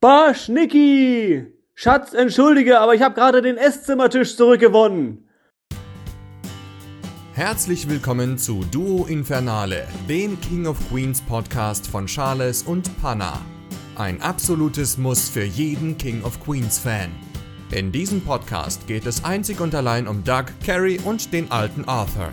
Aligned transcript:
Barsch, 0.00 0.48
Niki! 0.48 1.44
Schatz, 1.74 2.12
entschuldige, 2.12 2.78
aber 2.78 2.94
ich 2.94 3.02
habe 3.02 3.16
gerade 3.16 3.42
den 3.42 3.56
Esszimmertisch 3.56 4.36
zurückgewonnen. 4.36 5.28
Herzlich 7.32 7.88
willkommen 7.88 8.38
zu 8.38 8.64
Duo 8.70 9.06
Infernale, 9.06 9.88
dem 10.08 10.40
King 10.40 10.68
of 10.68 10.78
Queens 10.88 11.20
Podcast 11.20 11.88
von 11.88 12.06
Charles 12.06 12.62
und 12.62 12.96
Panna. 13.02 13.40
Ein 13.96 14.22
absolutes 14.22 14.98
Muss 14.98 15.28
für 15.28 15.42
jeden 15.42 15.98
King 15.98 16.22
of 16.22 16.38
Queens 16.44 16.78
Fan. 16.78 17.10
In 17.72 17.90
diesem 17.90 18.20
Podcast 18.20 18.86
geht 18.86 19.04
es 19.04 19.24
einzig 19.24 19.60
und 19.60 19.74
allein 19.74 20.06
um 20.06 20.22
Doug, 20.22 20.44
Carrie 20.64 21.00
und 21.04 21.32
den 21.32 21.50
alten 21.50 21.84
Arthur. 21.86 22.30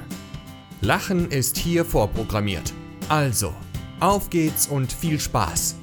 Lachen 0.82 1.32
ist 1.32 1.57
hier 1.57 1.84
vorprogrammiert. 1.84 2.73
Also, 3.09 3.55
auf 4.00 4.29
geht's 4.29 4.68
und 4.68 4.91
viel 4.91 5.20
Spaß. 5.20 5.77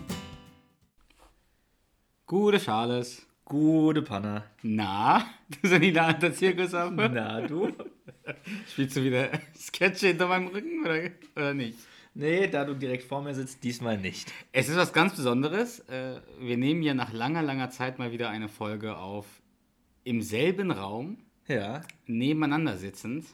Gute 2.32 2.58
Charles. 2.58 3.26
Gute 3.44 4.00
Panna. 4.00 4.44
Na, 4.62 5.18
du 5.50 5.58
bist 5.60 5.70
ja 5.74 5.78
nie 5.78 5.92
da 5.92 6.14
der 6.14 6.32
Zirkusaffe. 6.32 7.10
Na, 7.12 7.42
du? 7.42 7.70
Spielst 8.70 8.96
du 8.96 9.04
wieder 9.04 9.28
Sketche 9.54 10.06
hinter 10.06 10.28
meinem 10.28 10.46
Rücken 10.46 10.80
oder, 10.82 11.10
oder 11.36 11.52
nicht? 11.52 11.76
Nee, 12.14 12.46
da 12.48 12.64
du 12.64 12.72
direkt 12.74 13.04
vor 13.04 13.20
mir 13.20 13.34
sitzt, 13.34 13.62
diesmal 13.64 13.98
nicht. 13.98 14.32
Es 14.50 14.70
ist 14.70 14.76
was 14.78 14.94
ganz 14.94 15.14
Besonderes. 15.14 15.80
Äh, 15.90 16.20
Wir 16.40 16.56
nehmen 16.56 16.82
ja 16.82 16.94
nach 16.94 17.12
langer, 17.12 17.42
langer 17.42 17.68
Zeit 17.68 17.98
mal 17.98 18.12
wieder 18.12 18.30
eine 18.30 18.48
Folge 18.48 18.96
auf. 18.96 19.26
Im 20.04 20.22
selben 20.22 20.70
Raum, 20.70 21.18
Ja. 21.48 21.82
nebeneinander 22.06 22.78
sitzend. 22.78 23.26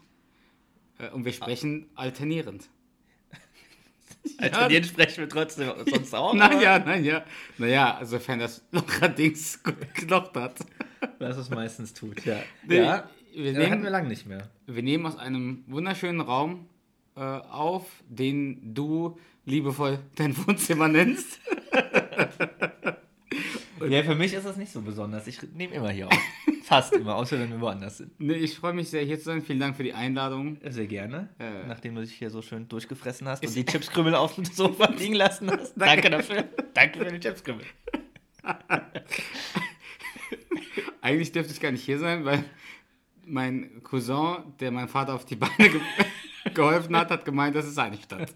Äh, 0.99 1.11
Und 1.11 1.25
wir 1.25 1.33
sprechen 1.33 1.87
alternierend. 1.95 2.69
Alternieren 4.39 4.85
sprechen 4.85 5.19
wir 5.19 5.29
trotzdem 5.29 5.71
sonst 5.91 6.15
auch. 6.15 6.35
Naja, 6.35 6.79
naja. 6.79 7.25
Naja, 7.59 8.01
sofern 8.05 8.39
das 8.41 8.65
Locherdings 8.73 9.63
gut 9.63 9.95
gelocht 9.95 10.35
hat. 10.37 10.59
Was 11.19 11.37
es 11.37 11.51
meistens 11.51 11.95
tut, 11.95 12.25
ja. 12.25 12.41
Nee, 12.67 12.79
ja, 12.79 13.09
wir 13.35 13.51
hatten 13.53 13.59
nehmen- 13.71 13.83
wir 13.83 13.91
lang 13.91 14.09
nicht 14.09 14.27
mehr. 14.27 14.49
Wir 14.67 14.83
nehmen 14.83 15.07
aus 15.07 15.17
einem 15.17 15.65
wunderschönen 15.67 16.21
Raum 16.21 16.67
äh, 17.17 17.21
auf, 17.21 17.87
den 18.09 18.75
du 18.75 19.19
liebevoll 19.45 19.99
dein 20.17 20.37
Wohnzimmer 20.47 20.89
nennst. 20.89 21.41
Ja, 23.89 24.03
für 24.03 24.15
mich 24.15 24.33
ist 24.33 24.47
das 24.47 24.57
nicht 24.57 24.73
so 24.73 24.81
besonders. 24.81 25.27
Ich 25.27 25.41
nehme 25.55 25.75
immer 25.75 25.91
hier 25.91 26.09
auf. 26.09 26.19
Fast 26.65 26.93
immer, 26.93 27.17
außer 27.17 27.39
wenn 27.39 27.51
wir 27.51 27.61
woanders 27.61 27.99
sind. 27.99 28.19
Nee, 28.21 28.35
ich 28.35 28.57
freue 28.57 28.75
mich 28.75 28.91
sehr, 28.91 29.03
hier 29.03 29.19
zu 29.19 29.25
sein. 29.25 29.43
Vielen 29.43 29.61
Dank 29.61 29.77
für 29.77 29.85
die 29.85 29.95
Einladung. 29.95 30.59
Sehr 30.69 30.87
gerne. 30.87 31.31
Äh. 31.39 31.67
Nachdem 31.67 31.95
du 31.95 32.03
dich 32.03 32.13
hier 32.13 32.29
so 32.31 32.43
schön 32.43 32.69
durchgefressen 32.69 33.27
hast 33.27 33.43
Ist- 33.43 33.51
und 33.51 33.57
die 33.57 33.65
Chipskrümel 33.73 34.15
auf 34.15 34.35
dem 34.35 34.45
Sofa 34.45 34.91
liegen 34.91 35.15
lassen 35.15 35.51
hast. 35.51 35.75
Danke 35.77 36.11
dafür. 36.11 36.45
Danke 36.75 36.99
für 36.99 37.11
die 37.11 37.21
Chipskrümel. 37.21 37.65
Eigentlich 41.01 41.33
dürfte 41.33 41.53
ich 41.53 41.61
gar 41.61 41.71
nicht 41.71 41.85
hier 41.85 41.99
sein, 41.99 42.25
weil 42.25 42.45
mein 43.25 43.83
Cousin, 43.83 44.55
der 44.61 44.71
meinem 44.71 44.89
Vater 44.89 45.15
auf 45.15 45.25
die 45.25 45.37
Beine 45.37 45.71
ge 45.71 45.81
geholfen 46.55 46.97
hat, 46.97 47.11
hat 47.11 47.25
gemeint, 47.25 47.55
das 47.57 47.67
ist 47.67 47.75
seine 47.75 47.97
Stadt. 47.97 48.33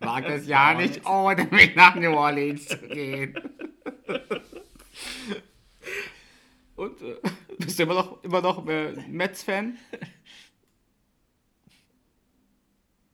Mag 0.00 0.26
das 0.26 0.46
ja 0.46 0.74
nicht, 0.74 1.06
ohne 1.06 1.44
mich 1.50 1.74
nach 1.76 1.94
New 1.94 2.12
Orleans 2.12 2.66
zu 2.66 2.76
gehen. 2.78 3.38
Und 6.76 7.00
äh, 7.02 7.16
bist 7.58 7.78
du 7.78 7.84
immer 7.84 7.94
noch, 7.94 8.22
immer 8.22 8.40
noch 8.40 8.66
äh, 8.66 8.92
Mets-Fan? 9.08 9.78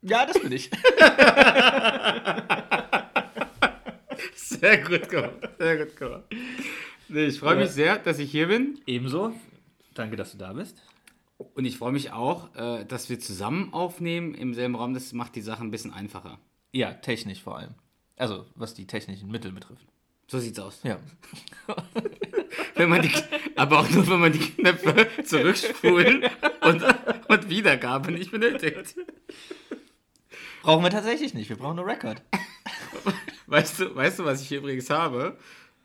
Ja, 0.02 0.26
das 0.26 0.40
bin 0.40 0.50
ich. 0.52 0.68
Sehr 4.34 4.78
gut 4.78 5.08
gemacht. 5.08 5.32
Sehr 5.58 5.86
gut 5.86 5.96
gemacht. 5.96 6.24
Nee, 7.08 7.26
ich 7.26 7.38
freue 7.38 7.56
mich 7.56 7.70
sehr, 7.70 7.98
dass 7.98 8.18
ich 8.18 8.30
hier 8.30 8.48
bin. 8.48 8.80
Ebenso. 8.86 9.32
Danke, 9.94 10.16
dass 10.16 10.32
du 10.32 10.38
da 10.38 10.52
bist. 10.52 10.82
Und 11.36 11.64
ich 11.64 11.78
freue 11.78 11.92
mich 11.92 12.12
auch, 12.12 12.54
äh, 12.54 12.84
dass 12.84 13.10
wir 13.10 13.20
zusammen 13.20 13.72
aufnehmen 13.72 14.34
im 14.34 14.54
selben 14.54 14.74
Raum. 14.74 14.94
Das 14.94 15.12
macht 15.12 15.36
die 15.36 15.40
Sache 15.40 15.62
ein 15.62 15.70
bisschen 15.70 15.92
einfacher. 15.92 16.38
Ja, 16.72 16.94
technisch 16.94 17.42
vor 17.42 17.58
allem. 17.58 17.74
Also, 18.16 18.46
was 18.54 18.74
die 18.74 18.86
technischen 18.86 19.30
Mittel 19.30 19.52
betrifft. 19.52 19.86
So 20.32 20.38
sieht's 20.38 20.58
aus. 20.58 20.80
Ja. 20.82 20.98
Wenn 22.74 22.88
man 22.88 23.02
die, 23.02 23.12
aber 23.54 23.80
auch 23.80 23.90
nur, 23.90 24.06
wenn 24.08 24.20
man 24.20 24.32
die 24.32 24.38
Knöpfe 24.38 25.06
zurückspulen 25.24 26.24
und, 26.62 26.82
und 27.28 27.50
Wiedergabe 27.50 28.12
nicht 28.12 28.30
benötigt. 28.30 28.94
Brauchen 30.62 30.82
wir 30.82 30.90
tatsächlich 30.90 31.34
nicht. 31.34 31.50
Wir 31.50 31.56
brauchen 31.56 31.76
nur 31.76 31.86
Record. 31.86 32.22
Weißt 33.46 33.78
du, 33.78 33.94
weißt 33.94 34.20
du, 34.20 34.24
was 34.24 34.40
ich 34.40 34.48
hier 34.48 34.58
übrigens 34.58 34.88
habe? 34.88 35.36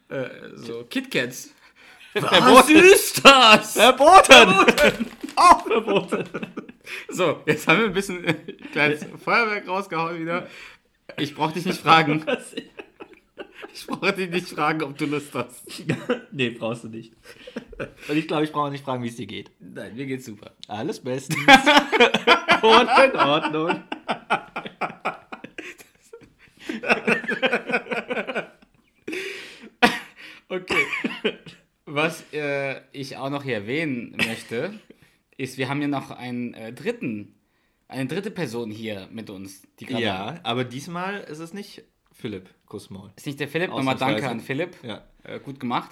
Äh, 0.07 0.29
so 0.55 0.85
KitKats. 0.85 1.49
Was 2.13 2.69
ist 2.69 3.25
das? 3.25 3.73
Verboten! 3.73 4.65
Auch 5.35 5.63
verboten. 5.63 6.23
So, 7.09 7.43
jetzt 7.45 7.67
haben 7.67 7.79
wir 7.79 7.85
ein 7.87 7.93
bisschen 7.93 8.23
äh, 8.23 8.33
kleines 8.71 9.05
Feuerwerk 9.21 9.67
rausgehauen 9.67 10.21
wieder. 10.21 10.47
Ich 11.17 11.35
brauche 11.35 11.53
dich 11.53 11.65
nicht 11.65 11.81
fragen. 11.81 12.25
Ich 13.73 13.87
brauche 13.87 14.13
dich 14.13 14.29
nicht 14.29 14.47
fragen, 14.47 14.83
ob 14.83 14.97
du 14.97 15.05
Lust 15.05 15.33
hast. 15.33 15.83
nee, 16.31 16.49
brauchst 16.49 16.83
du 16.83 16.89
nicht. 16.89 17.13
Und 18.07 18.17
ich 18.17 18.27
glaube, 18.27 18.43
ich 18.43 18.51
brauche 18.51 18.71
nicht 18.71 18.83
fragen, 18.83 19.03
wie 19.03 19.07
es 19.07 19.15
dir 19.15 19.27
geht. 19.27 19.51
Nein, 19.59 19.95
mir 19.95 20.05
geht's 20.05 20.25
super. 20.25 20.51
Alles 20.67 20.99
bestens. 20.99 21.39
Und 22.61 22.89
in 23.03 23.19
Ordnung. 23.19 23.83
Okay. 30.49 30.85
Was 31.85 32.23
äh, 32.33 32.81
ich 32.93 33.17
auch 33.17 33.29
noch 33.29 33.43
hier 33.43 33.55
erwähnen 33.55 34.15
möchte, 34.15 34.79
ist, 35.35 35.57
wir 35.57 35.69
haben 35.69 35.81
ja 35.81 35.87
noch 35.87 36.11
einen 36.11 36.53
äh, 36.53 36.71
dritten, 36.71 37.35
eine 37.87 38.07
dritte 38.07 38.31
Person 38.31 38.71
hier 38.71 39.07
mit 39.11 39.29
uns. 39.29 39.63
Ja, 39.79 40.39
aber 40.43 40.63
diesmal 40.63 41.21
ist 41.21 41.39
es 41.39 41.53
nicht 41.53 41.83
Philipp 42.17 42.49
Kussmaul. 42.65 43.11
Ist 43.15 43.25
nicht 43.25 43.39
der 43.39 43.47
Philipp. 43.47 43.69
Nochmal 43.69 43.95
danke 43.95 44.27
an 44.27 44.39
Philipp. 44.39 44.75
Ja, 44.83 45.03
Äh, 45.23 45.39
gut 45.39 45.59
gemacht. 45.59 45.91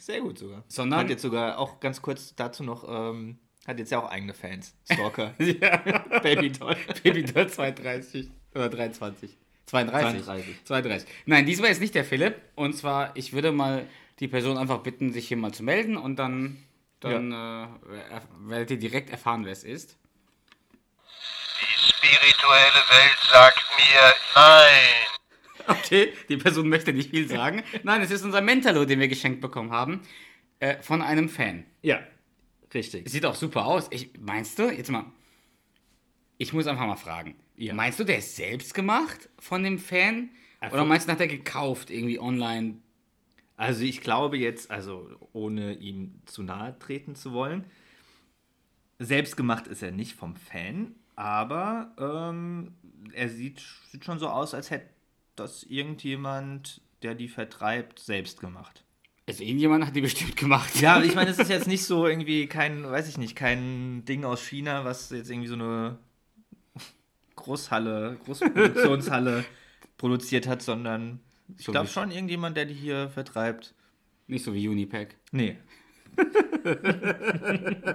sehr 0.00 0.20
gut 0.20 0.38
sogar. 0.38 0.64
Sondern- 0.68 1.00
Hat 1.00 1.10
jetzt 1.10 1.22
sogar 1.22 1.58
auch 1.58 1.80
ganz 1.80 2.00
kurz 2.02 2.34
dazu 2.34 2.62
noch, 2.64 2.84
ähm, 2.88 3.38
hat 3.66 3.78
jetzt 3.78 3.90
ja 3.90 3.98
auch 3.98 4.08
eigene 4.10 4.32
Fans. 4.34 4.74
Stalker. 4.90 5.34
ja. 5.38 5.76
Baby 6.20 6.50
Doll. 6.52 6.76
Baby 7.02 7.24
Doll 7.24 7.48
32 7.48 8.30
oder 8.54 8.68
23. 8.68 9.36
32. 9.66 10.22
32. 10.24 10.64
32. 10.64 11.08
Nein, 11.26 11.44
diesmal 11.44 11.70
ist 11.72 11.80
nicht 11.80 11.94
der 11.96 12.04
Philipp. 12.04 12.36
Und 12.54 12.74
zwar, 12.74 13.14
ich 13.16 13.32
würde 13.32 13.50
mal 13.52 13.86
die 14.20 14.28
Person 14.28 14.56
einfach 14.58 14.78
bitten, 14.78 15.12
sich 15.12 15.26
hier 15.28 15.36
mal 15.36 15.52
zu 15.52 15.62
melden 15.64 15.96
und 15.96 16.16
dann, 16.16 16.56
dann 17.00 17.32
äh, 17.32 17.34
erf- 17.34 18.48
werdet 18.48 18.70
ihr 18.70 18.78
direkt 18.78 19.10
erfahren, 19.10 19.44
wer 19.44 19.52
es 19.52 19.64
ist. 19.64 19.98
Die 21.60 21.88
spirituelle 21.90 22.82
Welt 22.88 23.18
sagt 23.32 23.64
mir 23.76 24.14
nein. 24.36 25.15
Okay, 25.86 26.12
die 26.28 26.36
Person 26.36 26.68
möchte 26.68 26.92
nicht 26.92 27.10
viel 27.10 27.28
sagen. 27.28 27.62
Nein, 27.82 28.00
es 28.02 28.10
ist 28.10 28.24
unser 28.24 28.40
Mentalo, 28.40 28.84
den 28.84 29.00
wir 29.00 29.08
geschenkt 29.08 29.40
bekommen 29.40 29.72
haben. 29.72 30.00
Äh, 30.60 30.80
von 30.82 31.02
einem 31.02 31.28
Fan. 31.28 31.64
Ja, 31.82 32.00
richtig. 32.72 33.08
Sieht 33.08 33.26
auch 33.26 33.34
super 33.34 33.66
aus. 33.66 33.88
Ich, 33.90 34.10
meinst 34.18 34.58
du, 34.58 34.70
jetzt 34.70 34.90
mal, 34.90 35.04
ich 36.38 36.52
muss 36.52 36.66
einfach 36.66 36.86
mal 36.86 36.96
fragen. 36.96 37.34
Ja. 37.56 37.74
Meinst 37.74 37.98
du, 37.98 38.04
der 38.04 38.18
ist 38.18 38.36
selbst 38.36 38.74
gemacht 38.74 39.28
von 39.38 39.62
dem 39.62 39.78
Fan? 39.78 40.30
Ach, 40.60 40.72
Oder 40.72 40.84
meinst 40.84 41.08
du, 41.08 41.12
hat 41.12 41.20
er 41.20 41.28
gekauft 41.28 41.90
irgendwie 41.90 42.18
online? 42.18 42.78
Also 43.56 43.84
ich 43.84 44.00
glaube 44.02 44.36
jetzt, 44.36 44.70
also 44.70 45.08
ohne 45.32 45.74
ihm 45.74 46.20
zu 46.26 46.42
nahe 46.42 46.78
treten 46.78 47.14
zu 47.14 47.32
wollen, 47.32 47.64
selbstgemacht 48.98 49.66
ist 49.66 49.82
er 49.82 49.92
nicht 49.92 50.14
vom 50.14 50.36
Fan, 50.36 50.94
aber 51.14 51.94
ähm, 51.98 52.74
er 53.12 53.28
sieht, 53.30 53.62
sieht 53.90 54.04
schon 54.04 54.18
so 54.18 54.28
aus, 54.28 54.52
als 54.52 54.70
hätte 54.70 54.88
das 55.36 55.62
irgendjemand, 55.62 56.80
der 57.02 57.14
die 57.14 57.28
vertreibt, 57.28 57.98
selbst 58.00 58.40
gemacht. 58.40 58.84
Also 59.28 59.42
irgendjemand 59.42 59.84
hat 59.84 59.96
die 59.96 60.00
bestimmt 60.00 60.36
gemacht. 60.36 60.80
Ja, 60.80 61.02
ich 61.02 61.14
meine, 61.16 61.30
es 61.30 61.38
ist 61.38 61.50
jetzt 61.50 61.66
nicht 61.66 61.84
so 61.84 62.06
irgendwie 62.06 62.46
kein, 62.46 62.84
weiß 62.84 63.08
ich 63.08 63.18
nicht, 63.18 63.36
kein 63.36 64.04
Ding 64.04 64.24
aus 64.24 64.42
China, 64.42 64.84
was 64.84 65.10
jetzt 65.10 65.30
irgendwie 65.30 65.48
so 65.48 65.54
eine 65.54 65.98
Großhalle, 67.34 68.18
Großproduktionshalle 68.24 69.44
produziert 69.98 70.46
hat, 70.46 70.62
sondern 70.62 71.20
ich 71.58 71.64
So 71.64 71.72
glaube 71.72 71.88
schon 71.88 72.10
irgendjemand, 72.10 72.56
der 72.56 72.66
die 72.66 72.74
hier 72.74 73.08
vertreibt. 73.10 73.74
Nicht 74.26 74.44
so 74.44 74.54
wie 74.54 74.68
Unipack. 74.68 75.16
Nee. 75.32 75.56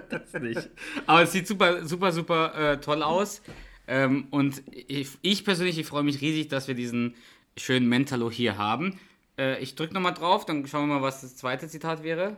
das 0.09 0.33
nicht. 0.39 0.69
Aber 1.05 1.23
es 1.23 1.31
sieht 1.31 1.47
super, 1.47 1.85
super, 1.85 2.11
super 2.11 2.73
äh, 2.73 2.79
toll 2.79 3.03
aus. 3.03 3.41
Ähm, 3.87 4.27
und 4.31 4.63
ich, 4.71 5.17
ich 5.21 5.43
persönlich 5.43 5.77
ich 5.77 5.87
freue 5.87 6.03
mich 6.03 6.21
riesig, 6.21 6.47
dass 6.47 6.67
wir 6.67 6.75
diesen 6.75 7.15
schönen 7.57 7.87
Mentalo 7.89 8.31
hier 8.31 8.57
haben. 8.57 8.99
Äh, 9.37 9.61
ich 9.61 9.75
drücke 9.75 9.93
nochmal 9.93 10.13
drauf, 10.13 10.45
dann 10.45 10.65
schauen 10.67 10.87
wir 10.87 10.95
mal, 10.95 11.01
was 11.01 11.21
das 11.21 11.35
zweite 11.35 11.67
Zitat 11.67 12.03
wäre. 12.03 12.37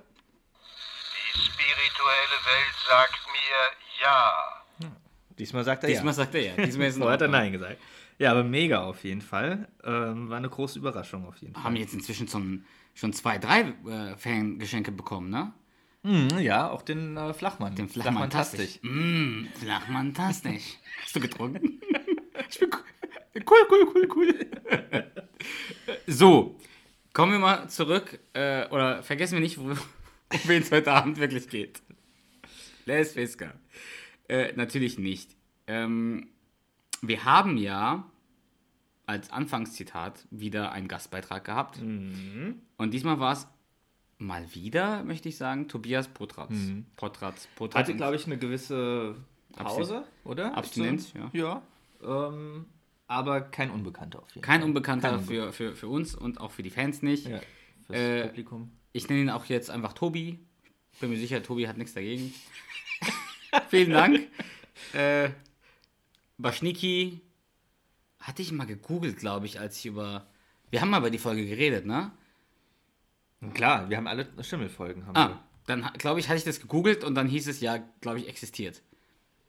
Die 1.36 1.40
spirituelle 1.40 2.40
Welt 2.46 2.76
sagt 2.90 3.20
mir 3.28 4.04
ja. 4.04 4.54
Diesmal 5.38 5.64
sagt 5.64 5.84
er 5.84 5.88
Diesmal 5.90 6.08
ja. 6.08 6.14
sagt 6.14 6.36
er 6.36 6.42
ja. 6.42 6.66
Diesmal 6.66 6.88
ist 6.90 6.98
Vorher 6.98 7.14
hat 7.14 7.22
er. 7.22 7.28
Nein 7.28 7.52
gesagt. 7.52 7.78
Ja, 8.20 8.32
aber 8.32 8.44
mega 8.44 8.84
auf 8.84 9.04
jeden 9.04 9.22
Fall. 9.22 9.68
Ähm, 9.84 10.30
war 10.30 10.38
eine 10.38 10.50
große 10.50 10.80
Überraschung 10.80 11.28
auf 11.28 11.38
jeden 11.38 11.56
Fall. 11.56 11.64
Haben 11.64 11.76
jetzt 11.76 11.94
inzwischen 11.94 12.28
schon, 12.28 12.66
schon 12.94 13.14
zwei, 13.14 13.38
drei 13.38 13.74
äh, 13.88 14.16
Fangeschenke 14.18 14.92
bekommen, 14.92 15.30
ne? 15.30 15.52
Mhm, 16.04 16.40
ja, 16.40 16.70
auch 16.70 16.82
den 16.82 17.16
äh, 17.16 17.34
Flachmann. 17.34 17.76
Den 17.76 17.88
Flachmann-tastisch. 17.88 18.80
Mm, 18.82 19.46
Flachmann-tastisch. 19.56 20.78
Hast 21.02 21.16
du 21.16 21.22
getrunken? 21.22 21.82
ich 22.50 22.60
bin 22.60 22.70
cool, 23.50 23.68
cool, 23.70 23.92
cool, 23.96 24.10
cool. 24.14 25.04
so, 26.08 26.60
kommen 27.14 27.32
wir 27.32 27.40
mal 27.40 27.70
zurück. 27.70 28.20
Äh, 28.34 28.68
oder 28.68 29.02
vergessen 29.02 29.36
wir 29.36 29.40
nicht, 29.40 29.58
um 29.58 29.78
wen 30.46 30.62
es 30.62 30.72
heute 30.72 30.92
Abend 30.92 31.20
wirklich 31.20 31.48
geht. 31.48 31.82
Les 32.86 33.14
Fisker. 33.14 33.54
Äh, 34.28 34.52
natürlich 34.58 35.00
nicht. 35.00 35.38
Ähm, 35.68 36.28
wir 37.02 37.24
haben 37.24 37.58
ja 37.58 38.12
als 39.06 39.32
Anfangszitat 39.32 40.28
wieder 40.32 40.74
einen 40.74 40.88
Gastbeitrag 40.88 41.46
gehabt. 41.46 41.78
Und 41.80 42.92
diesmal 42.92 43.20
war 43.20 43.34
es 43.34 43.48
mal 44.24 44.54
wieder, 44.56 45.04
möchte 45.04 45.30
ich 45.30 45.38
sagen, 45.38 45.68
Tobias 45.68 46.08
Potratz. 46.08 46.54
Potratz. 46.96 47.48
Potratz. 47.56 47.80
Hatte, 47.88 47.96
glaube 47.96 48.16
ich, 48.16 48.26
eine 48.26 48.38
gewisse 48.38 49.16
Pause, 49.54 50.04
oder? 50.24 50.56
Abstinenz, 50.58 51.12
So, 51.12 51.38
ja. 51.38 51.62
Ähm, 52.04 52.66
aber 53.08 53.42
kein 53.42 53.70
Unbekannter 53.70 54.20
auf 54.24 54.30
jeden 54.30 54.42
Kein 54.42 54.62
Fall. 54.62 54.70
Unbekannter 54.70 55.10
Kein 55.12 55.26
für, 55.26 55.54
für, 55.54 55.76
für 55.76 55.88
uns 55.88 56.16
und 56.16 56.40
auch 56.42 56.52
für 56.52 56.64
die 56.64 56.70
Fans 56.70 57.02
nicht. 57.02 57.28
Ja, 57.28 57.42
fürs 57.86 58.00
Äh, 58.00 58.28
Publikum. 58.28 58.72
Ich 58.94 59.08
nenne 59.10 59.22
ihn 59.22 59.30
auch 59.30 59.46
jetzt 59.46 59.70
einfach 59.70 59.94
Tobi. 59.94 60.40
Bin 61.00 61.10
mir 61.10 61.18
sicher, 61.18 61.42
Tobi 61.44 61.68
hat 61.68 61.78
nichts 61.78 61.94
dagegen. 61.94 62.34
Vielen 63.70 63.92
Dank. 63.92 64.20
äh, 64.94 65.30
Baschniki 66.38 67.22
hatte 68.20 68.42
ich 68.42 68.52
mal 68.52 68.66
gegoogelt, 68.66 69.18
glaube 69.18 69.46
ich, 69.46 69.60
als 69.60 69.78
ich 69.78 69.86
über. 69.88 70.28
Wir 70.72 70.82
haben 70.82 70.90
mal 70.90 71.00
über 71.00 71.12
die 71.12 71.20
Folge 71.20 71.46
geredet, 71.46 71.86
ne? 71.86 72.12
Klar, 73.54 73.90
wir 73.90 73.98
haben 73.98 74.08
alle 74.08 74.28
Schimmelfolgen. 74.42 75.06
Haben 75.08 75.18
Ah, 75.18 75.44
dann 75.66 75.90
glaube 75.98 76.20
ich, 76.20 76.28
hatte 76.30 76.38
ich 76.38 76.44
das 76.44 76.60
gegoogelt 76.60 77.04
und 77.04 77.16
dann 77.16 77.28
hieß 77.28 77.48
es 77.48 77.60
ja, 77.62 77.78
glaube 78.02 78.20
ich, 78.20 78.28
existiert. 78.30 78.82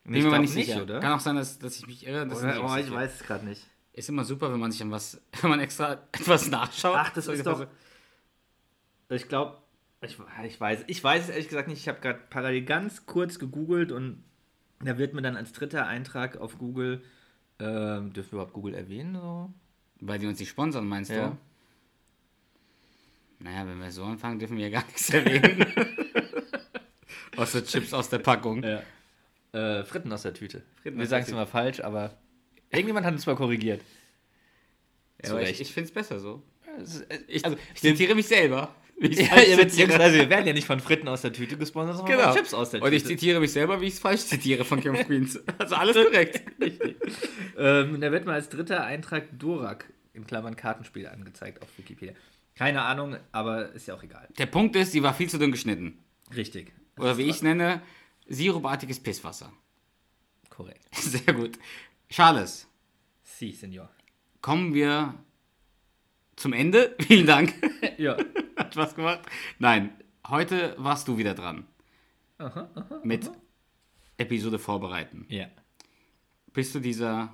wir. 0.05 0.13
Bin 0.13 0.23
mir 0.23 0.29
aber 0.29 0.31
glaub 0.31 0.43
nicht 0.43 0.53
sicher. 0.55 0.83
oder? 0.83 1.01
Kann 1.01 1.13
auch 1.13 1.21
sein, 1.21 1.37
dass, 1.37 1.59
dass 1.59 1.77
ich 1.77 1.87
mich 1.87 2.07
irre. 2.07 2.27
Nicht 2.27 2.37
oder? 2.37 2.63
Oh, 2.65 2.77
ich 2.77 2.91
weiß 2.91 3.15
es 3.21 3.27
gerade 3.27 3.45
nicht. 3.47 3.67
Ist 3.93 4.09
immer 4.09 4.25
super, 4.25 4.53
wenn 4.53 4.59
man 4.61 4.73
sich 4.73 4.83
an 4.83 4.91
was, 4.91 5.21
wenn 5.41 5.51
man 5.51 5.61
extra 5.61 5.93
etwas 6.13 6.49
nachschaut. 6.51 6.97
Ach, 6.99 7.11
das 7.11 7.29
ist 7.29 7.47
doch. 7.47 7.67
Ich 9.11 9.29
glaube, 9.29 9.59
ich, 10.01 10.19
ich 10.45 10.61
weiß, 10.61 10.85
ich 10.87 11.03
weiß 11.05 11.25
es 11.25 11.29
ehrlich 11.31 11.49
gesagt 11.49 11.69
nicht. 11.69 11.79
Ich 11.79 11.89
habe 11.89 12.01
gerade 12.01 12.21
parallel 12.31 12.65
ganz 12.65 13.07
kurz 13.07 13.39
gegoogelt 13.39 13.93
und 13.93 14.25
da 14.81 14.99
wird 14.99 15.15
mir 15.15 15.23
dann 15.23 15.37
als 15.37 15.53
dritter 15.53 15.87
Eintrag 15.87 16.37
auf 16.39 16.59
Google, 16.59 17.03
ähm, 17.61 18.13
dürfen 18.13 18.33
wir 18.33 18.37
überhaupt 18.37 18.53
Google 18.53 18.75
erwähnen? 18.75 19.15
So? 19.15 19.53
Weil 20.01 20.19
die 20.19 20.27
uns 20.27 20.39
nicht 20.41 20.49
sponsern, 20.51 20.87
meinst 20.87 21.11
Ja. 21.11 21.29
du? 21.29 21.37
Naja, 23.41 23.67
wenn 23.67 23.79
wir 23.81 23.91
so 23.91 24.05
anfangen, 24.05 24.39
dürfen 24.39 24.57
wir 24.57 24.69
ja 24.69 24.81
gar 24.81 24.87
nichts 24.87 25.11
erwähnen. 25.11 25.67
Außer 27.37 27.65
Chips 27.65 27.93
aus 27.93 28.09
der 28.09 28.19
Packung. 28.21 28.63
Äh, 28.63 29.85
Fritten 29.85 30.13
aus 30.13 30.23
der 30.23 30.35
Tüte. 30.35 30.63
Fritten 30.83 30.99
wir 30.99 31.07
sagen 31.07 31.23
es 31.23 31.27
Tüte. 31.29 31.37
immer 31.37 31.47
falsch, 31.47 31.81
aber 31.81 32.17
irgendjemand 32.71 33.07
hat 33.07 33.13
uns 33.15 33.27
mal 33.27 33.37
korrigiert. 33.37 33.81
Ja, 35.23 35.31
aber 35.33 35.43
ich 35.43 35.61
ich 35.61 35.73
finde 35.73 35.89
es 35.89 35.95
besser 35.95 36.21
so. 36.21 36.43
Ich, 37.29 37.45
Also, 37.45 37.57
ich 37.75 37.81
zitiere 37.81 38.15
mich 38.15 38.27
selber. 38.27 38.75
Ja, 38.97 39.41
ja, 39.43 39.57
beziehungsweise 39.57 40.19
wir 40.19 40.31
werden 40.31 40.47
ja 40.47 40.53
nicht 40.53 40.69
von 40.69 40.79
Fritten 40.79 41.09
aus 41.09 41.23
der 41.23 41.33
Tüte 41.33 41.57
gesponsert, 41.57 41.97
sondern 41.97 42.17
Genau. 42.17 42.29
von 42.29 42.37
Chips 42.37 42.55
aus 42.55 42.71
der 42.71 42.81
Und 42.81 42.93
ich 42.93 43.03
Tüte. 43.03 43.17
zitiere 43.17 43.41
mich 43.41 43.51
selber, 43.51 43.81
wie 43.81 43.87
ich 43.87 43.95
es 43.95 43.99
falsch 43.99 44.21
zitiere 44.21 44.65
von 44.65 44.81
King 44.81 44.93
of 44.95 45.05
Queens. 45.09 45.37
Also 45.59 45.75
alles 45.75 45.97
korrekt. 45.97 46.41
Ähm, 47.59 48.01
da 48.01 48.13
wird 48.13 48.25
mal 48.25 48.35
als 48.35 48.49
dritter 48.51 48.85
Eintrag 48.85 49.25
Durak 49.37 49.87
in 50.13 50.25
Klammern 50.29 50.55
Kartenspiel 50.55 51.09
angezeigt 51.09 51.61
auf 51.61 51.69
Wikipedia. 51.77 52.15
Keine 52.55 52.83
Ahnung, 52.83 53.17
aber 53.33 53.73
ist 53.73 53.87
ja 53.89 53.95
auch 53.95 54.03
egal. 54.03 54.29
Der 54.39 54.47
Punkt 54.47 54.77
ist, 54.77 54.95
die 54.95 55.03
war 55.03 55.13
viel 55.15 55.29
zu 55.29 55.39
dünn 55.39 55.51
geschnitten. 55.53 55.99
Richtig. 56.35 56.73
Oder 56.99 57.19
wie 57.19 57.23
ich 57.25 57.37
es 57.37 57.43
nenne, 57.43 57.83
sirupartiges 58.27 59.01
Pisswasser. 59.03 59.53
Korrekt. 60.51 60.87
Sehr 60.95 61.35
gut. 61.35 61.59
Charles, 62.09 62.69
Si, 63.23 63.51
Senor. 63.53 63.91
kommen 64.41 64.73
wir 64.75 65.15
zum 66.37 66.53
Ende. 66.53 66.95
Vielen 67.01 67.27
Dank. 67.27 67.55
Ja. 67.97 68.17
Hat 68.57 68.73
Spaß 68.75 68.97
gemacht. 68.97 69.21
Nein, 69.61 69.93
heute 70.29 70.75
warst 70.79 71.07
du 71.07 71.17
wieder 71.17 71.35
dran. 71.35 71.65
mit 73.05 73.31
Episode 74.17 74.59
vorbereiten. 74.59 75.27
Ja. 75.29 75.47
Bist 76.53 76.75
du 76.75 76.81
dieser 76.81 77.33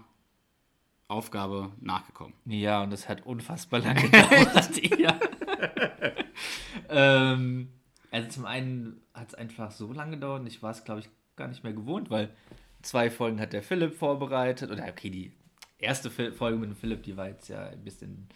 Aufgabe 1.11 1.71
nachgekommen? 1.81 2.35
Ja, 2.47 2.83
und 2.83 2.93
es 2.93 3.09
hat 3.09 3.27
unfassbar 3.27 3.81
lange 3.81 4.01
gedauert. 4.09 4.99
ja. 4.99 5.19
ähm, 6.89 7.69
also 8.11 8.29
zum 8.29 8.47
einen 8.47 9.01
hat 9.15 9.29
es 9.29 9.35
einfach 9.35 9.71
so 9.71 9.93
lange 9.93 10.13
gedauert 10.13 10.41
und 10.41 10.47
ich 10.47 10.63
war 10.63 10.71
es, 10.71 10.85
glaube 10.85 11.01
ich, 11.01 11.09
gar 11.37 11.49
nicht 11.49 11.65
mehr 11.65 11.73
gewohnt, 11.73 12.11
weil 12.11 12.31
zwei 12.83 13.11
Folgen 13.11 13.41
hat 13.41 13.53
der 13.53 13.63
Philipp 13.63 13.95
vorbereitet. 13.95 14.71
Oder 14.71 14.87
okay, 14.89 15.11
die 15.11 15.33
erste 15.79 16.11
Folge 16.11 16.59
mit 16.59 16.71
dem 16.71 16.77
Philipp, 16.77 17.03
die 17.03 17.17
war 17.17 17.29
jetzt 17.29 17.49
ja 17.49 17.69
ein 17.69 17.83
bisschen 17.83 18.29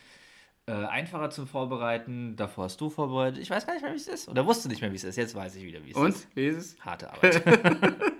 äh, 0.66 0.72
einfacher 0.72 1.30
zum 1.30 1.46
Vorbereiten. 1.46 2.36
Davor 2.36 2.64
hast 2.64 2.80
du 2.80 2.88
vorbereitet. 2.88 3.42
Ich 3.42 3.50
weiß 3.50 3.66
gar 3.66 3.74
nicht 3.74 3.82
mehr, 3.82 3.92
wie 3.92 3.96
es 3.96 4.08
ist. 4.08 4.28
Oder 4.28 4.46
wusste 4.46 4.68
nicht 4.68 4.80
mehr, 4.80 4.90
wie 4.92 4.96
es 4.96 5.04
ist. 5.04 5.16
Jetzt 5.16 5.34
weiß 5.34 5.56
ich 5.56 5.64
wieder, 5.64 5.84
wie 5.84 5.90
es 5.90 5.96
Und? 5.96 6.10
ist. 6.10 6.28
Wie 6.34 6.46
ist 6.46 6.56
es? 6.56 6.80
Harte 6.80 7.12
Arbeit. 7.12 7.42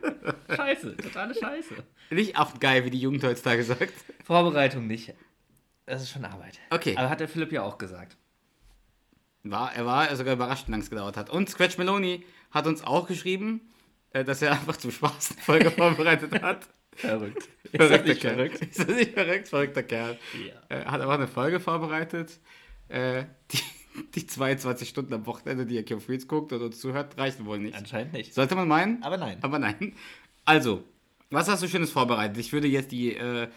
scheiße, 0.57 0.97
totale 0.97 1.35
Scheiße. 1.35 1.75
Nicht 2.11 2.39
auch 2.39 2.59
geil, 2.61 2.85
wie 2.85 2.91
die 2.91 3.01
Jugend 3.01 3.23
heutzutage 3.25 3.65
sagt. 3.65 3.93
Vorbereitung 4.25 4.87
nicht. 4.87 5.15
Das 5.87 6.03
ist 6.03 6.11
schon 6.11 6.25
Arbeit. 6.25 6.59
Okay. 6.71 6.97
Aber 6.97 7.11
hat 7.11 7.21
der 7.21 7.29
Philipp 7.29 7.53
ja 7.53 7.63
auch 7.63 7.79
gesagt. 7.79 8.17
War, 9.43 9.75
er 9.75 9.85
war 9.85 10.15
sogar 10.17 10.35
überrascht, 10.35 10.67
wie 10.69 10.71
lange 10.73 10.83
es 10.83 10.91
gedauert 10.91 11.17
hat. 11.17 11.29
Und 11.29 11.51
Scratch 11.51 11.77
Meloni 11.77 12.25
hat 12.51 12.67
uns 12.67 12.83
auch 12.83 13.07
geschrieben, 13.07 13.61
äh, 14.11 14.25
dass 14.25 14.41
er 14.41 14.53
einfach 14.53 14.77
zum 14.79 14.91
Spaß 14.91 15.33
eine 15.33 15.43
Folge 15.43 15.71
vorbereitet 15.71 16.41
hat. 16.43 16.67
Verrückt. 16.97 17.49
Verrückter 17.75 18.15
Kerl. 18.15 18.47
Ist 18.47 18.79
das 18.79 18.87
nicht 18.87 19.13
verrückt? 19.13 19.49
Verrückter 19.49 19.83
Kerl. 19.83 20.19
Ja. 20.47 20.77
Äh, 20.77 20.85
hat 20.87 21.01
einfach 21.01 21.15
eine 21.15 21.29
Folge 21.29 21.61
vorbereitet, 21.61 22.39
äh, 22.89 23.25
die, 23.51 23.61
die 24.15 24.27
22 24.27 24.89
Stunden 24.89 25.13
am 25.13 25.27
Wochenende, 25.27 25.67
die 25.67 25.77
er 25.77 25.83
Kim 25.83 26.01
Freaks 26.01 26.29
guckt 26.29 26.53
und 26.53 26.63
uns 26.63 26.81
zuhört, 26.81 27.19
reichen 27.19 27.45
wohl 27.47 27.59
nicht. 27.59 27.77
Anscheinend 27.77 28.13
nicht. 28.13 28.33
Sollte 28.33 28.55
man 28.55 28.69
meinen? 28.69 29.03
Aber 29.03 29.19
nein. 29.19 29.39
Aber 29.43 29.59
nein. 29.59 29.95
Also, 30.45 30.85
was 31.31 31.49
hast 31.49 31.63
du 31.63 31.69
Schönes 31.69 31.91
vorbereitet? 31.91 32.37
Ich 32.39 32.53
würde 32.53 32.69
jetzt 32.69 32.93
die, 32.93 33.15
äh, 33.15 33.49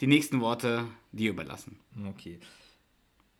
die 0.00 0.06
nächsten 0.06 0.40
Worte 0.40 0.86
dir 1.12 1.30
überlassen. 1.30 1.78
Okay. 2.08 2.38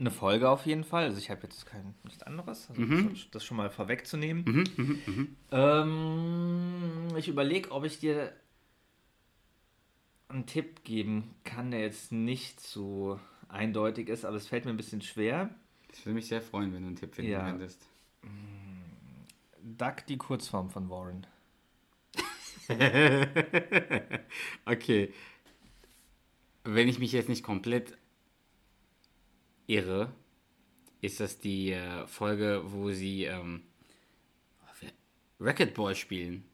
Eine 0.00 0.10
Folge 0.12 0.48
auf 0.48 0.64
jeden 0.66 0.84
Fall. 0.84 1.04
Also 1.04 1.18
ich 1.18 1.28
habe 1.30 1.42
jetzt 1.42 1.66
kein 1.66 1.94
nichts 2.04 2.22
anderes. 2.22 2.68
Also 2.70 2.80
Mhm. 2.82 3.16
das- 3.32 3.44
schon 3.44 3.56
mal 3.56 3.68
vorwegzunehmen. 3.70 4.64
Ähm, 5.50 7.08
ich 7.16 7.26
überlege, 7.28 7.72
ob 7.72 7.84
ich 7.84 7.98
dir 7.98 8.32
einen 10.28 10.46
Tipp 10.46 10.84
geben 10.84 11.34
kann, 11.44 11.70
der 11.70 11.80
jetzt 11.80 12.12
nicht 12.12 12.60
so 12.60 13.18
eindeutig 13.48 14.08
ist, 14.08 14.24
aber 14.24 14.36
es 14.36 14.46
fällt 14.46 14.66
mir 14.66 14.70
ein 14.70 14.76
bisschen 14.76 15.00
schwer. 15.02 15.48
Ich 15.92 16.04
würde 16.04 16.14
mich 16.14 16.28
sehr 16.28 16.42
freuen, 16.42 16.72
wenn 16.74 16.82
du 16.82 16.88
einen 16.88 16.96
Tipp 16.96 17.14
finden 17.14 17.32
Ja. 17.32 17.48
könntest. 17.48 17.88
Duck, 19.62 20.06
die 20.06 20.18
Kurzform 20.18 20.70
von 20.70 20.88
Warren. 20.90 21.26
Okay. 24.66 25.12
Wenn 26.64 26.88
ich 26.88 26.98
mich 26.98 27.12
jetzt 27.12 27.28
nicht 27.28 27.42
komplett 27.42 27.96
irre, 29.66 30.12
ist 31.00 31.20
das 31.20 31.38
die 31.38 31.72
äh, 31.72 32.06
Folge, 32.06 32.62
wo 32.64 32.90
sie 32.90 33.24
ähm, 33.24 33.62
Racquetball 35.40 35.94
spielen. 35.94 36.44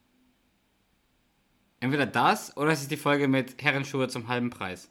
Entweder 1.81 2.07
das 2.07 2.57
oder 2.57 2.71
es 2.71 2.83
ist 2.83 2.91
die 2.91 2.97
Folge 2.97 3.29
mit 3.29 3.63
Herrenschuhe 3.63 4.09
zum 4.09 4.29
halben 4.29 4.51
Preis. 4.51 4.91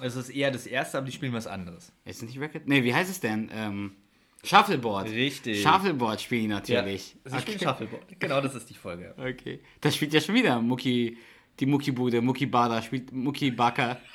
Es 0.00 0.16
ist 0.16 0.30
eher 0.30 0.50
das 0.50 0.66
erste, 0.66 0.98
aber 0.98 1.06
die 1.06 1.12
spielen 1.12 1.32
was 1.32 1.46
anderes. 1.46 1.92
Ist 2.04 2.22
es 2.22 2.28
nicht 2.28 2.40
Racket? 2.40 2.66
Nee, 2.66 2.84
wie 2.84 2.94
heißt 2.94 3.10
es 3.10 3.20
denn? 3.20 3.50
Ähm, 3.52 3.96
Shuffleboard. 4.42 5.08
Richtig. 5.10 5.62
Shuffleboard 5.62 6.20
spielen 6.20 6.42
die 6.42 6.48
natürlich. 6.48 7.16
Sie 7.24 7.38
spielen 7.40 7.58
Shuffleboard. 7.60 8.18
Genau, 8.18 8.40
das 8.40 8.54
ist 8.54 8.70
die 8.70 8.74
Folge. 8.74 9.14
Okay. 9.18 9.60
Da 9.80 9.90
spielt 9.90 10.12
ja 10.14 10.20
schon 10.20 10.34
wieder 10.34 10.60
Mucki, 10.60 11.18
die 11.58 11.66
Mucki-Bude, 11.66 12.22
Mucki 12.22 12.46
Bada, 12.46 12.80
spielt 12.82 13.12
Mucki 13.12 13.50
Baka. 13.50 13.98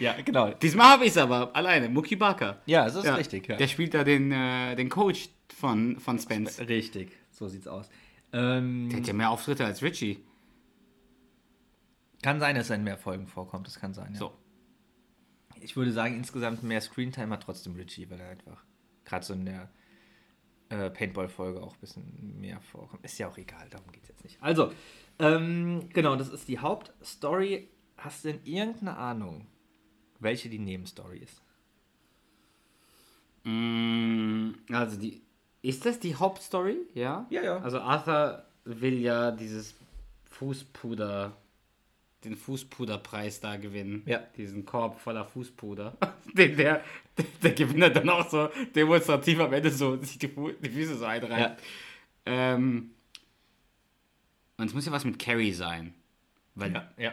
Ja, 0.00 0.20
genau. 0.20 0.50
Diesmal 0.50 0.88
habe 0.88 1.04
ich 1.04 1.10
es 1.10 1.16
aber 1.16 1.54
alleine, 1.54 1.88
Mucki 1.88 2.16
Baka. 2.16 2.60
Ja, 2.66 2.84
das 2.84 2.96
ist 2.96 3.16
richtig. 3.16 3.46
Ja. 3.46 3.56
Der 3.56 3.68
spielt 3.68 3.94
da 3.94 4.02
den, 4.02 4.32
äh, 4.32 4.74
den 4.74 4.88
Coach 4.88 5.28
von, 5.56 6.00
von 6.00 6.18
Spence. 6.18 6.58
Richtig, 6.68 7.12
so 7.30 7.46
sieht's 7.46 7.68
aus. 7.68 7.88
Ähm, 8.32 8.88
Der 8.90 8.98
hat 8.98 9.06
ja 9.06 9.12
mehr 9.12 9.30
Auftritte 9.30 9.64
als 9.64 9.82
Richie. 9.82 10.18
kann 12.22 12.40
sein, 12.40 12.56
dass 12.56 12.70
er 12.70 12.76
in 12.76 12.82
mehr 12.82 12.98
Folgen 12.98 13.28
vorkommt. 13.28 13.68
Das 13.68 13.78
kann 13.78 13.94
sein. 13.94 14.14
Ja. 14.14 14.18
So. 14.18 14.32
Ich 15.60 15.76
würde 15.76 15.92
sagen, 15.92 16.16
insgesamt 16.16 16.64
mehr 16.64 16.80
Screentime 16.80 17.30
hat 17.32 17.44
trotzdem 17.44 17.76
Richie, 17.76 18.10
weil 18.10 18.18
er 18.18 18.30
einfach 18.30 18.64
gerade 19.04 19.24
so 19.24 19.34
in 19.34 19.44
der 19.46 19.70
äh, 20.68 20.90
Paintball-Folge 20.90 21.62
auch 21.62 21.74
ein 21.74 21.80
bisschen 21.80 22.40
mehr 22.40 22.60
vorkommt. 22.60 23.04
Ist 23.04 23.18
ja 23.18 23.28
auch 23.28 23.38
egal, 23.38 23.68
darum 23.70 23.90
geht 23.92 24.02
es 24.02 24.08
jetzt 24.08 24.24
nicht. 24.24 24.42
Also, 24.42 24.72
ähm, 25.18 25.88
genau, 25.92 26.16
das 26.16 26.28
ist 26.28 26.48
die 26.48 26.58
Hauptstory 26.58 27.68
Hast 27.96 28.24
du 28.24 28.32
denn 28.32 28.40
irgendeine 28.44 28.96
Ahnung, 28.96 29.46
welche 30.18 30.48
die 30.48 30.58
Nebenstory 30.58 31.18
ist? 31.18 31.42
Mm, 33.44 34.52
Also 34.70 34.98
die. 34.98 35.22
Ist 35.62 35.86
das 35.86 35.98
die 35.98 36.14
Hauptstory? 36.14 36.76
Ja? 36.92 37.26
Ja, 37.30 37.42
ja. 37.42 37.56
Also 37.58 37.80
Arthur 37.80 38.44
will 38.64 38.98
ja 39.00 39.30
dieses 39.30 39.74
Fußpuder, 40.24 41.34
den 42.24 42.36
Fußpuderpreis 42.36 43.40
da 43.40 43.56
gewinnen. 43.56 44.02
Ja. 44.06 44.18
Diesen 44.36 44.64
Korb 44.64 45.00
voller 45.00 45.24
Fußpuder. 45.24 45.96
Den 46.34 46.56
der, 46.56 46.82
der, 47.42 47.52
Gewinner 47.52 47.90
dann 47.90 48.08
auch 48.08 48.28
so 48.28 48.48
demonstrativ 48.74 49.38
am 49.38 49.52
Ende 49.52 49.70
so 49.70 49.96
sich 50.02 50.18
die, 50.18 50.28
die 50.28 50.70
Füße 50.70 50.96
so 50.96 51.04
einreibt. 51.04 51.62
Ähm, 52.26 52.90
und 54.56 54.66
es 54.66 54.74
muss 54.74 54.86
ja 54.86 54.90
was 54.90 55.04
mit 55.04 55.18
Carrie 55.18 55.52
sein. 55.52 55.94
Weil 56.56 56.72
ja. 56.96 57.12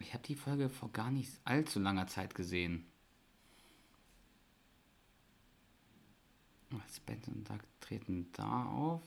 ich 0.00 0.12
habe 0.12 0.22
die 0.24 0.34
Folge 0.34 0.68
vor 0.68 0.92
gar 0.92 1.10
nicht 1.10 1.30
allzu 1.44 1.80
langer 1.80 2.06
Zeit 2.06 2.34
gesehen. 2.34 2.84
Spence 6.94 7.28
und 7.28 7.48
Doug 7.48 7.60
treten 7.80 8.30
da 8.32 8.64
auf. 8.66 9.02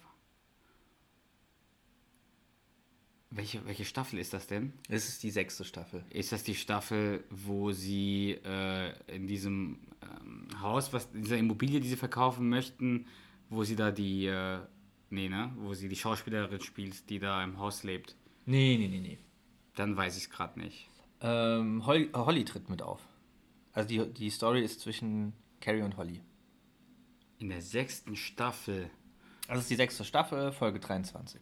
Welche, 3.29 3.65
welche 3.65 3.83
Staffel 3.83 4.19
ist 4.19 4.33
das 4.33 4.47
denn? 4.47 4.73
Das 4.89 5.09
ist 5.09 5.21
die 5.21 5.31
sechste 5.31 5.65
Staffel. 5.65 6.03
Ist 6.09 6.31
das 6.31 6.43
die 6.43 6.55
Staffel, 6.55 7.25
wo 7.29 7.71
sie 7.71 8.39
äh, 8.45 8.93
in 9.13 9.27
diesem 9.27 9.79
ähm, 10.01 10.47
Haus, 10.61 10.93
was 10.93 11.09
in 11.13 11.23
dieser 11.23 11.37
Immobilie, 11.37 11.81
die 11.81 11.89
sie 11.89 11.97
verkaufen 11.97 12.47
möchten, 12.47 13.05
wo 13.49 13.65
sie 13.65 13.75
da 13.75 13.91
die, 13.91 14.27
äh, 14.27 14.59
nee, 15.09 15.27
ne, 15.27 15.51
wo 15.57 15.73
sie 15.73 15.89
die 15.89 15.97
Schauspielerin 15.97 16.61
spielt, 16.61 17.09
die 17.09 17.19
da 17.19 17.43
im 17.43 17.59
Haus 17.59 17.83
lebt? 17.83 18.15
Nee, 18.45 18.77
nee, 18.77 18.87
nee, 18.87 18.99
nee. 18.99 19.17
Dann 19.75 19.97
weiß 19.97 20.15
ich 20.15 20.23
es 20.23 20.29
gerade 20.29 20.59
nicht. 20.59 20.87
Ähm, 21.19 21.85
Holly, 21.85 22.09
Holly 22.13 22.45
tritt 22.45 22.69
mit 22.69 22.81
auf. 22.81 23.01
Also 23.73 23.89
die, 23.89 24.13
die 24.13 24.29
Story 24.29 24.63
ist 24.63 24.79
zwischen 24.79 25.33
Carrie 25.59 25.81
und 25.81 25.97
Holly. 25.97 26.21
In 27.39 27.49
der 27.49 27.61
sechsten 27.61 28.15
Staffel. 28.15 28.89
Das 29.47 29.59
ist 29.59 29.69
die 29.69 29.75
sechste 29.75 30.05
Staffel, 30.05 30.51
Folge 30.53 30.79
23. 30.79 31.41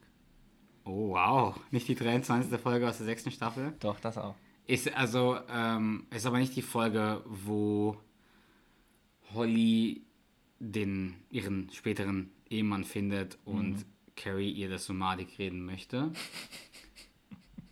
Oh, 0.86 1.10
wow. 1.10 1.60
Nicht 1.72 1.88
die 1.88 1.96
23. 1.96 2.60
Folge 2.60 2.88
aus 2.88 2.98
der 2.98 3.08
sechsten 3.08 3.32
Staffel. 3.32 3.74
Doch, 3.80 4.00
das 4.00 4.18
auch. 4.18 4.36
Ist 4.68 4.92
also, 4.96 5.38
ähm, 5.50 6.06
ist 6.12 6.26
aber 6.26 6.38
nicht 6.38 6.56
die 6.56 6.62
Folge, 6.62 7.22
wo 7.26 7.98
Holly 9.34 10.04
den, 10.60 11.16
ihren 11.30 11.70
späteren 11.72 12.32
Ehemann 12.50 12.84
findet 12.84 13.38
und 13.46 13.86
Carrie 14.16 14.52
ihr 14.52 14.70
das 14.70 14.86
Somatik 14.86 15.38
reden 15.40 15.66
möchte. 15.66 16.12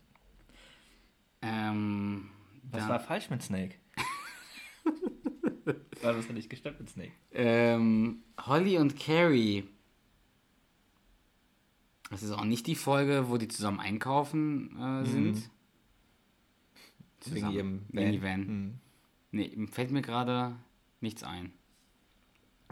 ähm, 1.41 2.29
Was 2.72 2.89
war 2.89 3.00
falsch 3.00 3.29
mit 3.29 3.41
Snake? 3.43 3.75
war 6.01 6.13
das 6.13 6.29
nicht 6.29 6.50
gestimmt 6.50 6.79
mit 6.79 6.89
Snake? 6.89 7.13
Ähm, 7.32 8.24
Holly 8.39 8.77
und 8.77 9.00
Carrie. 9.00 9.63
Das 12.13 12.22
ist 12.22 12.32
auch 12.32 12.46
nicht 12.46 12.67
die 12.67 12.75
Folge, 12.75 13.25
wo 13.29 13.38
die 13.38 13.48
zusammen 13.48 13.79
einkaufen 13.79 14.77
äh, 14.79 15.03
sind. 15.03 15.50
Wegen 17.25 17.51
ihrem 17.51 17.86
Minivan. 17.91 18.39
Mhm. 18.41 18.74
Nee, 19.32 19.67
fällt 19.72 19.89
mir 19.89 20.03
gerade 20.03 20.55
nichts 21.01 21.24
ein. 21.24 21.53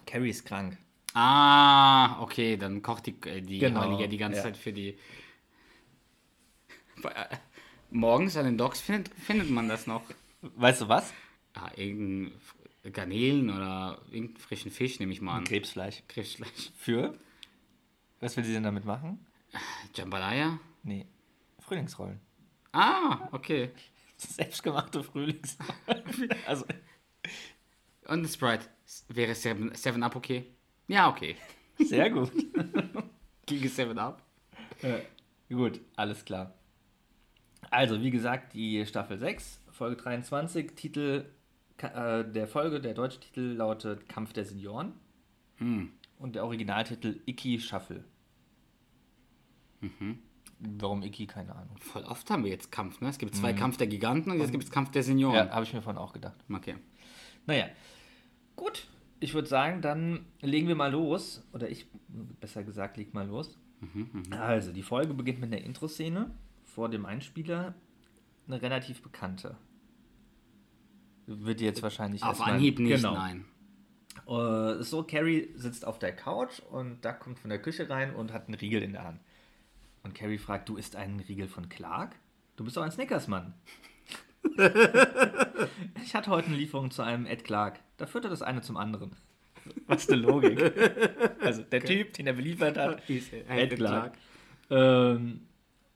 Carrie 0.06 0.30
ist 0.30 0.46
krank. 0.46 0.78
Ah, 1.16 2.22
okay, 2.22 2.56
dann 2.56 2.84
kocht 2.84 3.08
die, 3.08 3.16
äh, 3.26 3.42
die 3.42 3.58
Genau, 3.58 4.00
ja 4.00 4.06
die 4.06 4.18
ganze 4.18 4.38
ja. 4.38 4.44
Zeit 4.44 4.58
für 4.58 4.72
die. 4.74 4.96
Morgens 7.90 8.38
an 8.38 8.46
den 8.46 8.60
Docks 8.60 8.80
findet, 8.80 9.10
findet 9.16 9.50
man 9.50 9.68
das 9.68 9.88
noch. 9.88 10.04
Weißt 10.42 10.82
du 10.82 10.88
was? 10.88 11.12
Ah, 11.56 11.72
irgendein 11.76 12.32
Garnelen 12.94 13.50
oder 13.50 14.04
irgendeinen 14.12 14.38
frischen 14.38 14.70
Fisch, 14.70 15.00
nehme 15.00 15.14
ich 15.14 15.22
mal 15.22 15.38
an. 15.38 15.46
Krebsfleisch. 15.46 16.04
Krebsfleisch. 16.08 16.72
Für? 16.78 17.18
Was 18.20 18.38
will 18.38 18.44
sie 18.44 18.54
denn 18.54 18.62
damit 18.62 18.86
machen? 18.86 19.26
Jambalaya? 19.96 20.60
Nee. 20.84 21.06
Frühlingsrollen. 21.60 22.20
Ah, 22.72 23.30
okay. 23.32 23.72
Selbstgemachte 24.18 25.04
Frühlingsrollen. 25.04 26.30
also, 26.48 26.66
Und 28.08 28.28
Sprite. 28.28 28.66
Wäre 29.08 29.36
7, 29.36 29.74
Seven 29.74 30.04
Up 30.04 30.16
okay? 30.16 30.46
Ja, 30.88 31.10
okay. 31.10 31.36
sehr 31.80 32.10
gut. 32.10 32.32
Ginge 33.46 33.70
7 33.70 33.98
Up. 33.98 34.22
Gut, 35.50 35.80
alles 35.96 36.26
klar. 36.26 36.54
Also, 37.70 38.02
wie 38.02 38.12
gesagt, 38.12 38.54
die 38.54 38.86
Staffel 38.86 39.18
6, 39.18 39.62
Folge 39.72 39.96
23, 39.96 40.76
Titel 40.76 41.26
äh, 41.84 42.24
der 42.26 42.48
Folge, 42.48 42.80
der 42.80 42.94
deutsche 42.94 43.20
Titel 43.20 43.42
lautet 43.42 44.08
Kampf 44.08 44.34
der 44.34 44.46
Senioren. 44.46 44.94
Und 46.18 46.36
der 46.36 46.44
Originaltitel 46.44 47.20
Icky 47.26 47.60
Shuffle. 47.60 48.04
Warum 50.60 51.02
Icky, 51.02 51.26
keine 51.26 51.56
Ahnung. 51.56 51.76
Voll 51.80 52.04
oft 52.04 52.30
haben 52.30 52.44
wir 52.44 52.52
jetzt 52.52 52.72
Kampf, 52.72 53.02
ne? 53.02 53.10
Es 53.10 53.18
gibt 53.18 53.36
zwei 53.36 53.54
Kampf 53.54 53.78
der 53.78 53.88
Giganten 53.88 54.32
und 54.32 54.40
jetzt 54.40 54.52
gibt 54.52 54.64
es 54.64 54.70
Kampf 54.70 54.92
der 54.92 55.02
Senioren. 55.04 55.48
Ja, 55.48 55.50
habe 55.50 55.64
ich 55.64 55.74
mir 55.74 55.82
vorhin 55.82 56.00
auch 56.00 56.14
gedacht. 56.14 56.38
Okay. 56.52 56.76
Naja, 57.48 57.66
gut. 58.56 58.88
Ich 59.20 59.34
würde 59.34 59.48
sagen, 59.48 59.82
dann 59.82 60.26
legen 60.42 60.68
wir 60.68 60.76
mal 60.76 60.92
los. 60.92 61.48
Oder 61.54 61.70
ich, 61.70 61.88
besser 62.40 62.64
gesagt, 62.64 62.98
leg 62.98 63.14
mal 63.14 63.28
los. 63.28 63.58
Also, 64.30 64.72
die 64.72 64.84
Folge 64.84 65.14
beginnt 65.14 65.40
mit 65.40 65.52
einer 65.52 65.64
Intro-Szene 65.64 66.32
vor 66.64 66.90
dem 66.90 67.06
Einspieler. 67.06 67.74
Eine 68.48 68.62
relativ 68.62 69.02
bekannte. 69.02 69.58
Wird 71.26 71.62
jetzt 71.62 71.82
wahrscheinlich 71.82 72.24
Auf 72.24 72.42
Anhieb 72.42 72.80
nicht, 72.80 72.98
genau. 72.98 73.14
nein. 73.14 73.46
Äh, 74.28 74.84
so, 74.84 75.04
Carrie 75.04 75.50
sitzt 75.56 75.86
auf 75.86 76.00
der 76.00 76.16
Couch 76.16 76.60
und 76.60 77.04
Doug 77.06 77.20
kommt 77.20 77.40
von 77.40 77.50
der 77.50 77.62
Küche 77.62 77.90
rein 77.90 78.14
und 78.14 78.34
hat 78.34 78.48
einen 78.48 78.56
Riegel 78.56 78.84
in 78.84 78.94
der 78.94 79.04
Hand. 79.04 79.20
Und 80.04 80.16
Carrie 80.16 80.38
fragt, 80.38 80.70
du 80.70 80.78
isst 80.78 80.96
einen 80.96 81.20
Riegel 81.20 81.48
von 81.48 81.70
Clark? 81.70 82.16
Du 82.56 82.64
bist 82.64 82.78
doch 82.78 82.84
ein 82.84 82.92
Snickers-Mann. 82.92 83.54
ich 86.04 86.16
hatte 86.16 86.32
heute 86.32 86.48
eine 86.48 86.58
Lieferung 86.58 86.92
zu 86.92 87.02
einem 87.04 87.26
Ed 87.26 87.44
Clark. 87.44 87.80
Da 87.98 88.08
führte 88.08 88.30
das 88.30 88.42
eine 88.42 88.62
zum 88.62 88.78
anderen. 88.78 89.16
Was 89.86 90.10
eine 90.10 90.22
Logik. 90.22 90.60
also 91.42 91.62
der 91.64 91.84
Typ, 91.84 92.14
den 92.14 92.28
er 92.28 92.34
beliefert 92.34 92.78
hat, 92.78 93.04
Hieß 93.06 93.34
er- 93.34 93.58
Ed 93.58 93.76
Clark. 93.76 94.18
Ähm, 94.70 95.42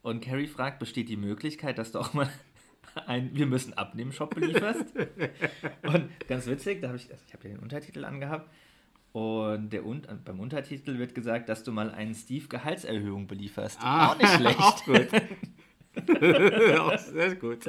und 0.01 0.23
Carrie 0.23 0.47
fragt, 0.47 0.79
besteht 0.79 1.09
die 1.09 1.17
Möglichkeit, 1.17 1.79
dass 1.79 1.91
du 1.91 1.99
auch 1.99 2.13
mal 2.13 2.29
ein 3.07 3.35
Wir 3.35 3.47
müssen 3.47 3.73
abnehmen 3.73 4.11
Shop 4.11 4.35
belieferst? 4.35 4.85
und 5.83 6.09
ganz 6.27 6.45
witzig, 6.47 6.81
da 6.81 6.87
habe 6.87 6.97
ich, 6.97 7.09
also 7.11 7.23
ich 7.27 7.33
habe 7.33 7.47
ja 7.47 7.55
den 7.55 7.63
Untertitel 7.63 8.05
angehabt. 8.05 8.49
Und 9.15 9.69
der 9.69 9.85
Un 9.85 10.01
beim 10.25 10.41
Untertitel 10.41 10.97
wird 10.97 11.15
gesagt, 11.15 11.47
dass 11.47 11.63
du 11.63 11.71
mal 11.71 11.89
einen 11.89 12.13
Steve 12.13 12.49
Gehaltserhöhung 12.49 13.27
belieferst. 13.27 13.79
Ah, 13.81 14.11
auch 14.11 14.17
nicht 14.17 14.29
schlecht. 14.29 14.59
auch 14.59 14.83
gut. 14.83 15.07
Auch 16.77 16.97
sehr 16.99 17.35
gut. 17.35 17.65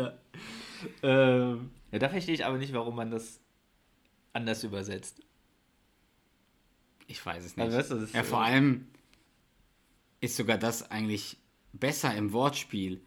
ähm, 1.04 1.70
ja, 1.92 1.98
da 2.00 2.08
verstehe 2.08 2.34
ich 2.34 2.44
aber 2.44 2.58
nicht, 2.58 2.72
warum 2.72 2.96
man 2.96 3.12
das 3.12 3.38
anders 4.32 4.64
übersetzt. 4.64 5.22
Ich 7.06 7.24
weiß 7.24 7.44
es 7.44 7.56
nicht. 7.56 7.72
Ist 7.72 8.12
ja, 8.12 8.24
vor 8.24 8.40
allem 8.40 8.88
ist 10.18 10.34
sogar 10.34 10.58
das 10.58 10.90
eigentlich 10.90 11.36
besser 11.72 12.12
im 12.16 12.32
Wortspiel. 12.32 13.00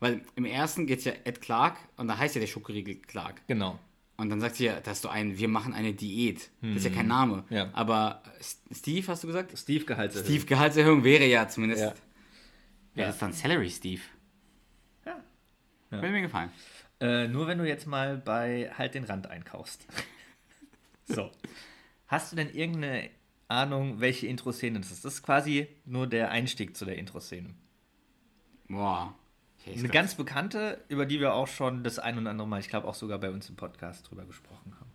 Weil 0.00 0.22
im 0.34 0.46
ersten 0.46 0.88
geht 0.88 0.98
es 0.98 1.04
ja 1.04 1.12
Ed 1.22 1.40
Clark 1.40 1.78
und 1.96 2.08
da 2.08 2.18
heißt 2.18 2.34
ja 2.34 2.40
der 2.40 2.48
Schokoriegel 2.48 2.96
Clark. 2.96 3.46
Genau. 3.46 3.78
Und 4.16 4.30
dann 4.30 4.40
sagt 4.40 4.56
sie 4.56 4.66
ja, 4.66 4.80
dass 4.80 5.00
du 5.00 5.08
ein, 5.08 5.38
wir 5.38 5.48
machen 5.48 5.74
eine 5.74 5.92
Diät. 5.92 6.50
Das 6.60 6.76
ist 6.76 6.84
ja 6.84 6.90
kein 6.90 7.08
Name. 7.08 7.44
Ja. 7.50 7.70
Aber 7.72 8.22
Steve, 8.70 9.06
hast 9.08 9.24
du 9.24 9.26
gesagt? 9.26 9.58
Steve 9.58 9.84
Gehaltserhöhung. 9.84 10.30
Steve 10.30 10.46
Gehaltserhöhung 10.46 11.02
wäre 11.02 11.26
ja 11.26 11.48
zumindest. 11.48 11.82
Ja. 11.82 11.88
Ja. 11.88 11.94
Ja. 12.94 13.06
Das 13.06 13.16
ist 13.16 13.22
dann 13.22 13.32
Salary 13.32 13.70
Steve. 13.70 14.02
Ja. 15.04 15.20
Würde 15.90 16.10
mir 16.10 16.22
gefallen. 16.22 16.50
Äh, 17.00 17.26
nur 17.26 17.46
wenn 17.48 17.58
du 17.58 17.66
jetzt 17.66 17.86
mal 17.86 18.16
bei 18.16 18.70
Halt 18.78 18.94
den 18.94 19.04
Rand 19.04 19.26
einkaufst. 19.26 19.86
so. 21.06 21.30
Hast 22.06 22.30
du 22.30 22.36
denn 22.36 22.50
irgendeine 22.50 23.10
Ahnung, 23.48 24.00
welche 24.00 24.28
Intro-Szene 24.28 24.78
das 24.78 24.92
ist? 24.92 25.04
Das 25.04 25.14
ist 25.14 25.22
quasi 25.22 25.68
nur 25.84 26.06
der 26.06 26.30
Einstieg 26.30 26.76
zu 26.76 26.84
der 26.84 26.98
Intro-Szene. 26.98 27.50
Boah. 28.68 29.14
Hätte 29.64 29.78
Eine 29.78 29.88
ganz 29.88 30.14
bekannte, 30.14 30.84
über 30.88 31.06
die 31.06 31.20
wir 31.20 31.32
auch 31.32 31.48
schon 31.48 31.84
das 31.84 31.98
ein 31.98 32.18
und 32.18 32.26
andere 32.26 32.46
Mal, 32.46 32.60
ich 32.60 32.68
glaube 32.68 32.86
auch 32.86 32.94
sogar 32.94 33.18
bei 33.18 33.30
uns 33.30 33.48
im 33.48 33.56
Podcast 33.56 34.10
drüber 34.10 34.26
gesprochen 34.26 34.74
haben. 34.78 34.90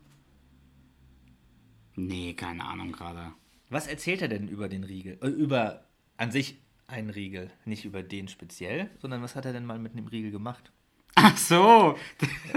Nee, 1.95 2.33
keine 2.33 2.63
Ahnung 2.65 2.91
gerade. 2.91 3.33
Was 3.69 3.87
erzählt 3.87 4.21
er 4.21 4.27
denn 4.27 4.47
über 4.47 4.69
den 4.69 4.83
Riegel? 4.83 5.17
Äh, 5.23 5.27
über 5.27 5.85
an 6.17 6.31
sich 6.31 6.59
einen 6.85 7.09
Riegel. 7.09 7.49
Nicht 7.65 7.83
über 7.83 8.03
den 8.03 8.27
speziell, 8.27 8.91
sondern 9.01 9.23
was 9.23 9.35
hat 9.35 9.45
er 9.45 9.53
denn 9.53 9.65
mal 9.65 9.79
mit 9.79 9.97
dem 9.97 10.05
Riegel 10.05 10.29
gemacht? 10.29 10.71
Ach 11.15 11.35
so. 11.35 11.97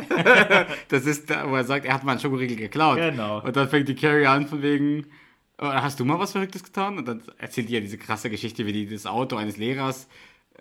das 0.88 1.06
ist 1.06 1.30
da, 1.30 1.50
wo 1.50 1.56
er 1.56 1.64
sagt, 1.64 1.86
er 1.86 1.94
hat 1.94 2.04
mal 2.04 2.12
einen 2.12 2.20
Schokoriegel 2.20 2.56
geklaut. 2.58 2.98
Genau. 2.98 3.40
Und 3.42 3.56
dann 3.56 3.68
fängt 3.68 3.88
die 3.88 3.94
Carrie 3.94 4.26
an 4.26 4.46
von 4.46 4.60
wegen, 4.60 5.06
"Oh, 5.58 5.64
hast 5.64 5.98
du 5.98 6.04
mal 6.04 6.18
was 6.18 6.32
Verrücktes 6.32 6.62
getan? 6.62 6.98
Und 6.98 7.08
dann 7.08 7.22
erzählt 7.38 7.70
die 7.70 7.72
ja 7.72 7.80
diese 7.80 7.96
krasse 7.96 8.28
Geschichte, 8.28 8.66
wie 8.66 8.72
die 8.72 8.86
das 8.86 9.06
Auto 9.06 9.36
eines 9.36 9.56
Lehrers 9.56 10.08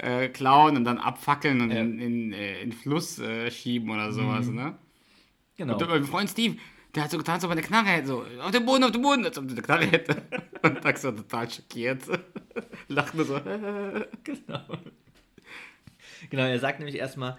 äh, 0.02 0.30
klauen 0.30 0.76
und 0.78 0.84
dann 0.84 0.98
abfackeln 0.98 1.62
und 1.62 1.72
Ja. 1.72 1.80
in, 1.82 2.00
in, 2.00 2.34
äh, 2.34 2.62
in 2.62 2.70
den 2.72 2.78
Fluss 2.78 3.20
äh, 3.20 3.50
schieben 3.52 3.90
oder 3.90 4.12
sowas, 4.12 4.48
ne? 4.48 4.76
Genau. 5.58 5.78
Und 5.78 5.90
mein 5.90 6.04
Freund 6.06 6.30
Steve, 6.30 6.58
der 6.96 7.04
hat 7.04 7.12
so 7.12 7.18
getan, 7.18 7.36
als 7.36 7.44
ob 7.44 7.52
er 7.52 7.54
eine 7.54 7.62
Knarre 7.62 7.88
hätte. 7.88 8.08
So, 8.08 8.26
auf 8.42 8.52
den 8.52 8.66
Boden, 8.66 8.84
auf 8.84 8.92
den 8.92 9.02
Boden, 9.02 9.24
als 9.26 9.38
ob 9.38 9.46
er 9.46 9.52
eine 9.52 9.62
Knarre 9.62 9.86
hätte. 9.86 10.22
Und 10.64 10.84
Doug 10.84 10.98
so 10.98 11.12
total 11.12 11.50
schockiert. 11.50 12.04
Lacht 12.88 13.14
nur 13.16 13.26
so. 13.26 13.36
Genau. 14.24 14.62
Genau, 16.30 16.44
er 16.44 16.60
sagt 16.60 16.80
nämlich 16.80 16.98
erstmal, 16.98 17.38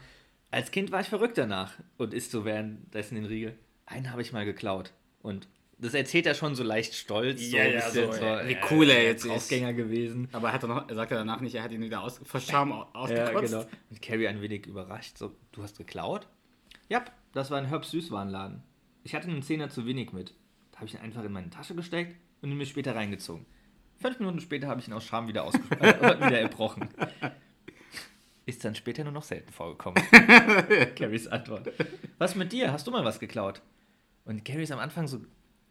als 0.50 0.70
Kind 0.70 0.90
war 0.92 1.00
ich 1.00 1.08
verrückt 1.08 1.38
danach 1.38 1.72
und 1.98 2.12
isst 2.12 2.30
so 2.32 2.44
währenddessen 2.44 3.14
den 3.14 3.24
Riegel. 3.26 3.56
Einen 3.86 4.10
habe 4.10 4.22
ich 4.22 4.32
mal 4.32 4.44
geklaut. 4.44 4.92
Und 5.22 5.46
das 5.82 5.94
erzählt 5.94 6.26
er 6.26 6.34
schon 6.34 6.54
so 6.54 6.62
leicht 6.62 6.94
stolz. 6.94 7.50
Ja, 7.50 7.62
ein 7.62 7.72
ja, 7.72 7.84
bisschen 7.84 8.12
so, 8.12 8.24
ja, 8.24 8.48
wie 8.48 8.56
cool 8.70 8.88
er 8.88 9.02
jetzt 9.04 9.24
ist. 9.24 9.30
Draufgänger 9.30 9.72
gewesen. 9.74 10.28
Aber 10.32 10.48
er, 10.48 10.54
hat 10.54 10.62
er, 10.62 10.68
noch, 10.68 10.88
er 10.88 10.94
sagt 10.94 11.10
er 11.12 11.18
danach 11.18 11.40
nicht, 11.40 11.54
er 11.54 11.62
hat 11.62 11.72
ihn 11.72 11.82
wieder 11.82 12.02
aus, 12.02 12.20
vor 12.24 12.40
Scham 12.40 12.72
au- 12.72 12.86
ausgekotzt. 12.92 13.52
Ja, 13.52 13.62
genau. 13.62 13.70
Und 13.90 14.00
Carrie 14.00 14.28
ein 14.28 14.40
wenig 14.40 14.66
überrascht. 14.66 15.18
So, 15.18 15.34
du 15.52 15.62
hast 15.62 15.76
geklaut? 15.78 16.26
Ja, 16.88 17.04
das 17.32 17.50
war 17.50 17.58
ein 17.58 17.66
Herbst 17.66 17.90
Süßwarenladen. 17.90 18.62
Ich 19.04 19.14
hatte 19.14 19.28
einen 19.28 19.42
Zehner 19.42 19.68
zu 19.68 19.84
wenig 19.86 20.12
mit. 20.12 20.34
Da 20.70 20.78
habe 20.78 20.86
ich 20.86 20.94
ihn 20.94 21.00
einfach 21.00 21.24
in 21.24 21.32
meine 21.32 21.50
Tasche 21.50 21.74
gesteckt 21.74 22.16
und 22.40 22.50
ihn 22.50 22.56
mir 22.56 22.66
später 22.66 22.94
reingezogen. 22.94 23.44
Fünf 24.00 24.18
Minuten 24.18 24.40
später 24.40 24.68
habe 24.68 24.80
ich 24.80 24.88
ihn 24.88 24.94
aus 24.94 25.04
Scham 25.04 25.28
wieder, 25.28 25.46
äh, 25.80 26.16
wieder 26.26 26.40
erbrochen. 26.40 26.88
Ist 28.46 28.64
dann 28.64 28.74
später 28.74 29.04
nur 29.04 29.12
noch 29.12 29.22
selten 29.22 29.52
vorgekommen. 29.52 30.02
Carries 30.96 31.28
Antwort. 31.28 31.70
Was 32.18 32.34
mit 32.34 32.52
dir? 32.52 32.72
Hast 32.72 32.86
du 32.86 32.90
mal 32.90 33.04
was 33.04 33.20
geklaut? 33.20 33.62
Und 34.24 34.44
Carrie 34.44 34.62
ist 34.64 34.72
am 34.72 34.80
Anfang 34.80 35.06
so, 35.06 35.20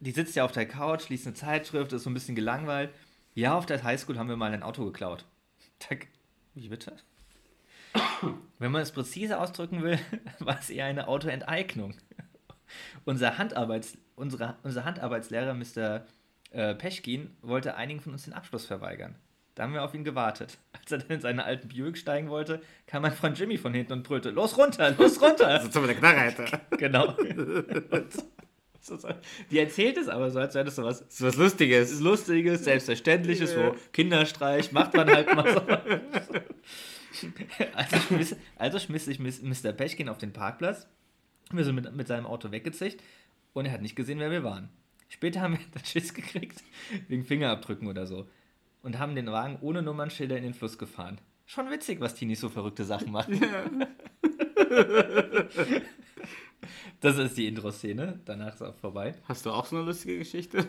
die 0.01 0.11
sitzt 0.11 0.35
ja 0.35 0.43
auf 0.43 0.51
der 0.51 0.67
Couch, 0.67 1.07
liest 1.09 1.25
eine 1.27 1.35
Zeitschrift, 1.35 1.93
ist 1.93 2.03
so 2.03 2.09
ein 2.09 2.13
bisschen 2.13 2.35
gelangweilt. 2.35 2.91
Ja, 3.33 3.55
auf 3.57 3.65
der 3.65 3.81
Highschool 3.83 4.17
haben 4.17 4.27
wir 4.29 4.35
mal 4.35 4.51
ein 4.51 4.63
Auto 4.63 4.83
geklaut. 4.85 5.25
Wie 6.53 6.67
bitte? 6.67 6.97
Wenn 8.59 8.71
man 8.71 8.81
es 8.81 8.91
präzise 8.91 9.39
ausdrücken 9.39 9.83
will, 9.83 9.99
war 10.39 10.59
es 10.59 10.69
eher 10.69 10.85
eine 10.85 11.07
Autoenteignung. 11.07 11.93
Unser, 13.05 13.37
Handarbeits, 13.37 13.97
unsere, 14.15 14.55
unser 14.63 14.85
Handarbeitslehrer 14.85 15.53
Mr. 15.53 16.05
Äh, 16.51 16.75
Peschkin 16.75 17.35
wollte 17.41 17.75
einigen 17.75 17.99
von 17.99 18.13
uns 18.13 18.23
den 18.23 18.33
Abschluss 18.33 18.65
verweigern. 18.65 19.15
Da 19.55 19.63
haben 19.63 19.73
wir 19.73 19.83
auf 19.83 19.93
ihn 19.93 20.05
gewartet. 20.05 20.57
Als 20.71 20.89
er 20.91 20.99
dann 20.99 21.09
in 21.09 21.19
seine 21.21 21.43
alten 21.43 21.67
Buick 21.67 21.97
steigen 21.97 22.29
wollte, 22.29 22.61
kam 22.87 23.01
mein 23.01 23.11
Freund 23.11 23.37
Jimmy 23.37 23.57
von 23.57 23.73
hinten 23.73 23.91
und 23.93 24.03
brüllte, 24.03 24.29
los 24.29 24.57
runter, 24.57 24.91
los 24.91 25.21
runter. 25.21 25.47
Als 25.47 25.75
ob 25.75 25.83
er 25.83 25.89
eine 25.89 25.95
Knarre 25.99 26.19
hätte. 26.21 26.61
genau. 26.77 27.13
Und 27.17 28.13
so- 28.13 28.21
so- 28.21 28.31
die 29.51 29.59
erzählt 29.59 29.97
es 29.97 30.07
aber 30.07 30.31
so, 30.31 30.39
als 30.39 30.55
wäre 30.55 30.65
das 30.65 30.75
so 30.75 30.83
was 30.83 31.05
was 31.21 31.35
Lustiges. 31.37 31.99
Lustiges, 31.99 32.63
Selbstverständliches, 32.63 33.55
wo 33.55 33.75
Kinderstreich 33.93 34.71
macht 34.71 34.93
man 34.93 35.09
halt 35.09 35.33
mal 35.35 35.53
so. 35.53 35.61
Also 37.75 37.97
schmiss, 37.97 38.35
also 38.55 38.79
schmiss 38.79 39.05
sich 39.05 39.19
Miss- 39.19 39.41
Mr. 39.43 39.73
Pechkin 39.73 40.09
auf 40.09 40.17
den 40.17 40.33
Parkplatz. 40.33 40.87
Wir 41.51 41.63
sind 41.65 41.75
mit, 41.75 41.93
mit 41.95 42.07
seinem 42.07 42.25
Auto 42.25 42.51
weggezischt 42.51 42.99
und 43.53 43.65
er 43.65 43.73
hat 43.73 43.81
nicht 43.81 43.95
gesehen, 43.95 44.17
wer 44.19 44.31
wir 44.31 44.43
waren. 44.43 44.69
Später 45.09 45.41
haben 45.41 45.53
wir 45.53 45.59
dann 45.73 45.83
Schiss 45.85 46.13
gekriegt, 46.13 46.63
wegen 47.09 47.23
Fingerabdrücken 47.25 47.87
oder 47.87 48.07
so. 48.07 48.27
Und 48.81 48.97
haben 48.97 49.13
den 49.13 49.27
Wagen 49.27 49.57
ohne 49.61 49.81
Nummernschilder 49.83 50.37
in 50.37 50.43
den 50.43 50.53
Fluss 50.55 50.77
gefahren. 50.77 51.19
Schon 51.45 51.69
witzig, 51.69 51.99
was 51.99 52.15
Teenies 52.15 52.39
so 52.39 52.49
verrückte 52.49 52.85
Sachen 52.85 53.11
machen. 53.11 53.39
Das 56.99 57.17
ist 57.17 57.37
die 57.37 57.47
Intro-Szene. 57.47 58.19
Danach 58.25 58.53
ist 58.55 58.61
auch 58.61 58.75
vorbei. 58.75 59.15
Hast 59.27 59.45
du 59.45 59.51
auch 59.51 59.65
so 59.65 59.77
eine 59.77 59.85
lustige 59.85 60.19
Geschichte? 60.19 60.67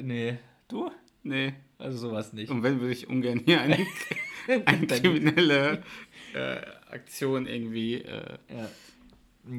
Nee, 0.00 0.38
du? 0.68 0.90
Nee. 1.22 1.54
Also 1.78 1.98
sowas 2.08 2.32
nicht. 2.32 2.50
Und 2.50 2.62
wenn 2.62 2.80
würde 2.80 2.92
ich 2.92 3.08
ungern 3.08 3.40
hier 3.44 3.60
eine, 3.60 3.78
eine 4.66 4.86
kriminelle 4.86 5.82
äh, 6.34 6.56
Aktion 6.90 7.46
irgendwie. 7.46 7.94
Äh, 8.02 8.38
Ja. 8.54 8.68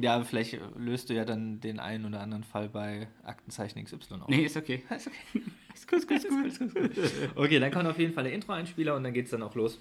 ja, 0.00 0.24
vielleicht 0.24 0.58
löst 0.76 1.10
du 1.10 1.14
ja 1.14 1.24
dann 1.24 1.60
den 1.60 1.78
einen 1.80 2.04
oder 2.06 2.20
anderen 2.20 2.44
Fall 2.44 2.68
bei 2.68 3.08
Aktenzeichen 3.24 3.84
XY 3.84 4.14
auf. 4.22 4.28
nee, 4.28 4.44
ist 4.44 4.56
okay. 4.56 4.82
Ist 4.94 5.08
okay. 5.08 5.42
Ist 5.74 5.88
gut, 5.88 5.98
ist 5.98 6.08
gut, 6.28 6.46
ist 6.46 6.58
gut. 6.58 6.92
Okay, 7.36 7.58
dann 7.58 7.70
kommt 7.70 7.86
auf 7.86 7.98
jeden 7.98 8.14
Fall 8.14 8.24
der 8.24 8.32
Intro-Einspieler 8.32 8.94
und 8.96 9.04
dann 9.04 9.12
geht 9.12 9.26
es 9.26 9.30
dann 9.32 9.42
auch 9.42 9.54
los 9.54 9.78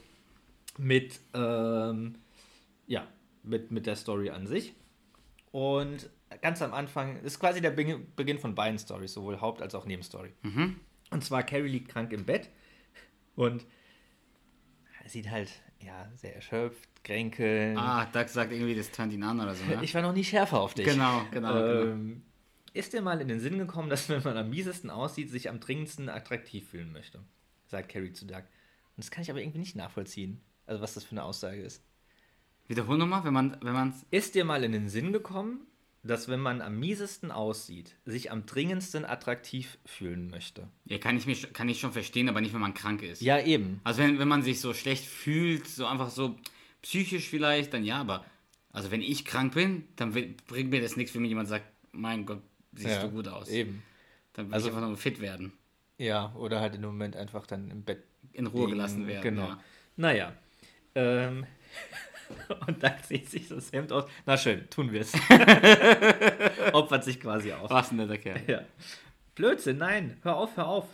mit, 0.78 1.20
ähm, 1.34 2.16
ja, 2.86 3.08
mit, 3.44 3.72
mit 3.72 3.86
der 3.86 3.96
Story 3.96 4.30
an 4.30 4.46
sich. 4.46 4.74
Und 5.56 6.10
ganz 6.42 6.62
am 6.62 6.74
Anfang 6.74 7.16
ist 7.22 7.40
quasi 7.40 7.62
der 7.62 7.70
Beginn 7.72 8.40
von 8.40 8.56
beiden 8.56 8.78
Stories, 8.78 9.14
sowohl 9.14 9.40
Haupt- 9.40 9.62
als 9.62 9.74
auch 9.74 9.86
Nebenstory. 9.86 10.34
Und 11.12 11.24
zwar 11.24 11.44
Carrie 11.44 11.70
liegt 11.70 11.88
krank 11.88 12.12
im 12.12 12.26
Bett 12.26 12.50
und 13.38 13.66
sieht 15.06 15.32
halt, 15.32 15.50
ja, 15.80 16.12
sehr 16.16 16.36
erschöpft, 16.36 16.90
kränkeln. 17.06 17.78
Ah, 17.78 18.06
Doug 18.08 18.28
sagt 18.28 18.52
irgendwie, 18.52 18.76
das 18.76 18.92
turnt 18.92 19.14
ihn 19.14 19.24
an 19.24 19.40
oder 19.40 19.56
so. 19.56 19.64
Ne? 19.64 19.80
Ich 19.82 19.96
war 19.96 20.02
noch 20.02 20.12
nie 20.12 20.26
schärfer 20.26 20.60
auf 20.60 20.74
dich. 20.74 20.88
Genau, 20.88 21.22
genau, 21.32 21.54
genau. 21.54 21.84
Ähm, 21.84 22.24
Ist 22.74 22.92
dir 22.92 23.02
mal 23.02 23.22
in 23.22 23.30
den 23.30 23.40
Sinn 23.40 23.58
gekommen, 23.58 23.90
dass 23.90 24.10
wenn 24.10 24.24
man 24.24 24.36
am 24.36 24.50
miesesten 24.50 24.90
aussieht, 24.90 25.30
sich 25.30 25.48
am 25.48 25.62
dringendsten 25.62 26.10
attraktiv 26.10 26.68
fühlen 26.68 26.92
möchte? 26.92 27.24
Sagt 27.68 27.88
Carrie 27.88 28.12
zu 28.12 28.26
Doug. 28.26 28.40
Und 28.40 28.98
das 28.98 29.10
kann 29.10 29.22
ich 29.22 29.30
aber 29.32 29.40
irgendwie 29.40 29.60
nicht 29.60 29.78
nachvollziehen. 29.78 30.42
Also 30.66 30.82
was 30.82 30.96
das 30.96 31.06
für 31.06 31.12
eine 31.12 31.24
Aussage 31.24 31.62
ist. 31.62 31.82
Wiederhol 32.68 32.98
nochmal, 32.98 33.24
wenn 33.24 33.34
man 33.34 33.58
wenn 33.62 33.74
man's. 33.74 34.06
Ist 34.12 34.36
dir 34.36 34.46
mal 34.46 34.64
in 34.64 34.72
den 34.72 34.90
Sinn 34.90 35.14
gekommen, 35.14 35.62
dass 36.04 36.28
wenn 36.28 36.40
man 36.40 36.62
am 36.62 36.80
miesesten 36.80 37.32
aussieht, 37.32 37.96
sich 38.06 38.32
am 38.32 38.46
dringendsten 38.46 39.06
attraktiv 39.06 39.78
fühlen 39.86 40.30
möchte? 40.30 40.68
Ja, 40.86 40.98
kann 40.98 41.18
ich, 41.18 41.26
mich, 41.26 41.52
kann 41.54 41.70
ich 41.70 41.80
schon 41.80 41.92
verstehen, 41.92 42.28
aber 42.30 42.42
nicht, 42.42 42.54
wenn 42.54 42.62
man 42.62 42.74
krank 42.74 43.02
ist. 43.04 43.22
Ja, 43.22 43.40
eben. 43.40 43.82
Also 43.84 44.02
wenn, 44.02 44.20
wenn 44.20 44.28
man 44.28 44.42
sich 44.44 44.60
so 44.62 44.74
schlecht 44.74 45.06
fühlt, 45.06 45.68
so 45.68 45.86
einfach 45.86 46.10
so 46.10 46.36
psychisch 46.82 47.28
vielleicht, 47.30 47.74
dann 47.74 47.84
ja, 47.84 47.98
aber 48.02 48.26
also 48.72 48.92
wenn 48.92 49.02
ich 49.02 49.26
krank 49.26 49.54
bin, 49.54 49.88
dann 49.96 50.12
bringt 50.48 50.70
mir 50.70 50.82
das 50.82 50.96
nichts, 50.98 51.14
wenn 51.16 51.22
mir 51.22 51.28
jemand 51.30 51.48
sagt, 51.48 51.66
mein 51.92 52.26
Gott, 52.26 52.42
siehst 52.74 52.90
Ja, 52.90 53.02
du 53.04 53.10
gut 53.12 53.28
aus. 53.28 53.50
Eben. 53.50 53.82
Dann 54.34 54.48
will 54.48 54.54
Also- 54.56 54.68
ich 54.70 54.76
einfach 54.76 54.88
nur 54.88 54.98
fit 54.98 55.22
werden, 55.22 55.54
Ja, 55.98 56.34
oder 56.36 56.60
halt 56.60 56.74
dem 56.74 56.82
Moment 56.82 57.16
einfach 57.16 57.48
dann 57.48 57.70
im 57.72 57.84
Bett 57.84 58.04
in 58.34 58.48
Ruhe 58.48 58.62
liegen. 58.66 58.72
gelassen 58.72 59.08
werden. 59.08 59.22
Genau. 59.24 59.48
Ja. 59.48 59.60
Naja. 59.96 60.34
Ähm, 60.94 61.46
und 62.68 62.82
dann 62.84 63.02
zieht 63.04 63.30
sich 63.30 63.48
das 63.48 63.72
Hemd 63.72 63.92
aus. 63.92 64.06
Na 64.26 64.38
schön, 64.38 64.70
tun 64.70 64.92
wir 64.92 65.02
es. 65.02 65.14
Opfert 66.74 67.04
sich 67.04 67.20
quasi 67.20 67.52
auf. 67.52 67.70
Was 67.70 67.92
ein 67.92 67.98
netter 67.98 68.18
Kerl. 68.18 68.42
Ja. 68.48 68.62
Blödsinn, 69.36 69.78
nein, 69.78 70.18
hör 70.24 70.38
auf, 70.38 70.58
hör 70.58 70.68
auf. 70.68 70.88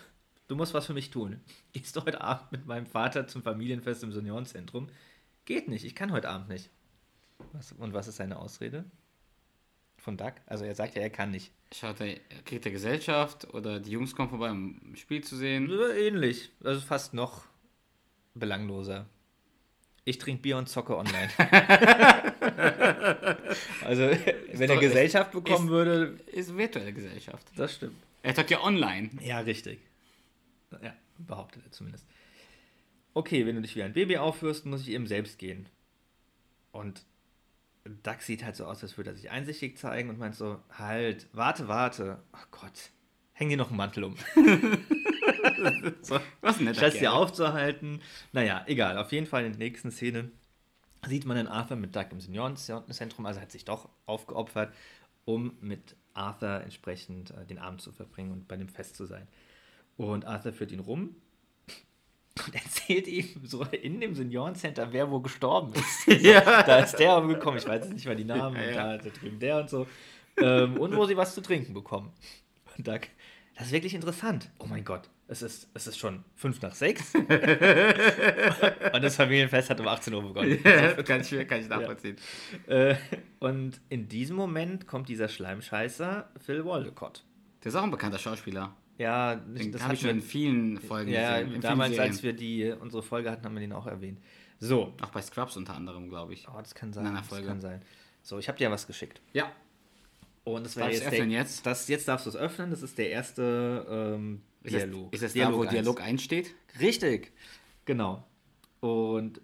Du 0.48 0.56
musst 0.56 0.74
was 0.74 0.86
für 0.86 0.94
mich 0.94 1.12
tun. 1.12 1.40
Gehst 1.72 1.96
du 1.96 2.02
heute 2.02 2.22
Abend 2.22 2.52
mit 2.52 2.66
meinem 2.66 2.86
Vater 2.86 3.28
zum 3.28 3.42
Familienfest 3.44 4.04
im 4.04 4.12
Seniorenzentrum? 4.12 4.90
Geht 5.46 5.68
nicht, 5.68 5.86
ich 5.86 5.96
kann 5.96 6.12
heute 6.12 6.30
Abend 6.30 6.50
nicht. 6.50 6.70
Was, 7.54 7.72
und 7.72 7.94
was 7.94 8.08
ist 8.08 8.18
seine 8.18 8.38
Ausrede? 8.38 8.86
Von 9.98 10.18
Doug? 10.18 10.34
Also 10.48 10.66
er 10.66 10.76
sagt 10.76 10.96
ja, 10.96 11.02
er 11.02 11.10
kann 11.10 11.32
nicht. 11.32 11.52
Schaut 11.74 12.02
er, 12.02 12.16
kriegt 12.46 12.66
er 12.66 12.72
Gesellschaft 12.72 13.54
oder 13.54 13.80
die 13.80 13.92
Jungs 13.92 14.16
kommen 14.16 14.30
vorbei, 14.30 14.52
um 14.52 14.82
ein 14.84 14.96
Spiel 14.96 15.24
zu 15.24 15.36
sehen? 15.38 15.70
Äh, 15.70 16.08
Ähnlich. 16.08 16.52
Also 16.64 16.82
fast 16.82 17.14
noch 17.14 17.44
belangloser. 18.34 19.06
Ich 20.04 20.18
trinke 20.18 20.42
Bier 20.42 20.58
und 20.58 20.68
zocke 20.68 20.98
online. 20.98 21.30
also, 23.86 24.10
wenn 24.54 24.70
er 24.70 24.78
Gesellschaft 24.78 25.32
bekommen 25.32 25.66
ist- 25.66 25.72
würde, 25.72 26.18
Ist 26.32 26.56
virtuelle 26.58 26.94
Gesellschaft. 26.94 27.48
das 27.56 27.76
stimmt. 27.76 27.96
Er 28.24 28.34
sagt 28.36 28.50
ja 28.52 28.62
online. 28.64 29.10
Ja, 29.22 29.40
richtig. 29.40 29.80
Ja, 30.84 30.94
behauptet 31.18 31.64
er 31.66 31.72
zumindest. 31.72 32.06
Okay, 33.14 33.46
wenn 33.46 33.56
du 33.56 33.62
dich 33.62 33.76
wie 33.76 33.84
ein 33.84 33.94
Baby 33.94 34.18
aufführst, 34.18 34.66
muss 34.66 34.82
ich 34.82 34.90
eben 34.92 35.08
selbst 35.08 35.38
gehen. 35.38 35.68
Und 36.72 37.04
Doug 38.04 38.22
sieht 38.22 38.44
halt 38.46 38.56
so 38.56 38.66
aus, 38.66 38.82
als 38.84 38.96
würde 38.98 39.10
er 39.12 39.16
sich 39.16 39.32
einsichtig 39.32 39.78
zeigen 39.78 40.10
und 40.10 40.20
meint 40.20 40.36
so, 40.36 40.62
halt, 40.78 41.28
warte, 41.34 41.68
warte. 41.68 42.20
Oh 42.34 42.46
Gott, 42.52 42.92
häng 43.34 43.50
dir 43.50 43.58
noch 43.58 43.68
einen 43.70 43.78
Mantel 43.78 44.04
um. 44.06 44.16
so, 46.02 46.20
Was 46.42 46.60
ein 46.60 46.66
netter 46.66 46.78
Statt 46.78 46.94
sie 46.94 47.08
aufzuhalten. 47.08 48.02
Naja, 48.32 48.64
egal. 48.68 48.98
Auf 48.98 49.12
jeden 49.12 49.28
Fall 49.28 49.46
in 49.46 49.52
der 49.52 49.60
nächsten 49.60 49.92
Szene 49.92 50.32
sieht 51.08 51.26
man 51.26 51.38
den 51.38 51.48
Arthur 51.48 51.78
mit 51.78 51.96
Doug 51.96 52.06
im 52.12 52.20
Seniorenzentrum. 52.20 53.26
Also 53.26 53.40
er 53.40 53.44
hat 53.44 53.52
sich 53.52 53.66
doch 53.66 53.90
aufgeopfert, 54.06 54.74
um 55.26 55.58
mit 55.62 55.96
Arthur 56.14 56.62
entsprechend 56.62 57.32
äh, 57.32 57.46
den 57.46 57.60
Abend 57.60 57.82
zu 57.82 57.92
verbringen 57.92 58.32
und 58.32 58.48
bei 58.48 58.58
dem 58.58 58.70
Fest 58.70 58.96
zu 58.96 59.06
sein. 59.06 59.28
Und 59.98 60.26
Arthur 60.26 60.54
führt 60.54 60.72
ihn 60.72 60.80
rum 60.80 61.16
und 62.46 62.56
erzählt 62.56 63.08
ihm 63.08 63.28
so 63.44 63.64
in 63.64 64.00
dem 64.00 64.16
Seniorencenter, 64.16 64.92
wer 64.92 65.10
wo 65.12 65.20
gestorben 65.20 65.74
ist. 65.74 66.08
Ja. 66.22 66.64
Da 66.64 66.80
ist 66.80 66.98
der 66.98 67.18
umgekommen, 67.18 67.60
ich 67.60 67.68
weiß 67.68 67.86
jetzt 67.86 67.94
nicht 67.94 68.06
mal 68.06 68.16
die 68.16 68.26
Namen, 68.26 68.56
Ja, 68.56 68.62
und 68.62 68.76
ja. 68.76 68.98
da, 68.98 69.04
da 69.04 69.10
drüben 69.10 69.40
der 69.40 69.58
und 69.62 69.70
so. 69.70 69.88
Ähm, 70.38 70.78
und 70.78 70.96
wo 70.96 71.06
sie 71.06 71.18
was 71.18 71.36
zu 71.36 71.42
trinken 71.42 71.74
bekommen. 71.74 72.12
Und 72.78 72.88
Doug, 72.88 73.02
das 73.62 73.68
ist 73.68 73.74
wirklich 73.74 73.94
interessant. 73.94 74.50
Oh 74.60 74.66
mein 74.68 74.84
Gott, 74.84 75.10
es 75.28 75.42
ist, 75.42 75.70
es 75.74 75.88
ist 75.88 75.98
schon 75.98 76.24
fünf 76.36 76.62
nach 76.62 76.74
sechs. 76.74 77.14
und 77.16 77.28
das 79.04 79.16
Familienfest 79.16 79.70
hat 79.70 79.80
um 79.80 79.88
18 79.88 80.14
Uhr 80.14 80.24
begonnen. 80.24 80.60
Ja, 80.64 80.94
kann, 81.04 81.22
ich, 81.22 81.30
kann 81.48 81.60
ich 81.62 81.70
nachvollziehen. 81.70 82.16
Äh, 82.68 82.96
und 83.40 83.80
in 83.90 84.08
diesem 84.08 84.36
Moment 84.36 84.88
kommt 84.88 85.10
dieser 85.10 85.28
Schleimscheißer 85.30 86.30
Phil 86.44 86.66
Waldecott. 86.66 87.24
Der 87.64 87.70
ist 87.70 87.76
auch 87.76 87.84
ein 87.84 87.92
bekannter 87.92 88.18
Schauspieler. 88.20 88.76
Ja, 88.98 89.36
Den 89.36 89.72
das 89.72 89.84
habe 89.84 89.94
ich 89.94 90.02
schon 90.02 90.10
in 90.12 90.22
vielen 90.22 90.78
Folgen 90.80 91.12
Ja, 91.12 91.40
gesehen. 91.40 91.56
in 91.56 91.62
damals, 91.62 91.98
als 91.98 92.22
wir 92.24 92.34
die, 92.34 92.72
unsere 92.80 93.02
Folge 93.04 93.32
hatten, 93.32 93.46
haben 93.46 93.54
wir 93.54 93.62
den 93.62 93.74
auch 93.74 93.88
erwähnt. 93.88 94.20
So. 94.60 94.94
Auch 95.02 95.10
bei 95.10 95.22
Scrubs 95.22 95.58
unter 95.58 95.76
anderem, 95.76 96.10
glaube 96.10 96.34
ich. 96.34 96.48
Oh, 96.50 96.58
das 96.60 96.76
kann 96.76 96.90
In 96.90 96.94
sein. 96.94 97.06
einer 97.08 97.20
Das 97.20 97.28
Folge. 97.28 97.48
kann 97.48 97.62
sein. 97.62 97.82
So, 98.22 98.38
ich 98.38 98.48
habe 98.48 98.58
dir 98.58 98.70
was 98.70 98.86
geschickt. 98.86 99.22
Ja. 99.34 99.52
Und 100.44 100.66
das 100.66 100.76
ich's 100.76 101.00
der, 101.00 101.12
öffnen 101.12 101.32
jetzt? 101.32 101.66
Das, 101.66 101.88
jetzt 101.88 102.08
darfst 102.08 102.26
du 102.26 102.32
es 102.32 102.36
öffnen. 102.36 102.72
Das 102.72 102.82
ist 102.82 102.98
der 102.98 103.10
erste 103.10 103.86
ähm, 103.90 104.42
Ist 104.64 104.74
das, 104.74 104.84
Dialog. 104.84 105.14
ist 105.14 105.24
das 105.24 105.34
da, 105.34 105.54
wo 105.54 105.62
eins. 105.62 105.72
Dialog 105.72 106.02
einsteht? 106.02 106.56
Richtig. 106.80 107.32
Genau. 107.86 108.24
Und 108.80 109.42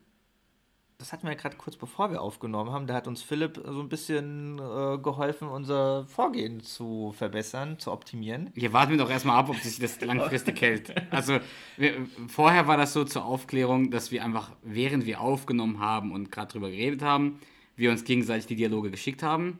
das 0.98 1.14
hatten 1.14 1.24
wir 1.28 1.34
ja 1.34 1.38
gerade 1.38 1.58
kurz 1.58 1.76
bevor 1.76 2.10
wir 2.10 2.22
aufgenommen 2.22 2.72
haben. 2.72 2.88
Da 2.88 2.96
hat 2.96 3.08
uns 3.08 3.22
Philipp 3.22 3.62
so 3.64 3.80
ein 3.82 3.90
bisschen 3.90 4.58
äh, 4.58 4.98
geholfen, 4.98 5.48
unser 5.48 6.08
Vorgehen 6.08 6.62
zu 6.62 7.14
verbessern, 7.16 7.78
zu 7.78 7.92
optimieren. 7.92 8.50
Hier 8.56 8.74
warten 8.74 8.94
wir 8.94 8.98
doch 8.98 9.10
erstmal 9.10 9.38
ab, 9.38 9.50
ob 9.50 9.58
sich 9.58 9.78
das 9.78 10.02
langfristig 10.06 10.60
hält. 10.60 10.94
Also, 11.12 11.40
wir, 11.78 12.08
vorher 12.28 12.66
war 12.68 12.78
das 12.78 12.94
so 12.94 13.04
zur 13.04 13.26
Aufklärung, 13.26 13.92
dass 13.92 14.12
wir 14.12 14.24
einfach, 14.24 14.52
während 14.64 15.06
wir 15.06 15.22
aufgenommen 15.22 15.80
haben 15.80 16.12
und 16.12 16.32
gerade 16.32 16.52
drüber 16.52 16.72
geredet 16.72 17.04
haben, 17.04 17.40
wir 17.76 17.92
uns 17.92 18.04
gegenseitig 18.04 18.48
die 18.48 18.56
Dialoge 18.56 18.90
geschickt 18.90 19.22
haben. 19.22 19.60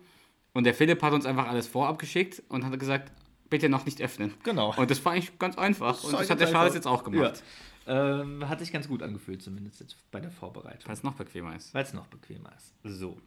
Und 0.57 0.63
der 0.63 0.73
Philipp 0.73 1.03
hat 1.03 1.13
uns 1.13 1.27
einfach 1.27 1.47
alles 1.47 1.67
vorab 1.67 1.99
geschickt 1.99 2.41
und 2.49 2.65
hat 2.65 2.79
gesagt, 2.79 3.11
bitte 3.47 3.69
noch 3.69 3.85
nicht 3.85 4.01
öffnen. 4.01 4.33
Genau. 4.41 4.73
Und 4.75 4.89
das 4.89 5.05
war 5.05 5.11
eigentlich 5.11 5.37
ganz 5.37 5.55
einfach. 5.55 6.03
Und 6.03 6.13
das 6.13 6.31
hat 6.31 6.39
der 6.39 6.49
Charles 6.49 6.73
jetzt 6.73 6.87
auch 6.87 7.03
gemacht. 7.03 7.43
Ja. 7.85 8.21
Ähm, 8.21 8.49
hat 8.49 8.57
sich 8.57 8.73
ganz 8.73 8.87
gut 8.87 9.03
angefühlt, 9.03 9.43
zumindest 9.43 9.81
jetzt 9.81 9.97
bei 10.09 10.19
der 10.19 10.31
Vorbereitung. 10.31 10.87
Weil 10.87 10.95
es 10.95 11.03
noch 11.03 11.13
bequemer 11.13 11.55
ist. 11.55 11.75
Weil 11.75 11.83
es 11.83 11.93
noch 11.93 12.07
bequemer 12.07 12.51
ist. 12.57 12.73
So. 12.83 13.19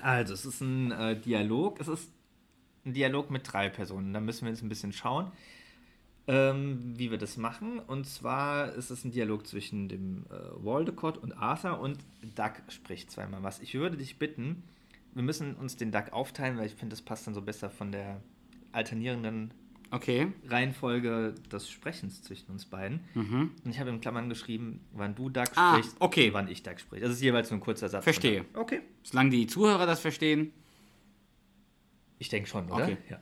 Also, 0.00 0.32
es 0.32 0.44
ist 0.44 0.60
ein 0.60 0.92
äh, 0.92 1.20
Dialog. 1.20 1.80
Es 1.80 1.88
ist 1.88 2.12
ein 2.84 2.94
Dialog 2.94 3.32
mit 3.32 3.52
drei 3.52 3.68
Personen. 3.68 4.12
Da 4.14 4.20
müssen 4.20 4.44
wir 4.44 4.52
jetzt 4.52 4.62
ein 4.62 4.68
bisschen 4.68 4.92
schauen, 4.92 5.32
ähm, 6.28 6.94
wie 6.96 7.10
wir 7.10 7.18
das 7.18 7.36
machen. 7.36 7.80
Und 7.80 8.06
zwar 8.06 8.72
ist 8.74 8.90
es 8.90 9.04
ein 9.04 9.10
Dialog 9.10 9.44
zwischen 9.48 9.88
dem 9.88 10.24
äh, 10.30 10.64
Waldecott 10.64 11.18
und 11.18 11.32
Arthur 11.32 11.80
und 11.80 11.98
Doug 12.36 12.52
spricht 12.68 13.10
zweimal 13.10 13.42
was. 13.42 13.58
Ich 13.58 13.74
würde 13.74 13.96
dich 13.96 14.20
bitten, 14.20 14.62
wir 15.14 15.22
müssen 15.22 15.54
uns 15.54 15.76
den 15.76 15.92
Doug 15.92 16.12
aufteilen, 16.12 16.58
weil 16.58 16.66
ich 16.66 16.74
finde, 16.74 16.94
das 16.94 17.02
passt 17.02 17.26
dann 17.26 17.34
so 17.34 17.42
besser 17.42 17.70
von 17.70 17.92
der 17.92 18.20
alternierenden 18.72 19.52
Okay. 19.90 20.32
Reihenfolge 20.48 21.34
des 21.52 21.70
Sprechens 21.70 22.20
zwischen 22.22 22.50
uns 22.50 22.64
beiden. 22.64 23.00
Und 23.14 23.52
ich 23.70 23.78
habe 23.78 23.90
in 23.90 24.00
Klammern 24.00 24.28
geschrieben, 24.28 24.80
wann 24.92 25.14
du 25.14 25.28
Mhm. 25.28 25.34
Ah, 25.54 25.74
sprichst 25.74 25.96
okay. 26.00 26.28
und 26.28 26.34
wann 26.34 26.48
ich 26.48 26.62
Doug 26.64 26.78
spreche. 26.80 27.02
Das 27.02 27.12
ist 27.12 27.20
jeweils 27.22 27.50
nur 27.50 27.58
ein 27.58 27.62
kurzer 27.62 27.88
Satz. 27.88 28.02
Verstehe. 28.02 28.44
Okay. 28.54 28.80
Solange 29.04 29.30
die 29.30 29.46
Zuhörer 29.46 29.86
das 29.86 30.00
verstehen. 30.00 30.52
Ich 32.18 32.28
denke 32.28 32.48
schon, 32.48 32.66
oder? 32.70 32.84
Okay. 32.84 32.96
Ja. 33.08 33.18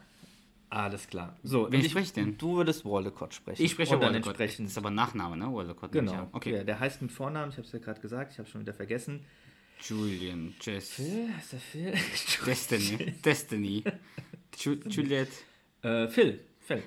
Alles 0.71 1.07
klar. 1.09 1.37
So, 1.43 1.71
Wen 1.71 1.81
ich- 1.81 1.91
spricht 1.91 2.17
denn? 2.17 2.39
Du 2.39 2.57
würdest 2.57 2.87
Waldecott 2.87 3.35
sprechen. 3.35 3.63
Ich 3.63 3.73
spreche 3.73 4.01
Waldecott. 4.01 4.41
Das 4.41 4.59
ist 4.59 4.79
aber 4.79 4.91
ein 4.91 4.95
Nachname, 4.95 5.37
ne? 5.37 5.53
Waldecott. 5.53 5.93
Genau. 5.93 6.29
Okay. 6.33 6.55
Ja, 6.57 6.65
der 6.65 6.81
heißt 6.81 7.03
mit 7.03 7.13
Vornamen, 7.13 7.51
ich 7.51 7.59
habe 7.59 7.67
es 7.67 7.73
ja 7.73 7.79
gerade 7.81 8.01
gesagt, 8.01 8.33
ich 8.33 8.39
habe 8.39 8.49
schon 8.49 8.63
wieder 8.63 8.73
vergessen. 8.73 9.21
Julian, 9.83 10.55
Jess. 10.61 10.91
Phil, 10.93 11.29
ist 11.39 11.53
der 11.53 11.61
Phil? 11.61 11.93
Destiny. 12.47 13.13
Destiny. 13.25 13.85
Ju 14.59 14.75
Juliette. 14.89 15.33
äh, 15.83 16.09
Phil. 16.09 16.41
Phil. 16.61 16.83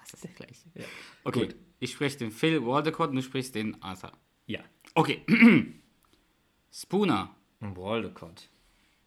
Das 0.00 0.14
ist 0.14 0.24
der 0.24 0.30
gleiche. 0.32 0.54
Ja. 0.74 0.84
Okay. 1.24 1.46
Gut. 1.46 1.56
Ich 1.78 1.92
spreche 1.92 2.18
den 2.18 2.30
Phil 2.30 2.64
Waldecott 2.66 3.10
und 3.10 3.16
du 3.16 3.22
sprichst 3.22 3.54
den 3.54 3.80
Arthur. 3.82 4.12
Ja. 4.46 4.60
Okay. 4.94 5.22
Spooner. 6.72 7.34
Waldecott. 7.60 8.48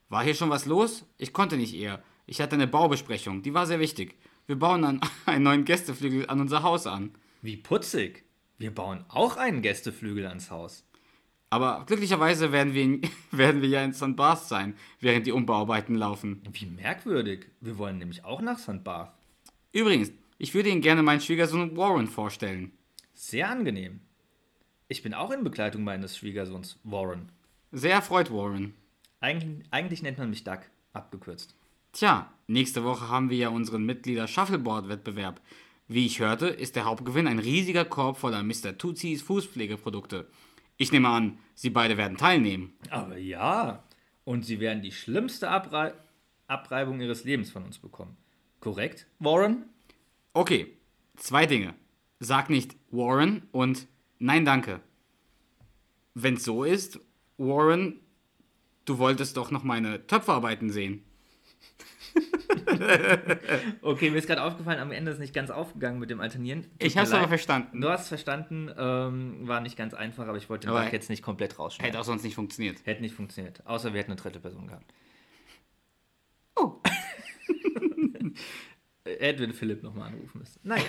War 0.09 0.23
hier 0.23 0.35
schon 0.35 0.49
was 0.49 0.65
los? 0.65 1.05
Ich 1.17 1.33
konnte 1.33 1.57
nicht 1.57 1.73
eher. 1.75 2.03
Ich 2.25 2.41
hatte 2.41 2.55
eine 2.55 2.67
Baubesprechung. 2.67 3.41
Die 3.41 3.53
war 3.53 3.65
sehr 3.67 3.79
wichtig. 3.79 4.15
Wir 4.47 4.57
bauen 4.57 4.81
dann 4.83 5.01
einen 5.25 5.43
neuen 5.43 5.65
Gästeflügel 5.65 6.29
an 6.29 6.39
unser 6.39 6.63
Haus 6.63 6.87
an. 6.87 7.11
Wie 7.41 7.57
putzig. 7.57 8.23
Wir 8.57 8.73
bauen 8.73 9.05
auch 9.09 9.37
einen 9.37 9.61
Gästeflügel 9.61 10.25
ans 10.27 10.49
Haus. 10.51 10.85
Aber 11.49 11.83
glücklicherweise 11.87 12.51
werden 12.51 12.73
wir, 12.73 12.83
in, 12.83 13.01
werden 13.31 13.61
wir 13.61 13.69
ja 13.69 13.83
in 13.83 13.93
St. 13.93 14.15
Barth 14.15 14.43
sein, 14.43 14.75
während 14.99 15.25
die 15.25 15.31
Umbauarbeiten 15.31 15.95
laufen. 15.95 16.41
Wie 16.51 16.65
merkwürdig. 16.65 17.47
Wir 17.61 17.77
wollen 17.77 17.97
nämlich 17.97 18.23
auch 18.23 18.41
nach 18.41 18.59
St. 18.59 18.83
Barth. 18.83 19.11
Übrigens, 19.71 20.11
ich 20.37 20.53
würde 20.53 20.69
Ihnen 20.69 20.81
gerne 20.81 21.03
meinen 21.03 21.21
Schwiegersohn 21.21 21.75
Warren 21.75 22.07
vorstellen. 22.07 22.71
Sehr 23.13 23.49
angenehm. 23.49 23.99
Ich 24.87 25.03
bin 25.03 25.13
auch 25.13 25.31
in 25.31 25.43
Begleitung 25.43 25.83
meines 25.83 26.17
Schwiegersohns 26.17 26.79
Warren. 26.83 27.31
Sehr 27.71 27.93
erfreut, 27.93 28.31
Warren. 28.31 28.73
Eigentlich, 29.19 29.67
eigentlich 29.71 30.01
nennt 30.01 30.17
man 30.17 30.29
mich 30.29 30.43
Doug, 30.43 30.59
abgekürzt. 30.93 31.55
Tja, 31.91 32.31
nächste 32.47 32.83
Woche 32.83 33.09
haben 33.09 33.29
wir 33.29 33.37
ja 33.37 33.49
unseren 33.49 33.85
Mitglieder-Shuffleboard-Wettbewerb. 33.85 35.41
Wie 35.87 36.05
ich 36.05 36.19
hörte, 36.19 36.47
ist 36.47 36.75
der 36.75 36.85
Hauptgewinn 36.85 37.27
ein 37.27 37.39
riesiger 37.39 37.83
Korb 37.83 38.17
voller 38.17 38.43
Mr. 38.43 38.77
Tutsis 38.77 39.23
Fußpflegeprodukte. 39.23 40.27
Ich 40.79 40.91
nehme 40.91 41.09
an, 41.09 41.37
Sie 41.61 41.69
beide 41.69 41.97
werden 41.97 42.15
teilnehmen. 42.15 42.73
Aber 42.89 43.17
ja. 43.17 43.83
Und 44.23 44.45
sie 44.45 44.61
werden 44.61 44.81
die 44.81 44.93
schlimmste 44.93 45.49
Abrei 45.49 45.93
Abreibung 46.47 47.01
ihres 47.01 47.25
Lebens 47.25 47.51
von 47.51 47.65
uns 47.65 47.79
bekommen. 47.79 48.15
Korrekt, 48.61 49.05
Warren? 49.19 49.65
Okay, 50.31 50.77
zwei 51.17 51.45
Dinge. 51.45 51.75
Sag 52.21 52.49
nicht 52.49 52.77
Warren 52.91 53.49
und 53.51 53.87
nein, 54.19 54.45
danke. 54.45 54.79
Wenn's 56.13 56.45
so 56.45 56.63
ist, 56.63 56.97
Warren, 57.37 57.99
du 58.85 58.99
wolltest 58.99 59.35
doch 59.35 59.51
noch 59.51 59.65
meine 59.65 60.07
Töpferarbeiten 60.07 60.69
sehen. 60.69 61.03
Okay, 63.81 64.09
mir 64.09 64.17
ist 64.17 64.27
gerade 64.27 64.43
aufgefallen, 64.43 64.79
am 64.79 64.91
Ende 64.91 65.11
ist 65.11 65.19
nicht 65.19 65.33
ganz 65.33 65.49
aufgegangen 65.49 65.99
mit 65.99 66.09
dem 66.09 66.19
Alternieren. 66.19 66.63
Tut 66.63 66.71
Ich 66.79 66.97
hab's 66.97 67.11
aber 67.11 67.27
verstanden. 67.27 67.81
Du 67.81 67.89
hast 67.89 68.07
verstanden, 68.07 68.69
ähm, 68.77 69.47
war 69.47 69.61
nicht 69.61 69.77
ganz 69.77 69.93
einfach, 69.93 70.27
aber 70.27 70.37
ich 70.37 70.49
wollte 70.49 70.67
den 70.67 70.75
Doug 70.75 70.91
jetzt 70.91 71.09
nicht 71.09 71.23
komplett 71.23 71.57
rausschneiden. 71.59 71.91
Hätte 71.91 71.99
auch 71.99 72.05
sonst 72.05 72.23
nicht 72.23 72.35
funktioniert. 72.35 72.85
Hätte 72.85 73.01
nicht 73.01 73.15
funktioniert. 73.15 73.65
Außer 73.65 73.93
wir 73.93 73.99
hätten 73.99 74.11
eine 74.11 74.21
dritte 74.21 74.39
Person 74.39 74.67
gehabt. 74.67 74.93
Oh. 76.55 76.81
Edwin 79.05 79.53
Philipp 79.53 79.83
nochmal 79.83 80.09
anrufen 80.09 80.39
müssen. 80.39 80.59
Naja. 80.63 80.83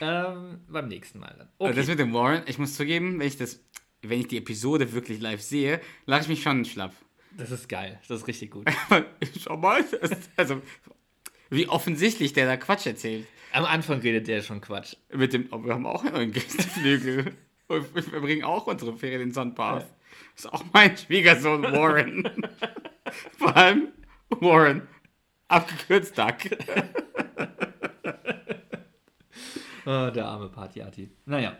ähm, 0.00 0.60
beim 0.68 0.88
nächsten 0.88 1.18
Mal 1.18 1.34
dann. 1.36 1.48
Okay. 1.58 1.74
Das 1.74 1.86
mit 1.86 1.98
dem 1.98 2.12
Warren, 2.12 2.42
ich 2.46 2.58
muss 2.58 2.74
zugeben, 2.74 3.18
wenn 3.18 3.26
ich 3.26 3.36
das, 3.36 3.64
wenn 4.02 4.20
ich 4.20 4.28
die 4.28 4.38
Episode 4.38 4.92
wirklich 4.92 5.20
live 5.20 5.40
sehe, 5.40 5.80
lache 6.06 6.22
ich 6.22 6.28
mich 6.28 6.42
schon 6.42 6.64
schlapp. 6.64 6.94
Das 7.36 7.50
ist 7.50 7.68
geil. 7.68 8.00
Das 8.08 8.20
ist 8.20 8.26
richtig 8.26 8.50
gut. 8.50 8.68
Schau 9.40 9.56
mal, 9.56 9.84
also 10.36 10.62
wie 11.50 11.68
offensichtlich 11.68 12.32
der 12.32 12.46
da 12.46 12.56
Quatsch 12.56 12.86
erzählt. 12.86 13.26
Am 13.52 13.64
Anfang 13.64 14.00
redet 14.00 14.28
der 14.28 14.42
schon 14.42 14.60
Quatsch. 14.60 14.96
Mit 15.12 15.32
dem, 15.32 15.48
oh, 15.50 15.64
wir 15.64 15.74
haben 15.74 15.86
auch 15.86 16.04
einen 16.04 16.32
Gästeflügel. 16.32 17.34
Und 17.68 17.94
wir 17.94 18.02
verbringen 18.02 18.44
auch 18.44 18.66
unsere 18.66 18.96
Ferien 18.96 19.20
in 19.22 19.32
St. 19.32 19.54
Barth. 19.54 19.86
Das 20.34 20.44
ist 20.44 20.52
auch 20.52 20.64
mein 20.72 20.96
Schwiegersohn 20.96 21.62
Warren. 21.62 22.24
Vor 23.38 23.56
allem 23.56 23.88
Warren. 24.30 24.88
Abgekürzt 25.48 26.16
Duck. 26.16 26.36
Oh, 29.90 30.10
der 30.10 30.26
arme 30.26 30.50
Partyati. 30.50 31.10
Naja. 31.24 31.56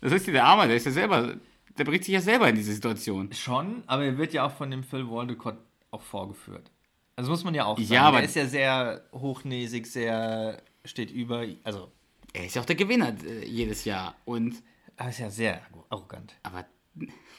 Das 0.00 0.12
ist 0.12 0.28
ja 0.28 0.32
der 0.34 0.44
Arme, 0.44 0.68
der 0.68 0.76
ist 0.76 0.86
ja 0.86 0.92
selber, 0.92 1.34
der 1.76 1.84
bringt 1.84 2.04
sich 2.04 2.14
ja 2.14 2.20
selber 2.20 2.48
in 2.48 2.54
diese 2.54 2.72
Situation. 2.72 3.32
Schon, 3.32 3.82
aber 3.88 4.04
er 4.04 4.18
wird 4.18 4.32
ja 4.32 4.46
auch 4.46 4.52
von 4.52 4.70
dem 4.70 4.84
Phil 4.84 5.10
Waldecott 5.10 5.56
auch 5.90 6.02
vorgeführt. 6.02 6.70
Also 7.16 7.30
muss 7.30 7.44
man 7.44 7.54
ja 7.54 7.64
auch 7.66 7.78
sagen. 7.78 7.92
Ja, 7.92 8.02
aber- 8.04 8.18
er 8.18 8.24
ist 8.24 8.36
ja 8.36 8.46
sehr 8.46 9.02
hochnäsig, 9.12 9.86
sehr 9.86 10.62
steht 10.84 11.10
über, 11.10 11.46
also 11.64 11.92
Er 12.32 12.46
ist 12.46 12.54
ja 12.56 12.62
auch 12.62 12.66
der 12.66 12.76
Gewinner 12.76 13.14
äh, 13.24 13.44
jedes 13.46 13.84
Jahr. 13.84 14.16
Und, 14.24 14.62
er 14.96 15.08
ist 15.10 15.18
ja 15.18 15.30
sehr 15.30 15.60
arrogant. 15.90 16.34
aber 16.42 16.64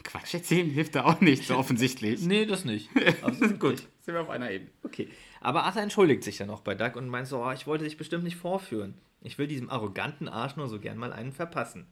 Quatsch 0.02 0.34
erzählen 0.34 0.68
hilft 0.68 0.94
da 0.96 1.04
auch 1.04 1.20
nicht, 1.20 1.44
so 1.44 1.56
offensichtlich. 1.58 2.20
Nee, 2.22 2.44
das 2.46 2.64
nicht. 2.64 2.88
Gut, 3.60 3.78
sind 4.00 4.14
wir 4.14 4.20
auf 4.22 4.30
einer 4.30 4.50
Ebene. 4.50 4.70
Okay. 4.82 5.08
Aber 5.40 5.64
Arthur 5.64 5.82
entschuldigt 5.82 6.24
sich 6.24 6.36
dann 6.38 6.50
auch 6.50 6.60
bei 6.60 6.74
Doug 6.74 6.96
und 6.96 7.08
meint 7.08 7.26
so, 7.28 7.44
oh, 7.44 7.50
ich 7.52 7.66
wollte 7.66 7.84
dich 7.84 7.96
bestimmt 7.96 8.24
nicht 8.24 8.36
vorführen. 8.36 8.94
Ich 9.22 9.38
will 9.38 9.46
diesem 9.46 9.70
arroganten 9.70 10.28
Arsch 10.28 10.56
nur 10.56 10.68
so 10.68 10.78
gern 10.80 10.98
mal 10.98 11.12
einen 11.12 11.32
verpassen. 11.32 11.86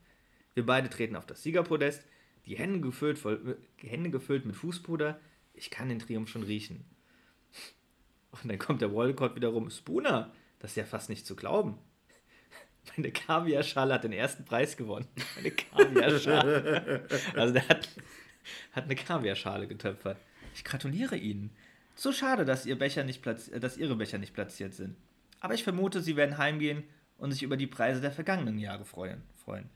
Wir 0.54 0.66
beide 0.66 0.90
treten 0.90 1.16
auf 1.16 1.24
das 1.26 1.42
Siegerpodest, 1.42 2.04
die 2.46 2.56
Hände 2.56 2.80
gefüllt, 2.80 3.18
voll, 3.18 3.56
Hände 3.78 4.10
gefüllt 4.10 4.44
mit 4.44 4.56
Fußpuder. 4.56 5.18
Ich 5.54 5.70
kann 5.70 5.88
den 5.88 5.98
Triumph 5.98 6.28
schon 6.28 6.42
riechen. 6.42 6.84
Und 8.30 8.50
dann 8.50 8.58
kommt 8.58 8.80
der 8.80 8.94
Waldecott 8.94 9.34
wieder 9.36 9.48
rum. 9.48 9.70
Spooner, 9.70 10.32
das 10.58 10.72
ist 10.72 10.76
ja 10.76 10.84
fast 10.84 11.08
nicht 11.08 11.26
zu 11.26 11.36
glauben. 11.36 11.78
Meine 12.96 13.12
Kaviarschale 13.12 13.94
hat 13.94 14.04
den 14.04 14.12
ersten 14.12 14.44
Preis 14.44 14.76
gewonnen. 14.76 15.06
Meine 15.36 15.50
Kaviarschale. 15.50 17.06
Also 17.36 17.54
der 17.54 17.68
hat, 17.68 17.88
hat 18.72 18.84
eine 18.84 18.96
Kaviarschale 18.96 19.68
getöpfert. 19.68 20.18
Ich 20.54 20.64
gratuliere 20.64 21.16
Ihnen. 21.16 21.50
So 21.94 22.12
schade, 22.12 22.44
dass, 22.44 22.66
ihr 22.66 22.78
Becher 22.78 23.04
nicht 23.04 23.24
dass 23.24 23.76
Ihre 23.76 23.96
Becher 23.96 24.18
nicht 24.18 24.34
platziert 24.34 24.74
sind. 24.74 24.96
Aber 25.40 25.54
ich 25.54 25.62
vermute, 25.62 26.00
Sie 26.00 26.16
werden 26.16 26.38
heimgehen 26.38 26.84
und 27.18 27.32
sich 27.32 27.42
über 27.42 27.56
die 27.56 27.66
Preise 27.66 28.00
der 28.00 28.12
vergangenen 28.12 28.58
Jahre 28.58 28.84
freuen. 28.84 29.22
freuen. 29.44 29.68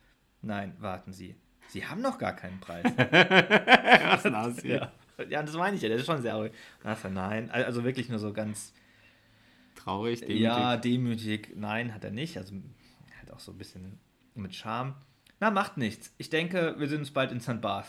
Nein, 0.43 0.75
warten 0.79 1.13
Sie. 1.13 1.37
Sie 1.69 1.87
haben 1.87 2.01
noch 2.01 2.19
gar 2.19 2.35
keinen 2.35 2.61
Preis. 2.61 2.85
Nasi. 4.25 4.69
ja. 4.69 4.93
Ja, 5.29 5.43
das 5.43 5.55
meine 5.55 5.77
ich 5.77 5.83
ja. 5.83 5.89
Der 5.89 5.99
ist 5.99 6.07
schon 6.07 6.23
sehr 6.23 6.35
arrogant. 6.35 6.55
Ach, 6.85 7.05
nein, 7.11 7.51
also 7.51 7.85
wirklich 7.85 8.09
nur 8.09 8.19
so 8.19 8.33
ganz 8.33 8.73
Traurig, 9.75 10.21
demütig. 10.21 10.41
ja, 10.41 10.77
demütig. 10.77 11.53
Nein, 11.57 11.95
hat 11.95 12.05
er 12.05 12.11
nicht. 12.11 12.37
Also 12.37 12.55
halt 13.19 13.33
auch 13.33 13.41
so 13.41 13.53
ein 13.53 13.59
bisschen 13.59 13.99
mit 14.35 14.55
Charme. 14.55 14.95
Na, 15.41 15.51
macht 15.51 15.77
nichts. 15.77 16.15
Ich 16.19 16.31
denke, 16.31 16.75
wir 16.79 16.89
sehen 16.89 17.01
uns 17.01 17.11
bald 17.11 17.31
in 17.31 17.41
St. 17.41 17.61
Barth. 17.61 17.89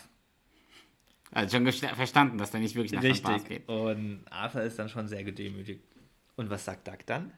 Also 1.32 1.58
schon 1.58 1.72
verstanden, 1.72 2.38
dass 2.38 2.52
der 2.52 2.60
nicht 2.62 2.76
wirklich 2.76 2.94
nach 2.94 3.02
Seinem 3.02 3.16
Spaß 3.16 3.42
Richtig. 3.42 3.68
geht. 3.68 3.70
Und 3.70 4.26
Arthur 4.30 4.62
ist 4.62 4.80
dann 4.80 4.90
schon 4.90 5.08
sehr 5.08 5.24
gedemütigt. 5.24 5.84
Und 6.36 6.50
was 6.50 6.64
sagt 6.66 6.88
Duck 6.88 7.06
dann? 7.06 7.34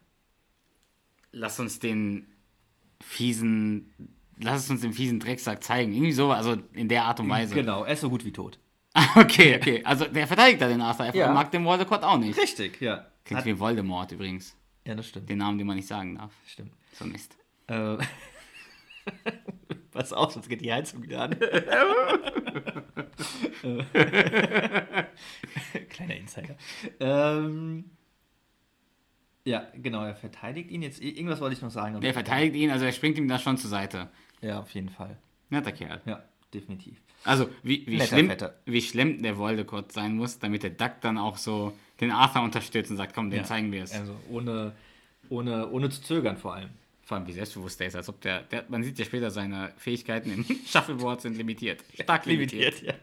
Lass 1.31 1.59
uns 1.59 1.79
den 1.79 2.27
fiesen, 3.01 3.93
lass 4.37 4.65
es 4.65 4.69
uns 4.69 4.81
den 4.81 4.93
fiesen 4.93 5.19
Drecksack 5.19 5.63
zeigen. 5.63 5.93
Irgendwie 5.93 6.11
so, 6.11 6.31
also 6.31 6.57
in 6.73 6.87
der 6.89 7.05
Art 7.05 7.19
und 7.19 7.29
Weise. 7.29 7.55
Genau, 7.55 7.83
er 7.83 7.93
ist 7.93 8.01
so 8.01 8.09
gut 8.09 8.25
wie 8.25 8.31
tot. 8.31 8.59
Okay, 9.15 9.55
okay. 9.55 9.83
Also 9.85 10.05
der 10.05 10.27
verteidigt 10.27 10.61
da 10.61 10.67
den 10.67 10.81
Arthur. 10.81 11.05
Er 11.07 11.15
Ja. 11.15 11.31
mag 11.33 11.51
den 11.51 11.63
Voldemort 11.65 12.03
auch 12.03 12.17
nicht. 12.17 12.37
Richtig, 12.39 12.81
ja. 12.81 13.05
Klingt 13.23 13.39
Hat, 13.39 13.45
wie 13.45 13.59
Voldemort 13.59 14.11
übrigens. 14.11 14.55
ja, 14.85 14.95
das 14.95 15.07
stimmt. 15.07 15.29
Den 15.29 15.37
Namen, 15.37 15.57
den 15.57 15.67
man 15.67 15.75
nicht 15.75 15.87
sagen 15.87 16.15
darf. 16.15 16.33
stimmt. 16.47 16.73
So 16.93 17.05
Mist. 17.05 17.37
Äh, 17.67 17.97
Pass 19.91 20.11
auf, 20.13 20.33
sonst 20.33 20.49
geht 20.49 20.61
die 20.61 20.71
Heizung 20.73 21.03
wieder 21.03 21.21
an. 21.21 21.31
Kleiner 25.89 26.15
Insider. 26.15 26.55
Ähm, 26.99 27.85
ja, 29.45 29.67
genau, 29.75 30.03
er 30.03 30.15
verteidigt 30.15 30.71
ihn 30.71 30.81
jetzt. 30.81 31.01
Irgendwas 31.01 31.39
wollte 31.41 31.55
ich 31.55 31.61
noch 31.61 31.71
sagen. 31.71 31.99
Der 32.01 32.13
verteidigt 32.13 32.55
ihn, 32.55 32.71
also 32.71 32.85
er 32.85 32.91
springt 32.91 33.17
ihm 33.17 33.27
da 33.27 33.39
schon 33.39 33.57
zur 33.57 33.69
Seite. 33.69 34.09
Ja, 34.41 34.59
auf 34.59 34.69
jeden 34.71 34.89
Fall. 34.89 35.17
Netter 35.49 35.71
Kerl. 35.71 36.01
Ja, 36.05 36.23
definitiv. 36.53 37.01
Also, 37.23 37.49
wie, 37.63 37.85
wie, 37.85 37.97
Netter 37.97 38.07
schlimm, 38.07 38.33
wie 38.65 38.81
schlimm 38.81 39.21
der 39.21 39.37
Voldemort 39.37 39.91
sein 39.91 40.15
muss, 40.15 40.39
damit 40.39 40.63
der 40.63 40.71
Duck 40.71 41.01
dann 41.01 41.17
auch 41.17 41.37
so 41.37 41.73
den 41.99 42.11
Arthur 42.11 42.43
unterstützt 42.43 42.91
und 42.91 42.97
sagt, 42.97 43.13
komm, 43.13 43.29
den 43.29 43.39
ja. 43.39 43.45
zeigen 43.45 43.71
wir 43.71 43.83
es. 43.83 43.91
Also 43.93 44.15
ohne, 44.29 44.73
ohne, 45.29 45.69
ohne 45.69 45.89
zu 45.89 46.01
zögern 46.01 46.37
vor 46.37 46.55
allem. 46.55 46.69
Vor 47.03 47.17
allem, 47.17 47.27
wie 47.27 47.33
selbstbewusst 47.33 47.79
der 47.79 47.87
ist, 47.87 47.95
als 47.95 48.07
ob 48.07 48.21
der, 48.21 48.43
der 48.43 48.65
man 48.69 48.83
sieht 48.83 48.99
ja 48.99 49.05
später, 49.05 49.31
seine 49.31 49.73
Fähigkeiten 49.77 50.31
im 50.31 50.45
Shuffleboard 50.67 51.21
sind 51.21 51.37
limitiert. 51.37 51.83
Stark 51.93 52.25
limitiert. 52.25 52.81
ja. 52.81 52.93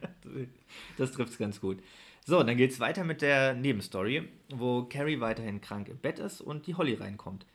Das 0.96 1.12
trifft 1.12 1.32
es 1.32 1.38
ganz 1.38 1.60
gut. 1.60 1.78
So, 2.24 2.42
dann 2.42 2.56
geht 2.56 2.72
es 2.72 2.80
weiter 2.80 3.04
mit 3.04 3.22
der 3.22 3.54
Nebenstory, 3.54 4.28
wo 4.48 4.84
Carrie 4.84 5.20
weiterhin 5.20 5.60
krank 5.60 5.88
im 5.88 5.98
Bett 5.98 6.18
ist 6.18 6.40
und 6.40 6.66
die 6.66 6.74
Holly 6.74 6.94
reinkommt. 6.94 7.46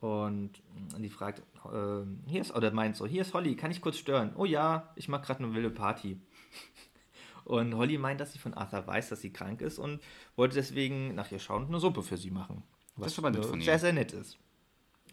Und 0.00 0.62
die 0.96 1.08
fragt, 1.08 1.42
ähm, 1.72 2.20
hier 2.26 2.40
ist, 2.40 2.54
oder 2.54 2.70
meint 2.70 2.96
so, 2.96 3.06
hier 3.06 3.22
ist 3.22 3.34
Holly, 3.34 3.56
kann 3.56 3.70
ich 3.70 3.80
kurz 3.80 3.98
stören? 3.98 4.32
Oh 4.36 4.44
ja, 4.44 4.92
ich 4.94 5.08
mache 5.08 5.26
gerade 5.26 5.42
eine 5.42 5.54
wilde 5.54 5.70
Party. 5.70 6.20
Und 7.44 7.74
Holly 7.74 7.98
meint, 7.98 8.20
dass 8.20 8.32
sie 8.32 8.38
von 8.38 8.54
Arthur 8.54 8.86
weiß, 8.86 9.08
dass 9.08 9.22
sie 9.22 9.32
krank 9.32 9.62
ist 9.62 9.78
und 9.78 10.02
wollte 10.36 10.56
deswegen 10.56 11.14
nach 11.14 11.32
ihr 11.32 11.38
schauen 11.38 11.62
und 11.62 11.68
eine 11.68 11.80
Suppe 11.80 12.02
für 12.02 12.18
sie 12.18 12.30
machen. 12.30 12.62
Was 12.96 13.12
ist 13.12 13.18
aber 13.20 13.30
nett 13.30 13.42
äh, 13.42 13.48
von 13.48 13.58
ihr. 13.58 13.64
sehr, 13.64 13.78
sehr 13.78 13.94
nett 13.94 14.12
ist. 14.12 14.36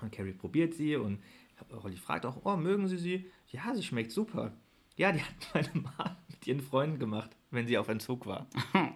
Und 0.01 0.11
Carrie 0.11 0.33
probiert 0.33 0.73
sie 0.73 0.97
und 0.97 1.23
Holly 1.71 1.95
fragt 1.95 2.25
auch, 2.25 2.41
oh, 2.43 2.57
mögen 2.57 2.89
Sie 2.89 2.97
sie? 2.97 3.31
Ja, 3.47 3.73
sie 3.73 3.83
schmeckt 3.83 4.11
super. 4.11 4.51
Ja, 4.97 5.13
die 5.13 5.21
hat 5.23 5.33
meine 5.53 5.69
Mama 5.73 6.17
mit 6.27 6.45
ihren 6.45 6.59
Freunden 6.59 6.99
gemacht, 6.99 7.31
wenn 7.51 7.67
sie 7.67 7.77
auf 7.77 7.87
Entzug 7.87 8.25
war. 8.25 8.47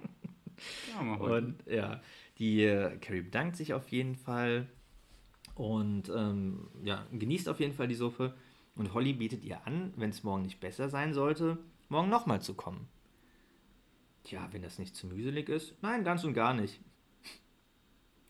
Ja, 0.94 1.02
mal. 1.02 1.38
Und 1.38 1.64
ja, 1.68 2.02
die 2.38 2.64
äh, 2.64 2.98
Carrie 2.98 3.22
bedankt 3.22 3.56
sich 3.56 3.74
auf 3.74 3.88
jeden 3.88 4.16
Fall 4.16 4.68
und 5.60 6.08
ähm, 6.08 6.70
ja, 6.86 7.06
genießt 7.12 7.50
auf 7.50 7.60
jeden 7.60 7.74
Fall 7.74 7.90
die 7.90 7.96
Suppe. 7.96 8.34
Und 8.76 8.94
Holly 8.94 9.12
bietet 9.12 9.44
ihr 9.44 9.68
an, 9.68 9.92
wenn 9.98 10.10
es 10.10 10.24
morgen 10.24 10.44
nicht 10.44 10.62
besser 10.62 10.88
sein 10.88 11.14
sollte, 11.14 11.58
morgen 11.90 12.08
nochmal 12.08 12.42
zu 12.42 12.54
kommen. 12.54 12.88
Tja, 14.24 14.48
wenn 14.52 14.62
das 14.62 14.80
nicht 14.80 14.96
zu 14.96 15.08
mühselig 15.08 15.50
ist? 15.50 15.76
Nein, 15.82 16.06
ganz 16.06 16.24
und 16.24 16.34
gar 16.34 16.54
nicht. 16.54 16.80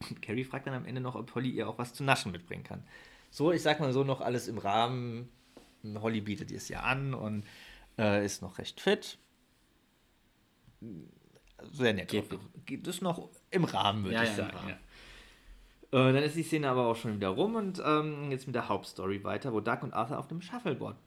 Und 0.09 0.23
Carrie 0.23 0.43
fragt 0.43 0.65
dann 0.65 0.73
am 0.73 0.85
Ende 0.85 1.01
noch, 1.01 1.13
ob 1.13 1.35
Holly 1.35 1.51
ihr 1.51 1.69
auch 1.69 1.77
was 1.77 1.93
zu 1.93 2.03
naschen 2.03 2.31
mitbringen 2.31 2.63
kann. 2.63 2.83
So, 3.29 3.51
ich 3.51 3.61
sag 3.61 3.79
mal 3.79 3.93
so, 3.93 4.03
noch 4.03 4.21
alles 4.21 4.47
im 4.47 4.57
Rahmen. 4.57 5.29
Holly 5.83 6.21
bietet 6.21 6.49
ihr 6.49 6.57
es 6.57 6.67
ja 6.67 6.79
an 6.79 7.13
und 7.13 7.45
äh, 7.99 8.25
ist 8.25 8.41
noch 8.41 8.57
recht 8.57 8.81
fit. 8.81 9.19
Sehr 11.73 11.93
nett. 11.93 12.09
Geht 12.09 12.25
Geht 12.65 12.87
es 12.87 13.01
noch 13.01 13.29
im 13.51 13.65
Rahmen, 13.65 14.05
würde 14.05 14.15
Ja, 14.15 14.23
ich 14.23 14.29
ja, 14.29 14.35
sagen. 14.35 14.79
Äh, 15.91 16.13
dann 16.13 16.23
ist 16.23 16.36
die 16.36 16.43
Szene 16.43 16.69
aber 16.69 16.86
auch 16.86 16.95
schon 16.95 17.15
wieder 17.15 17.30
rum 17.30 17.56
und 17.56 17.82
ähm, 17.84 18.30
jetzt 18.32 18.45
mit 18.45 18.56
der 18.56 18.69
Hauptstory 18.69 19.23
weiter, 19.23 19.54
wo 19.54 19.60
Doug 19.60 19.80
und 19.82 19.93
Arthur 19.93 20.19
auf 20.19 20.28
dem 20.28 20.41
Shuffleboard 20.41 20.97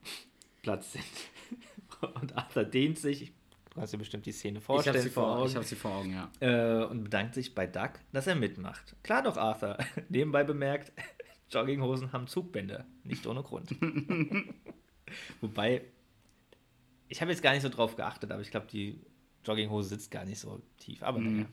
Platz 0.62 0.92
sind. 0.92 1.04
und 2.20 2.36
Arthur 2.36 2.64
dehnt 2.64 2.98
sich, 2.98 3.32
du 3.70 3.78
kannst 3.78 3.92
dir 3.92 3.98
bestimmt 3.98 4.26
die 4.26 4.32
Szene 4.32 4.58
Ich 4.58 4.64
vorstellen 4.64 4.96
habe 4.96 5.04
sie, 5.04 5.10
vor, 5.10 5.36
Augen, 5.36 5.48
ich 5.48 5.56
hab 5.56 5.64
sie 5.64 5.76
vor 5.76 5.92
Augen, 5.92 6.12
ja. 6.12 6.30
äh, 6.40 6.84
und 6.84 7.04
bedankt 7.04 7.34
sich 7.34 7.54
bei 7.54 7.66
Doug, 7.66 7.90
dass 8.12 8.26
er 8.26 8.34
mitmacht. 8.34 8.96
Klar 9.04 9.22
doch, 9.22 9.36
Arthur. 9.36 9.78
Nebenbei 10.08 10.42
bemerkt, 10.42 10.92
Jogginghosen 11.50 12.12
haben 12.12 12.26
Zugbänder, 12.26 12.84
nicht 13.04 13.26
ohne 13.26 13.42
Grund. 13.42 13.70
Wobei, 15.40 15.82
ich 17.08 17.20
habe 17.20 17.30
jetzt 17.30 17.42
gar 17.42 17.52
nicht 17.52 17.62
so 17.62 17.68
drauf 17.68 17.94
geachtet, 17.94 18.32
aber 18.32 18.40
ich 18.40 18.50
glaube, 18.50 18.66
die 18.66 19.00
Jogginghose 19.44 19.90
sitzt 19.90 20.10
gar 20.10 20.24
nicht 20.24 20.40
so 20.40 20.60
tief. 20.78 21.02
Aber 21.02 21.20
naja. 21.20 21.46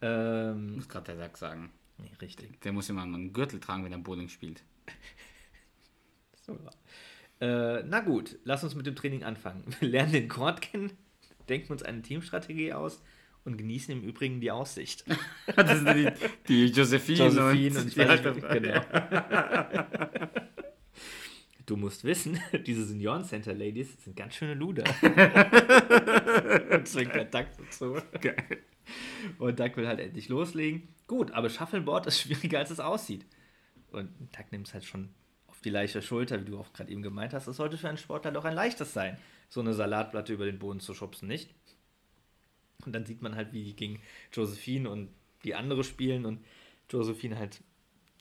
Ähm, 0.00 0.76
Muss 0.76 0.88
gerade 0.88 1.06
der 1.06 1.16
Sack 1.16 1.36
sagen. 1.36 1.70
Nee, 1.98 2.10
richtig. 2.20 2.60
Der 2.62 2.72
muss 2.72 2.88
immer 2.88 3.02
einen 3.02 3.32
Gürtel 3.32 3.60
tragen, 3.60 3.84
wenn 3.84 3.92
er 3.92 3.98
Bowling 3.98 4.28
spielt. 4.28 4.62
So. 6.48 6.58
Äh, 7.40 7.82
na 7.84 8.00
gut, 8.00 8.38
lass 8.44 8.64
uns 8.64 8.74
mit 8.74 8.86
dem 8.86 8.96
Training 8.96 9.22
anfangen. 9.22 9.64
Wir 9.80 9.88
lernen 9.90 10.12
den 10.12 10.28
Chord 10.28 10.62
kennen, 10.62 10.92
denken 11.48 11.72
uns 11.72 11.82
eine 11.82 12.00
Teamstrategie 12.00 12.72
aus 12.72 13.02
und 13.44 13.58
genießen 13.58 13.92
im 13.92 14.02
Übrigen 14.02 14.40
die 14.40 14.50
Aussicht. 14.50 15.04
das 15.56 15.80
sind 15.80 15.94
die, 15.94 16.10
die 16.48 16.66
Josephine, 16.66 17.18
Josephine 17.18 17.80
und 17.80 17.88
ich 17.88 17.94
die 17.94 18.00
alte 18.00 18.32
genau. 18.32 18.80
Du 21.66 21.76
musst 21.76 22.02
wissen, 22.04 22.40
diese 22.66 22.86
Senioren-Center-Ladies 22.86 24.02
sind 24.04 24.16
ganz 24.16 24.34
schöne 24.34 24.54
Luder. 24.54 24.84
und 25.02 26.94
der 26.94 27.24
Duck 27.26 27.46
dazu. 27.58 27.98
Geil. 28.22 28.62
Und 29.38 29.58
Duck 29.60 29.76
will 29.76 29.86
halt 29.86 30.00
endlich 30.00 30.28
loslegen. 30.28 30.88
Gut, 31.06 31.30
aber 31.32 31.48
Shuffleboard 31.48 32.06
ist 32.06 32.20
schwieriger, 32.22 32.58
als 32.58 32.70
es 32.70 32.80
aussieht. 32.80 33.26
Und 33.90 34.10
Duck 34.36 34.50
nimmt 34.52 34.66
es 34.68 34.74
halt 34.74 34.84
schon 34.84 35.08
auf 35.46 35.60
die 35.62 35.70
leichte 35.70 36.02
Schulter, 36.02 36.40
wie 36.40 36.50
du 36.50 36.58
auch 36.58 36.72
gerade 36.72 36.90
eben 36.92 37.02
gemeint 37.02 37.32
hast. 37.32 37.46
Es 37.46 37.56
sollte 37.56 37.78
für 37.78 37.88
einen 37.88 37.98
Sportler 37.98 38.30
doch 38.32 38.44
ein 38.44 38.54
leichtes 38.54 38.92
sein, 38.92 39.16
so 39.48 39.60
eine 39.60 39.72
Salatplatte 39.74 40.32
über 40.32 40.44
den 40.46 40.58
Boden 40.58 40.80
zu 40.80 40.94
schubsen, 40.94 41.26
nicht? 41.28 41.54
Und 42.84 42.92
dann 42.94 43.06
sieht 43.06 43.22
man 43.22 43.34
halt, 43.34 43.52
wie 43.52 43.64
die 43.64 43.74
gegen 43.76 44.00
Josephine 44.32 44.88
und 44.90 45.08
die 45.44 45.54
andere 45.54 45.84
spielen 45.84 46.26
und 46.26 46.44
Josephine 46.90 47.38
halt 47.38 47.62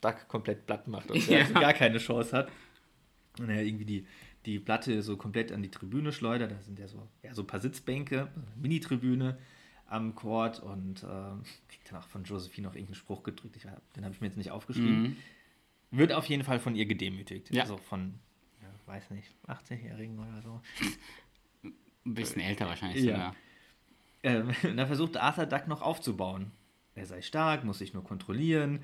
Duck 0.01 0.27
komplett 0.27 0.65
platt 0.65 0.87
macht 0.87 1.11
und 1.11 1.27
er 1.29 1.41
Ja. 1.49 1.59
gar 1.59 1.73
keine 1.73 1.97
Chance 1.99 2.35
hat. 2.35 2.51
Und 3.39 3.49
er 3.49 3.61
irgendwie 3.63 3.85
die, 3.85 4.07
die 4.45 4.59
Platte 4.59 5.01
so 5.03 5.15
komplett 5.17 5.51
an 5.51 5.61
die 5.61 5.69
Tribüne 5.69 6.11
schleudert. 6.11 6.51
Da 6.51 6.59
sind 6.61 6.79
ja 6.79 6.87
so, 6.87 7.07
ja, 7.21 7.33
so 7.35 7.43
ein 7.43 7.47
paar 7.47 7.59
Sitzbänke, 7.59 8.29
so 8.33 8.41
eine 8.41 8.49
Mini-Tribüne 8.61 9.37
am 9.89 10.15
Court 10.15 10.59
und 10.59 11.03
ähm, 11.03 11.43
kriegt 11.69 11.91
dann 11.91 11.99
auch 12.01 12.07
von 12.07 12.23
Josephine 12.23 12.67
noch 12.67 12.73
irgendeinen 12.75 12.95
Spruch 12.95 13.23
gedrückt. 13.23 13.55
Ich, 13.55 13.63
den 13.95 14.03
habe 14.03 14.13
ich 14.13 14.21
mir 14.21 14.27
jetzt 14.27 14.37
nicht 14.37 14.51
aufgeschrieben. 14.51 15.17
Wird 15.91 16.11
auf 16.11 16.25
jeden 16.25 16.43
Fall 16.43 16.59
von 16.59 16.75
ihr 16.75 16.85
gedemütigt. 16.85 17.53
Ja. 17.53 17.63
Also 17.63 17.77
von, 17.77 18.15
ja, 18.61 18.67
weiß 18.93 19.11
nicht, 19.11 19.33
18-Jährigen 19.47 20.19
oder 20.19 20.41
so. 20.41 20.61
Ein 21.63 22.13
bisschen 22.13 22.41
älter 22.41 22.67
wahrscheinlich 22.67 23.03
Ja. 23.03 23.13
sogar. 23.13 23.35
Ähm, 24.23 24.53
und 24.63 24.77
da 24.77 24.85
versucht 24.87 25.17
Arthur 25.17 25.45
Duck 25.45 25.67
noch 25.67 25.81
aufzubauen. 25.81 26.51
Er 26.95 27.05
sei 27.05 27.21
stark, 27.21 27.63
muss 27.63 27.77
sich 27.79 27.93
nur 27.93 28.03
kontrollieren. 28.03 28.81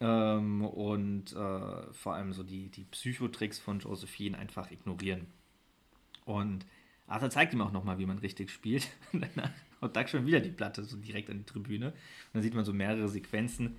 Ähm, 0.00 0.64
und 0.64 1.32
äh, 1.32 1.92
vor 1.92 2.14
allem 2.14 2.32
so 2.32 2.42
die, 2.42 2.68
die 2.70 2.84
Psychotricks 2.84 3.58
von 3.60 3.78
Josephine 3.78 4.36
einfach 4.36 4.70
ignorieren. 4.72 5.26
Und 6.24 6.66
Arthur 7.06 7.30
zeigt 7.30 7.52
ihm 7.52 7.60
auch 7.60 7.72
nochmal, 7.72 7.98
wie 7.98 8.06
man 8.06 8.18
richtig 8.18 8.50
spielt. 8.50 8.88
Danach 9.12 9.50
haut 9.82 9.96
Duck 9.96 10.08
schon 10.08 10.26
wieder 10.26 10.40
die 10.40 10.50
Platte 10.50 10.84
so 10.84 10.96
direkt 10.96 11.28
an 11.28 11.38
die 11.38 11.44
Tribüne. 11.44 11.88
Und 11.88 11.94
dann 12.34 12.42
sieht 12.42 12.54
man 12.54 12.64
so 12.64 12.72
mehrere 12.72 13.08
Sequenzen, 13.08 13.76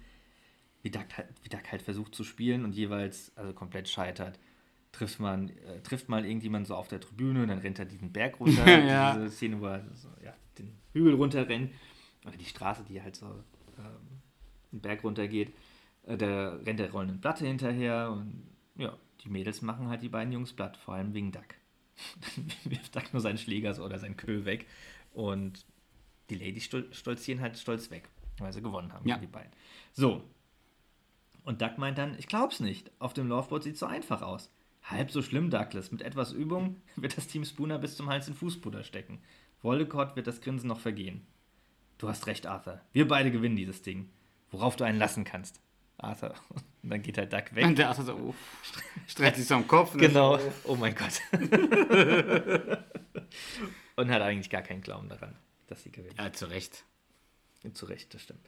wie 0.82 0.92
Duck, 0.92 1.06
halt, 1.18 1.30
wie 1.42 1.50
Duck 1.50 1.72
halt 1.72 1.82
versucht 1.82 2.13
zu 2.13 2.24
spielen 2.24 2.63
und 2.63 2.76
jeweils 2.76 3.36
also 3.36 3.54
komplett 3.54 3.89
scheitert. 3.89 4.39
Trifft, 4.92 5.20
man, 5.20 5.50
äh, 5.50 5.82
trifft 5.82 6.10
mal 6.10 6.24
irgendjemand 6.24 6.68
so 6.68 6.76
auf 6.76 6.88
der 6.88 7.00
Tribüne 7.00 7.42
und 7.42 7.48
dann 7.48 7.60
rennt 7.60 7.80
er 7.80 7.86
diesen 7.86 8.12
Berg 8.12 8.39
runter. 8.39 8.68
Ja. 8.88 9.16
Diese 9.16 9.32
Szene, 9.32 9.60
wo 9.60 9.66
er 9.66 9.84
so, 9.96 10.10
ja, 10.24 10.36
den 10.60 10.76
Hügel 10.92 11.16
runterrennt. 11.16 11.72
Oder 12.26 12.38
die 12.38 12.46
Straße, 12.46 12.84
die 12.84 13.02
halt 13.02 13.16
so 13.16 13.26
ähm, 13.78 14.22
den 14.72 14.82
Berg 14.82 15.04
runtergeht. 15.04 15.54
Äh, 16.04 16.18
da 16.18 16.56
rennt 16.58 16.80
der 16.80 16.92
rollenden 16.92 17.22
Platte 17.22 17.46
hinterher 17.48 18.12
und 18.12 18.44
ja, 18.76 18.96
die 19.24 19.30
Mädels 19.30 19.62
machen 19.62 19.88
halt 19.88 20.04
die 20.04 20.10
beiden 20.10 20.34
Jungs 20.34 20.54
platt, 20.54 20.78
vor 20.78 20.96
allem 20.96 21.13
wegen 21.13 21.32
Duck. 21.32 21.56
Dann 22.36 22.72
wirft 22.72 22.96
Duck 22.96 23.13
nur 23.13 23.22
seinen 23.22 23.38
Schläger 23.38 23.74
so 23.74 23.84
oder 23.84 24.00
sein 24.00 24.18
Köhl 24.18 24.46
weg 24.46 24.68
und 25.13 25.66
die 26.30 26.36
Ladies 26.36 26.66
stol 26.66 26.88
stolzieren 26.94 27.42
halt 27.42 27.58
stolz 27.58 27.90
weg, 27.92 28.10
weil 28.40 28.54
sie 28.54 28.62
gewonnen 28.62 28.94
haben, 28.94 29.08
Ja. 29.08 29.18
die 29.18 29.28
beiden. 29.28 29.52
So. 29.94 30.24
Und 31.44 31.62
Duck 31.62 31.78
meint 31.78 31.98
dann, 31.98 32.18
ich 32.18 32.28
glaub's 32.28 32.60
nicht, 32.62 32.90
auf 33.00 33.14
dem 33.14 33.28
Laufboard 33.28 33.64
sieht 33.64 33.78
so 33.78 33.86
einfach 33.86 34.22
aus. 34.22 34.50
Halb 34.84 35.12
so 35.12 35.22
schlimm, 35.22 35.50
Douglas. 35.50 35.92
Mit 35.92 36.02
etwas 36.02 36.32
Übung 36.32 36.82
wird 36.96 37.18
das 37.18 37.28
Team 37.28 37.44
Spooner 37.46 37.78
bis 37.80 37.96
zum 37.98 38.10
Hals 38.10 38.28
in 38.28 38.34
Fußpuder 38.34 38.84
stecken. 38.84 39.22
Voldemort 39.62 40.16
wird 40.16 40.28
das 40.28 40.42
Grinsen 40.42 40.68
noch 40.68 40.80
vergehen. 40.80 41.26
Du 41.98 42.10
hast 42.10 42.28
recht, 42.28 42.48
Arthur. 42.48 42.82
Wir 42.92 43.08
beide 43.08 43.32
gewinnen 43.32 43.56
dieses 43.56 43.82
Ding. 43.82 44.10
Worauf 44.52 44.76
du 44.76 44.84
einen 44.84 44.98
lassen 45.00 45.24
kannst. 45.24 45.62
Arthur. 45.98 46.34
Und 46.84 46.90
dann 46.90 47.02
geht 47.02 47.18
halt 47.18 47.32
Duck 47.32 47.56
weg. 47.56 47.66
Und 47.66 47.78
der 47.78 47.88
Arthur 47.90 48.04
so, 48.06 48.14
uff, 48.16 48.36
streckt 49.08 49.38
sich 49.38 49.46
so 49.48 49.56
am 49.56 49.66
Kopf. 49.68 49.94
und 49.94 50.02
Genau. 50.02 50.38
so, 50.38 50.52
Oh 50.66 50.76
mein 50.76 50.94
Gott. 50.96 51.22
Und 53.96 54.10
hat 54.12 54.22
eigentlich 54.22 54.50
gar 54.50 54.62
keinen 54.64 54.82
Glauben 54.82 55.08
daran, 55.08 55.36
dass 55.74 55.84
sie 55.84 55.92
gewinnt. 55.92 56.18
Ja, 56.18 56.32
zu 56.32 56.46
Recht. 56.46 56.84
Zu 57.74 57.86
Recht, 57.86 58.14
das 58.14 58.22
stimmt. 58.22 58.42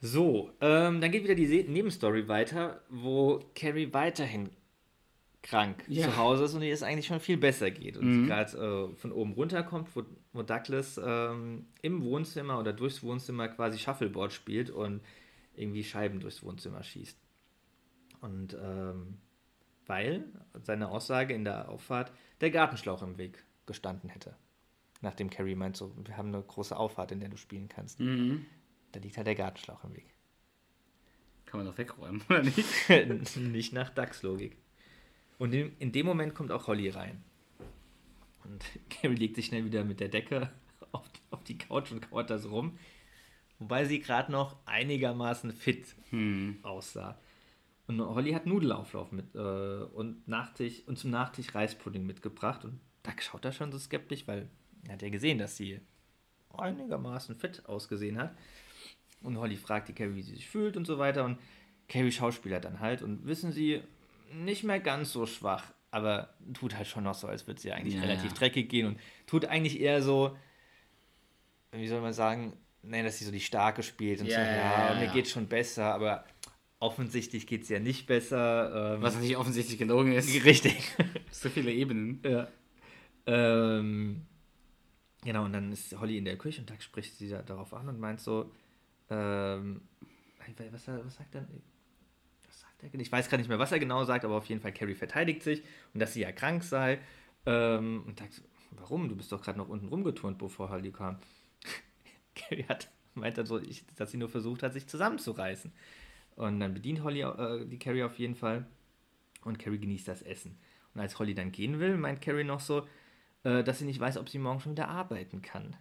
So, 0.00 0.50
ähm, 0.60 1.00
dann 1.00 1.10
geht 1.12 1.22
wieder 1.24 1.34
die 1.34 1.62
Nebenstory 1.64 2.26
weiter, 2.28 2.80
wo 2.88 3.40
Carrie 3.54 3.92
weiterhin 3.92 4.50
krank 5.42 5.84
Ja. 5.88 6.04
zu 6.08 6.16
Hause 6.16 6.44
ist 6.44 6.54
und 6.54 6.62
ihr 6.62 6.72
es 6.72 6.82
eigentlich 6.82 7.06
schon 7.06 7.20
viel 7.20 7.36
besser 7.36 7.70
geht. 7.70 7.96
Und 7.96 8.12
sie 8.22 8.26
gerade 8.26 8.90
äh, 8.92 8.96
von 8.96 9.12
oben 9.12 9.32
runterkommt, 9.32 9.94
wo, 9.94 10.02
wo 10.32 10.42
Douglas 10.42 11.00
ähm, 11.04 11.66
im 11.82 12.02
Wohnzimmer 12.04 12.58
oder 12.58 12.72
durchs 12.72 13.02
Wohnzimmer 13.02 13.48
quasi 13.48 13.78
Shuffleboard 13.78 14.32
spielt 14.32 14.70
und 14.70 15.00
irgendwie 15.54 15.84
Scheiben 15.84 16.20
durchs 16.20 16.42
Wohnzimmer 16.42 16.82
schießt. 16.82 17.18
Und 18.20 18.54
ähm, 18.60 19.18
weil 19.86 20.24
seine 20.62 20.88
Aussage 20.90 21.34
in 21.34 21.44
der 21.44 21.68
Auffahrt 21.68 22.12
der 22.40 22.50
Gartenschlauch 22.50 23.02
im 23.02 23.18
Weg 23.18 23.44
gestanden 23.66 24.10
hätte. 24.10 24.34
Nachdem 25.02 25.30
Carrie 25.30 25.56
meint, 25.56 25.76
so, 25.76 25.92
wir 26.04 26.16
haben 26.16 26.28
eine 26.28 26.42
große 26.42 26.76
Auffahrt, 26.76 27.10
in 27.10 27.20
der 27.20 27.28
du 27.28 27.36
spielen 27.36 27.68
kannst. 27.68 27.98
Mhm. 28.00 28.46
Da 28.92 29.00
liegt 29.00 29.16
halt 29.16 29.26
der 29.26 29.34
Gartenschlauch 29.34 29.82
im 29.84 29.94
Weg. 29.94 30.06
Kann 31.44 31.58
man 31.58 31.66
doch 31.66 31.76
wegräumen, 31.76 32.22
oder 32.28 32.42
nicht? 32.42 32.88
Nicht 33.36 33.72
nach 33.72 33.90
DAX-Logik. 33.90 34.56
Und 35.38 35.52
in, 35.52 35.72
in 35.80 35.90
dem 35.90 36.06
Moment 36.06 36.34
kommt 36.34 36.52
auch 36.52 36.68
Holly 36.68 36.88
rein. 36.88 37.22
Und 38.44 38.64
Carrie 38.90 39.16
legt 39.16 39.34
sich 39.34 39.46
schnell 39.46 39.64
wieder 39.64 39.84
mit 39.84 39.98
der 39.98 40.08
Decke 40.08 40.50
auf, 40.92 41.04
auf 41.30 41.42
die 41.42 41.58
Couch 41.58 41.90
und 41.90 42.08
kauert 42.08 42.30
da 42.30 42.38
so 42.38 42.50
rum. 42.50 42.78
Wobei 43.58 43.84
sie 43.84 44.00
gerade 44.00 44.30
noch 44.30 44.56
einigermaßen 44.66 45.52
fit 45.52 45.94
aussah. 46.62 47.18
Und 47.86 48.00
Holly 48.00 48.32
hat 48.32 48.46
Nudelauflauf 48.46 49.12
mit 49.12 49.34
äh, 49.34 49.38
und, 49.38 50.26
Nachtisch, 50.26 50.82
und 50.86 50.98
zum 50.98 51.10
Nachtisch 51.10 51.54
Reispudding 51.54 52.06
mitgebracht. 52.06 52.64
Und 52.64 52.80
Doug 53.02 53.20
schaut 53.20 53.44
da 53.44 53.52
schon 53.52 53.72
so 53.72 53.78
skeptisch, 53.78 54.26
weil 54.26 54.48
er 54.86 54.94
hat 54.94 55.02
ja 55.02 55.08
gesehen, 55.10 55.38
dass 55.38 55.56
sie 55.56 55.80
einigermaßen 56.56 57.34
fit 57.36 57.64
ausgesehen 57.66 58.18
hat. 58.18 58.36
Und 59.22 59.38
Holly 59.38 59.56
fragt 59.56 59.88
die 59.88 59.92
Carrie, 59.92 60.16
wie 60.16 60.22
sie 60.22 60.34
sich 60.34 60.48
fühlt 60.48 60.76
und 60.76 60.86
so 60.86 60.98
weiter. 60.98 61.24
Und 61.24 61.38
Carrie 61.88 62.12
schauspielert 62.12 62.64
dann 62.64 62.80
halt. 62.80 63.02
Und 63.02 63.26
wissen 63.26 63.52
Sie, 63.52 63.80
nicht 64.32 64.64
mehr 64.64 64.80
ganz 64.80 65.12
so 65.12 65.26
schwach, 65.26 65.72
aber 65.90 66.34
tut 66.54 66.74
halt 66.74 66.86
schon 66.88 67.04
noch 67.04 67.14
so, 67.14 67.26
als 67.28 67.46
würde 67.46 67.60
sie 67.60 67.70
eigentlich 67.72 67.94
Ja, 67.94 68.00
relativ 68.02 68.32
ja. 68.32 68.36
dreckig 68.38 68.68
gehen. 68.68 68.86
Und 68.86 68.98
tut 69.26 69.44
eigentlich 69.44 69.80
eher 69.80 70.02
so, 70.02 70.36
wie 71.72 71.86
soll 71.88 72.00
man 72.00 72.12
sagen, 72.12 72.54
nein, 72.82 73.04
dass 73.04 73.18
sie 73.18 73.24
so 73.24 73.30
die 73.30 73.40
Starke 73.40 73.82
spielt. 73.82 74.20
Und 74.20 74.26
Ja, 74.26 74.34
so, 74.36 74.40
ja, 74.40 74.94
ja, 74.94 75.00
mir 75.00 75.12
geht 75.12 75.28
schon 75.28 75.46
besser, 75.46 75.94
aber 75.94 76.24
offensichtlich 76.80 77.46
geht 77.46 77.62
es 77.62 77.68
ja 77.68 77.78
nicht 77.78 78.06
besser. 78.06 78.94
Ähm, 78.96 79.02
Was 79.02 79.14
natürlich 79.14 79.36
offensichtlich 79.36 79.78
gelogen 79.78 80.12
ist. 80.12 80.44
Richtig. 80.44 80.76
So 81.30 81.48
viele 81.48 81.72
Ebenen. 81.72 82.20
Ja. 82.24 82.46
Ähm, 83.26 84.26
genau, 85.24 85.44
und 85.44 85.52
dann 85.52 85.72
ist 85.72 85.98
Holly 85.98 86.18
in 86.18 86.24
der 86.24 86.36
Küche 86.36 86.60
und 86.60 86.70
Doug 86.70 86.80
spricht 86.80 87.16
sie 87.16 87.28
da, 87.28 87.42
darauf 87.42 87.72
an 87.74 87.88
und 87.88 87.98
meint 87.98 88.20
so, 88.20 88.50
ähm, 89.10 89.82
was, 90.70 90.86
was 90.88 91.14
sagt 91.14 91.34
er? 91.34 91.46
Was 92.46 92.60
sagt 92.60 92.82
er? 92.82 92.94
Ich 93.00 93.12
weiß 93.12 93.28
gerade 93.28 93.40
nicht 93.40 93.48
mehr, 93.48 93.58
was 93.58 93.72
er 93.72 93.78
genau 93.78 94.04
sagt, 94.04 94.24
aber 94.24 94.34
auf 94.34 94.46
jeden 94.46 94.60
Fall 94.60 94.72
Carrie 94.72 94.94
verteidigt 94.94 95.42
sich 95.42 95.62
und 95.94 96.00
dass 96.00 96.14
sie 96.14 96.20
ja 96.20 96.32
krank 96.32 96.62
sei. 96.62 96.98
Ähm, 97.46 98.04
und 98.06 98.18
so, 98.18 98.42
warum? 98.72 99.08
Du 99.08 99.16
bist 99.16 99.32
doch 99.32 99.42
gerade 99.42 99.58
noch 99.58 99.68
unten 99.68 99.88
rumgeturnt, 99.88 100.38
bevor 100.38 100.70
Holly 100.70 100.90
kam. 100.90 101.18
Carrie 102.34 102.64
hat, 102.64 102.90
meint 103.14 103.38
dann 103.38 103.46
so, 103.46 103.58
ich, 103.58 103.84
dass 103.96 104.10
sie 104.10 104.16
nur 104.16 104.28
versucht 104.28 104.62
hat, 104.62 104.72
sich 104.72 104.86
zusammenzureißen. 104.86 105.72
Und 106.36 106.60
dann 106.60 106.74
bedient 106.74 107.02
Holly 107.02 107.22
äh, 107.22 107.66
die 107.66 107.78
Carrie 107.78 108.02
auf 108.02 108.18
jeden 108.18 108.34
Fall. 108.34 108.66
Und 109.44 109.58
Carrie 109.58 109.78
genießt 109.78 110.08
das 110.08 110.22
Essen. 110.22 110.58
Und 110.94 111.00
als 111.00 111.18
Holly 111.18 111.34
dann 111.34 111.52
gehen 111.52 111.78
will, 111.78 111.96
meint 111.96 112.20
Carrie 112.20 112.44
noch 112.44 112.60
so, 112.60 112.86
äh, 113.44 113.62
dass 113.64 113.78
sie 113.78 113.84
nicht 113.84 114.00
weiß, 114.00 114.16
ob 114.18 114.28
sie 114.28 114.38
morgen 114.38 114.60
schon 114.60 114.72
wieder 114.72 114.88
arbeiten 114.88 115.42
kann. 115.42 115.76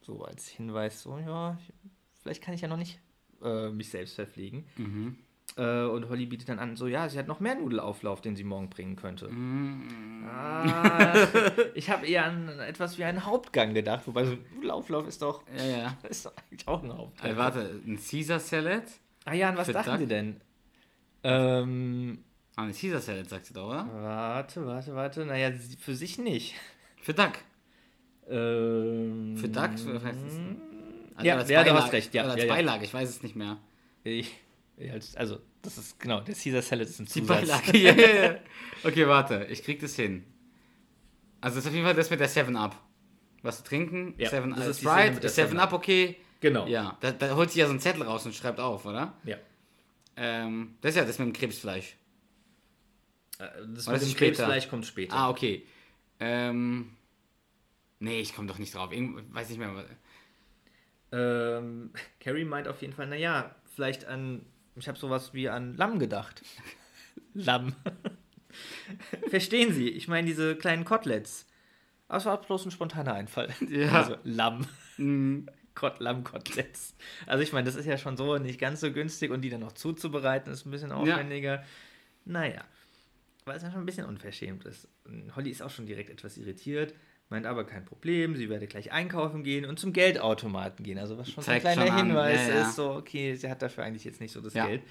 So 0.00 0.24
als 0.24 0.48
Hinweis, 0.48 1.02
so, 1.02 1.18
ja, 1.18 1.58
ich, 1.60 1.72
vielleicht 2.22 2.42
kann 2.42 2.54
ich 2.54 2.60
ja 2.62 2.68
noch 2.68 2.76
nicht 2.76 3.00
äh, 3.42 3.68
mich 3.70 3.90
selbst 3.90 4.14
verpflegen. 4.14 4.64
Äh, 5.56 5.84
und 5.84 6.08
Holly 6.08 6.26
bietet 6.26 6.48
dann 6.48 6.58
an, 6.58 6.76
so, 6.76 6.86
ja, 6.86 7.08
sie 7.08 7.18
hat 7.18 7.26
noch 7.26 7.40
mehr 7.40 7.54
Nudelauflauf, 7.54 8.20
den 8.20 8.36
sie 8.36 8.44
morgen 8.44 8.68
bringen 8.70 8.96
könnte. 8.96 9.28
Ah, 10.26 11.14
ich 11.74 11.90
habe 11.90 12.06
eher 12.06 12.24
an 12.24 12.48
etwas 12.60 12.98
wie 12.98 13.04
einen 13.04 13.24
Hauptgang 13.24 13.74
gedacht, 13.74 14.06
wobei 14.06 14.24
so 14.24 14.36
Nudelauflauf 14.54 15.06
ist 15.08 15.22
doch, 15.22 15.42
Ja, 15.56 15.64
ja. 15.64 15.96
ist 16.08 16.26
doch 16.26 16.32
eigentlich 16.36 16.66
auch 16.68 16.82
ein 16.82 16.96
Hauptgang. 16.96 17.30
Äh, 17.30 17.36
warte, 17.36 17.80
ein 17.86 17.98
Caesar 17.98 18.40
Salad? 18.40 18.84
Ah 19.24 19.34
ja, 19.34 19.50
und 19.50 19.56
was 19.56 19.66
Für 19.66 19.72
dachten 19.72 19.90
Duck? 19.90 19.98
Sie 20.00 20.06
denn? 20.06 20.40
Ähm, 21.24 22.24
Ah, 22.58 22.64
ein 22.64 22.72
Caesar 22.74 23.00
Salad, 23.00 23.28
sagt 23.28 23.46
sie 23.46 23.54
doch, 23.54 23.68
oder? 23.68 23.88
warte, 23.92 24.66
warte, 24.66 24.92
warte. 24.92 25.24
Naja, 25.24 25.52
für 25.78 25.94
sich 25.94 26.18
nicht. 26.18 26.56
Für 27.00 27.14
Duck. 27.14 27.34
Ähm, 28.28 29.36
Für 29.36 29.48
Duck? 29.48 29.70
Heißt? 29.70 29.86
Also 31.14 31.28
Ja, 31.28 31.36
als 31.36 31.48
ja, 31.48 31.62
du 31.62 31.72
hast 31.72 31.92
recht, 31.92 32.12
ja, 32.14 32.24
Oder 32.24 32.32
als 32.32 32.42
ja. 32.42 32.48
Beilage, 32.52 32.84
ich 32.84 32.92
weiß 32.92 33.08
es 33.08 33.22
nicht 33.22 33.36
mehr. 33.36 33.58
Ich, 34.02 34.34
also, 35.14 35.38
das 35.62 35.78
ist 35.78 36.00
genau, 36.00 36.20
der 36.20 36.34
Caesar 36.34 36.62
Salad 36.62 36.88
ist 36.88 36.98
ein 36.98 37.04
Die 37.04 37.12
Zusatz. 37.12 37.42
Beilage, 37.42 37.78
ja, 37.78 37.92
ja, 37.92 38.24
ja. 38.24 38.36
Okay, 38.82 39.06
warte, 39.06 39.46
ich 39.48 39.62
krieg 39.62 39.78
das 39.78 39.94
hin. 39.94 40.24
Also, 41.40 41.58
das 41.58 41.64
ist 41.64 41.68
auf 41.68 41.74
jeden 41.74 41.86
Fall 41.86 41.94
das 41.94 42.10
mit 42.10 42.18
der 42.18 42.28
7-Up. 42.28 42.74
Was 43.42 43.58
zu 43.58 43.62
trinken? 43.62 44.14
Ja, 44.18 44.30
Seven, 44.30 44.50
das 44.50 44.66
ist 44.66 44.82
die 44.82 44.86
Sprite, 44.86 45.24
ist 45.24 45.38
7-Up 45.38 45.72
okay? 45.72 46.16
Genau. 46.40 46.66
Ja, 46.66 46.98
da, 47.02 47.12
da 47.12 47.36
holt 47.36 47.52
sie 47.52 47.60
ja 47.60 47.66
so 47.66 47.70
einen 47.70 47.78
Zettel 47.78 48.02
raus 48.02 48.26
und 48.26 48.34
schreibt 48.34 48.58
auf, 48.58 48.84
oder? 48.84 49.14
Ja. 49.22 49.36
Ähm, 50.16 50.74
das 50.80 50.90
ist 50.90 50.96
ja 50.96 51.04
das 51.04 51.20
mit 51.20 51.28
dem 51.28 51.32
Krebsfleisch. 51.32 51.94
Äh, 53.38 53.48
Das 53.74 53.86
Oder 53.88 53.94
mit 53.98 54.02
dem 54.02 54.08
später? 54.10 54.36
Krebsfleisch 54.44 54.68
kommt 54.68 54.86
später. 54.86 55.14
Ah, 55.16 55.30
okay. 55.30 55.66
Ähm, 56.20 56.96
nee, 58.00 58.20
ich 58.20 58.34
komme 58.34 58.48
doch 58.48 58.58
nicht 58.58 58.74
drauf. 58.74 58.92
Irgend, 58.92 59.32
weiß 59.34 59.48
nicht 59.50 59.58
mehr. 59.58 59.74
was- 59.74 59.84
Ähm, 61.12 61.90
Carrie 62.20 62.44
meint 62.44 62.68
auf 62.68 62.80
jeden 62.82 62.92
Fall, 62.92 63.06
naja, 63.06 63.54
vielleicht 63.74 64.04
an, 64.04 64.44
ich 64.76 64.88
habe 64.88 64.98
sowas 64.98 65.32
wie 65.34 65.48
an 65.48 65.76
Lamm 65.76 65.98
gedacht. 65.98 66.42
Lamm. 67.34 67.74
Verstehen 69.28 69.72
Sie, 69.72 69.88
ich 69.88 70.08
meine 70.08 70.26
diese 70.26 70.56
kleinen 70.56 70.84
Koteletts. 70.84 71.46
Das 72.08 72.24
war 72.24 72.40
bloß 72.40 72.64
ein 72.66 72.70
spontaner 72.70 73.12
Einfall. 73.14 73.52
Ja. 73.68 73.92
Also 73.92 74.16
Lamm. 74.24 74.66
Kot 75.74 76.00
Lammkoteletts. 76.00 76.96
Also 77.26 77.42
ich 77.44 77.52
meine, 77.52 77.66
das 77.66 77.76
ist 77.76 77.84
ja 77.86 77.98
schon 77.98 78.16
so 78.16 78.38
nicht 78.38 78.58
ganz 78.58 78.80
so 78.80 78.90
günstig 78.90 79.30
und 79.30 79.42
die 79.42 79.50
dann 79.50 79.60
noch 79.60 79.72
zuzubereiten, 79.72 80.50
ist 80.52 80.66
ein 80.66 80.70
bisschen 80.72 80.90
aufwendiger. 80.90 81.62
Naja, 82.24 82.64
weil 83.48 83.56
es 83.56 83.62
ja 83.62 83.70
schon 83.70 83.80
ein 83.80 83.86
bisschen 83.86 84.06
unverschämt 84.06 84.64
ist. 84.64 84.88
Holly 85.34 85.50
ist 85.50 85.62
auch 85.62 85.70
schon 85.70 85.86
direkt 85.86 86.10
etwas 86.10 86.36
irritiert, 86.38 86.94
meint 87.30 87.46
aber 87.46 87.64
kein 87.64 87.84
Problem, 87.84 88.36
sie 88.36 88.48
werde 88.48 88.66
gleich 88.66 88.92
einkaufen 88.92 89.42
gehen 89.42 89.64
und 89.64 89.78
zum 89.78 89.92
Geldautomaten 89.92 90.84
gehen. 90.84 90.98
Also 90.98 91.18
was 91.18 91.30
schon 91.30 91.42
so 91.42 91.50
ein 91.50 91.60
Zeigt 91.60 91.76
kleiner 91.76 91.96
Hinweis 91.96 92.48
ja, 92.48 92.54
ja. 92.54 92.60
ist, 92.68 92.76
so 92.76 92.92
okay, 92.92 93.34
sie 93.34 93.50
hat 93.50 93.60
dafür 93.62 93.84
eigentlich 93.84 94.04
jetzt 94.04 94.20
nicht 94.20 94.32
so 94.32 94.40
das 94.40 94.54
Ja. 94.54 94.66
Geld. 94.66 94.82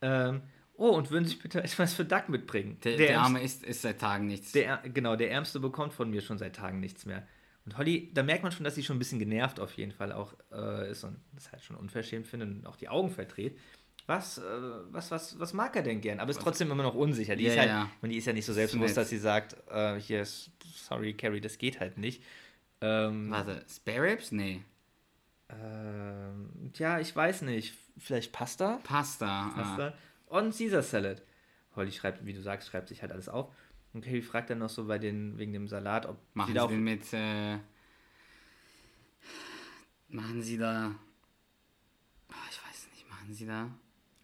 Ähm, 0.00 0.40
oh, 0.76 0.88
und 0.90 1.10
würden 1.10 1.26
Sie 1.26 1.36
bitte 1.36 1.62
etwas 1.64 1.94
für 1.94 2.04
Duck 2.04 2.28
mitbringen? 2.28 2.78
Der, 2.84 2.96
der, 2.96 3.10
Ärmste- 3.10 3.18
Arme 3.18 3.42
isst, 3.42 3.62
isst 3.64 3.82
seit 3.82 4.00
Tagen 4.00 4.26
nichts. 4.26 4.52
der, 4.52 4.78
genau, 4.92 5.16
der 5.16 5.30
Ärmste 5.30 5.60
bekommt 5.60 5.92
von 5.92 6.10
mir 6.10 6.20
schon 6.22 6.38
seit 6.38 6.56
Tagen 6.56 6.80
nichts 6.80 7.06
mehr. 7.06 7.26
Und 7.64 7.78
Holly, 7.78 8.10
da 8.12 8.24
merkt 8.24 8.42
man 8.42 8.50
schon, 8.50 8.64
dass 8.64 8.74
sie 8.74 8.82
schon 8.82 8.96
ein 8.96 8.98
bisschen 8.98 9.20
genervt 9.20 9.60
auf 9.60 9.72
jeden 9.76 9.92
Fall 9.92 10.10
auch 10.12 10.34
äh, 10.50 10.90
ist 10.90 11.04
und 11.04 11.16
das 11.32 11.52
halt 11.52 11.62
schon 11.62 11.76
unverschämt 11.76 12.26
findet 12.26 12.48
und 12.50 12.66
auch 12.66 12.74
die 12.74 12.88
Augen 12.88 13.10
verdreht. 13.10 13.56
Was, 14.06 14.38
äh, 14.38 14.42
was, 14.90 15.10
was, 15.10 15.38
was 15.38 15.52
mag 15.52 15.74
er 15.76 15.82
denn 15.82 16.00
gern? 16.00 16.18
Aber 16.20 16.30
ist 16.30 16.40
trotzdem 16.40 16.70
immer 16.70 16.82
noch 16.82 16.94
unsicher. 16.94 17.36
Die 17.36 17.44
Ja, 17.44 17.52
ist 17.52 17.58
halt, 17.58 17.68
ja. 17.68 17.90
und 18.02 18.08
die 18.08 18.16
ist 18.16 18.26
ja 18.26 18.32
nicht 18.32 18.44
so 18.46 18.52
selbstbewusst, 18.52 18.96
dass 18.96 19.08
sie 19.08 19.18
sagt, 19.18 19.56
äh, 19.70 19.98
hier 20.00 20.22
ist, 20.22 20.50
sorry, 20.74 21.14
Carrie, 21.14 21.40
das 21.40 21.56
geht 21.58 21.78
halt 21.80 21.98
nicht. 21.98 22.22
Ähm, 22.80 23.30
Warte, 23.30 23.64
Spare 23.68 24.02
Ribs? 24.02 24.32
Nee. 24.32 24.64
ähm, 25.48 26.70
tja, 26.72 26.98
ich 26.98 27.14
weiß 27.14 27.42
nicht. 27.42 27.74
Vielleicht 27.98 28.32
Pasta? 28.32 28.80
Pasta. 28.82 29.26
Ah. 29.26 29.50
Pasta 29.54 29.94
und 30.26 30.56
Caesar 30.56 30.82
Salad. 30.82 31.22
Holly 31.76 31.92
schreibt, 31.92 32.24
wie 32.26 32.32
du 32.32 32.42
sagst, 32.42 32.68
schreibt 32.68 32.88
sich 32.88 33.02
halt 33.02 33.12
alles 33.12 33.28
auf. 33.28 33.50
Und 33.92 34.02
Carrie 34.04 34.22
fragt 34.22 34.50
dann 34.50 34.58
noch 34.58 34.70
so 34.70 34.86
bei 34.86 34.98
den, 34.98 35.38
wegen 35.38 35.52
dem 35.52 35.68
Salat, 35.68 36.06
ob 36.06 36.16
Machen 36.34 36.48
sie 36.48 36.54
da 36.54 36.62
auch 36.64 36.68
den 36.68 36.82
mit. 36.82 37.02
Äh, 37.12 37.58
machen 40.08 40.42
Sie 40.42 40.58
da. 40.58 40.94
Ah, 42.28 42.34
ich 42.50 42.58
weiß 42.66 42.88
nicht, 42.92 43.08
machen 43.08 43.32
Sie 43.32 43.46
da. 43.46 43.70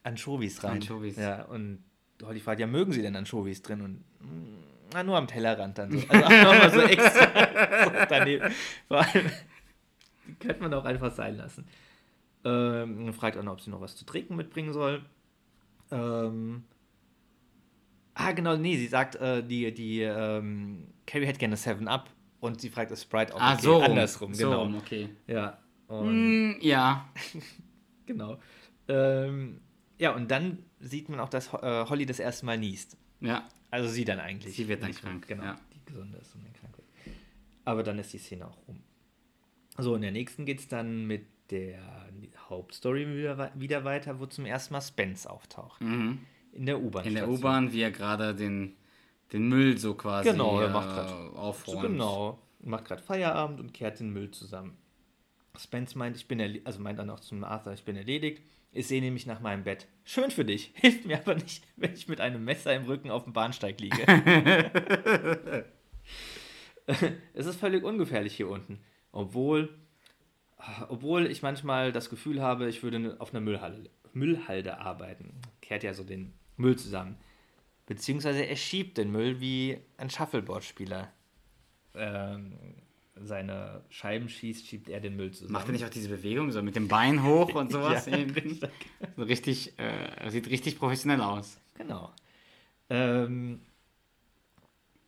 Anchovies 0.08 0.62
rein. 0.64 0.72
Anchovies. 0.72 1.16
Ja, 1.16 1.42
und 1.44 1.82
Holly 2.22 2.40
fragt, 2.40 2.60
ja, 2.60 2.66
mögen 2.66 2.92
Sie 2.92 3.02
denn 3.02 3.14
Anchovies 3.16 3.62
drin? 3.62 3.80
Und 3.82 3.94
mm, 4.20 4.64
na, 4.94 5.02
nur 5.02 5.16
am 5.16 5.26
Tellerrand 5.26 5.78
dann 5.78 5.90
so. 5.92 5.98
Also 6.08 6.24
auch 6.26 6.30
nochmal 6.30 6.70
so 6.72 6.80
extra 6.80 7.84
so 7.84 7.90
daneben. 8.08 8.50
Vor 8.88 8.98
allem, 8.98 9.30
die 10.26 10.34
könnte 10.34 10.62
man 10.62 10.74
auch 10.74 10.84
einfach 10.84 11.12
sein 11.14 11.36
lassen. 11.36 11.66
Ähm, 12.44 13.04
und 13.06 13.12
fragt 13.14 13.36
auch 13.36 13.42
noch, 13.42 13.52
ob 13.54 13.60
sie 13.60 13.70
noch 13.70 13.80
was 13.80 13.96
zu 13.96 14.04
trinken 14.04 14.36
mitbringen 14.36 14.72
soll. 14.72 15.02
Ähm, 15.90 16.64
ah, 18.14 18.32
genau, 18.32 18.56
nee, 18.56 18.76
sie 18.76 18.86
sagt, 18.86 19.16
äh, 19.16 19.42
die, 19.42 19.72
die 19.74 20.02
ähm, 20.02 20.88
Carrie 21.06 21.26
hätte 21.26 21.38
gerne 21.38 21.56
7-Up 21.56 22.10
und 22.40 22.60
sie 22.60 22.68
fragt, 22.70 22.90
ist 22.92 23.02
Sprite 23.02 23.34
auch 23.34 23.40
Ah, 23.40 23.54
okay? 23.54 23.62
so 23.62 23.74
rum. 23.74 23.84
andersrum, 23.84 24.34
so 24.34 24.44
genau. 24.50 24.62
rum, 24.62 24.76
okay. 24.76 25.08
Ja, 25.26 25.58
und 25.88 26.06
Hm, 26.08 26.56
ja. 26.60 27.08
Genau. 28.06 28.38
Ähm, 28.88 29.60
ja, 29.98 30.14
und 30.14 30.30
dann 30.30 30.62
sieht 30.80 31.08
man 31.08 31.20
auch, 31.20 31.28
dass 31.28 31.52
äh, 31.52 31.84
Holly 31.88 32.06
das 32.06 32.18
erste 32.18 32.46
Mal 32.46 32.58
niest. 32.58 32.96
Ja. 33.20 33.46
Also 33.70 33.88
sie 33.88 34.04
dann 34.04 34.20
eigentlich. 34.20 34.54
Sie 34.56 34.68
wird 34.68 34.82
dann 34.82 34.92
krank, 34.92 35.26
Genau, 35.28 35.42
ja. 35.44 35.58
die 35.74 35.84
gesunde 35.84 36.18
ist 36.18 36.34
und 36.34 36.44
dann 36.44 36.52
krank 36.54 36.76
wird. 36.76 37.16
Aber 37.64 37.82
dann 37.82 37.98
ist 37.98 38.12
die 38.12 38.18
Szene 38.18 38.46
auch 38.46 38.56
rum. 38.66 38.80
So, 39.76 39.94
in 39.94 40.02
der 40.02 40.12
nächsten 40.12 40.44
geht 40.46 40.60
es 40.60 40.68
dann 40.68 41.06
mit 41.06 41.26
der 41.50 41.80
Hauptstory 42.48 43.06
wieder, 43.16 43.52
wieder 43.54 43.84
weiter, 43.84 44.18
wo 44.20 44.26
zum 44.26 44.44
ersten 44.46 44.72
Mal 44.74 44.80
Spence 44.80 45.26
auftaucht. 45.26 45.80
In 45.80 46.18
der 46.66 46.80
U-Bahn. 46.80 47.02
Mhm. 47.04 47.08
In 47.08 47.14
der 47.14 47.28
U-Bahn, 47.28 47.72
wie 47.72 47.80
er 47.82 47.90
gerade 47.90 48.34
den, 48.34 48.76
den 49.32 49.48
Müll 49.48 49.78
so 49.78 49.94
quasi 49.94 50.30
Genau, 50.30 50.60
er 50.60 50.68
äh, 50.68 50.72
macht 50.72 50.88
grad- 50.88 51.08
So, 51.08 51.14
aufräumt. 51.38 51.82
genau. 51.82 52.38
Macht 52.60 52.86
gerade 52.86 53.02
Feierabend 53.02 53.60
und 53.60 53.72
kehrt 53.72 54.00
den 54.00 54.10
Müll 54.12 54.30
zusammen. 54.30 54.76
Spence 55.58 55.94
meint, 55.94 56.16
ich 56.16 56.26
bin 56.28 56.40
also 56.64 56.80
meint 56.80 56.98
dann 56.98 57.10
auch 57.10 57.20
zum 57.20 57.44
Arthur, 57.44 57.72
ich 57.72 57.84
bin 57.84 57.96
erledigt. 57.96 58.42
Ich 58.72 58.86
sehe 58.86 59.00
nämlich 59.00 59.26
nach 59.26 59.40
meinem 59.40 59.64
Bett. 59.64 59.86
Schön 60.04 60.30
für 60.30 60.44
dich. 60.44 60.72
Hilft 60.74 61.06
mir 61.06 61.18
aber 61.18 61.34
nicht, 61.34 61.64
wenn 61.76 61.94
ich 61.94 62.08
mit 62.08 62.20
einem 62.20 62.44
Messer 62.44 62.74
im 62.74 62.84
Rücken 62.84 63.10
auf 63.10 63.24
dem 63.24 63.32
Bahnsteig 63.32 63.80
liege. 63.80 64.04
es 67.34 67.46
ist 67.46 67.60
völlig 67.60 67.84
ungefährlich 67.84 68.34
hier 68.36 68.48
unten. 68.48 68.80
Obwohl, 69.12 69.74
obwohl 70.88 71.26
ich 71.26 71.42
manchmal 71.42 71.92
das 71.92 72.10
Gefühl 72.10 72.42
habe, 72.42 72.68
ich 72.68 72.82
würde 72.82 73.16
auf 73.18 73.30
einer 73.30 73.40
Müllhalde, 73.40 73.90
Müllhalde 74.12 74.78
arbeiten. 74.80 75.40
Kehrt 75.60 75.82
ja 75.82 75.94
so 75.94 76.04
den 76.04 76.34
Müll 76.56 76.76
zusammen. 76.76 77.16
Beziehungsweise 77.86 78.44
er 78.44 78.56
schiebt 78.56 78.98
den 78.98 79.10
Müll 79.10 79.40
wie 79.40 79.78
ein 79.96 80.10
Shuffleboard-Spieler. 80.10 81.10
Ähm, 81.94 82.58
seine 83.22 83.82
Scheiben 83.88 84.28
schießt, 84.28 84.66
schiebt 84.66 84.88
er 84.88 85.00
den 85.00 85.16
Müll 85.16 85.32
zusammen. 85.32 85.52
Macht 85.52 85.66
er 85.66 85.72
nicht 85.72 85.84
auch 85.84 85.90
diese 85.90 86.08
Bewegung 86.08 86.50
so 86.52 86.62
mit 86.62 86.76
dem 86.76 86.88
Bein 86.88 87.22
hoch 87.22 87.54
und 87.54 87.72
sowas? 87.72 88.06
Ja, 88.06 88.18
eben? 88.18 88.60
so 89.16 89.22
richtig, 89.22 89.78
äh, 89.78 90.30
sieht 90.30 90.48
richtig 90.48 90.78
professionell 90.78 91.20
aus. 91.20 91.58
Genau. 91.74 92.12
Ähm, 92.90 93.60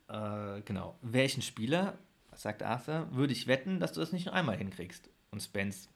äh, 0.07 0.61
genau. 0.61 0.97
Ein 1.01 1.41
Spieler, 1.41 1.97
sagt 2.35 2.63
Arthur, 2.63 3.07
würde 3.11 3.33
ich 3.33 3.47
wetten, 3.47 3.79
dass 3.79 3.93
du 3.93 3.99
das 3.99 4.11
nicht 4.11 4.25
nur 4.25 4.35
einmal 4.35 4.57
hinkriegst. 4.57 5.09
Und 5.31 5.41
Spence, 5.41 5.89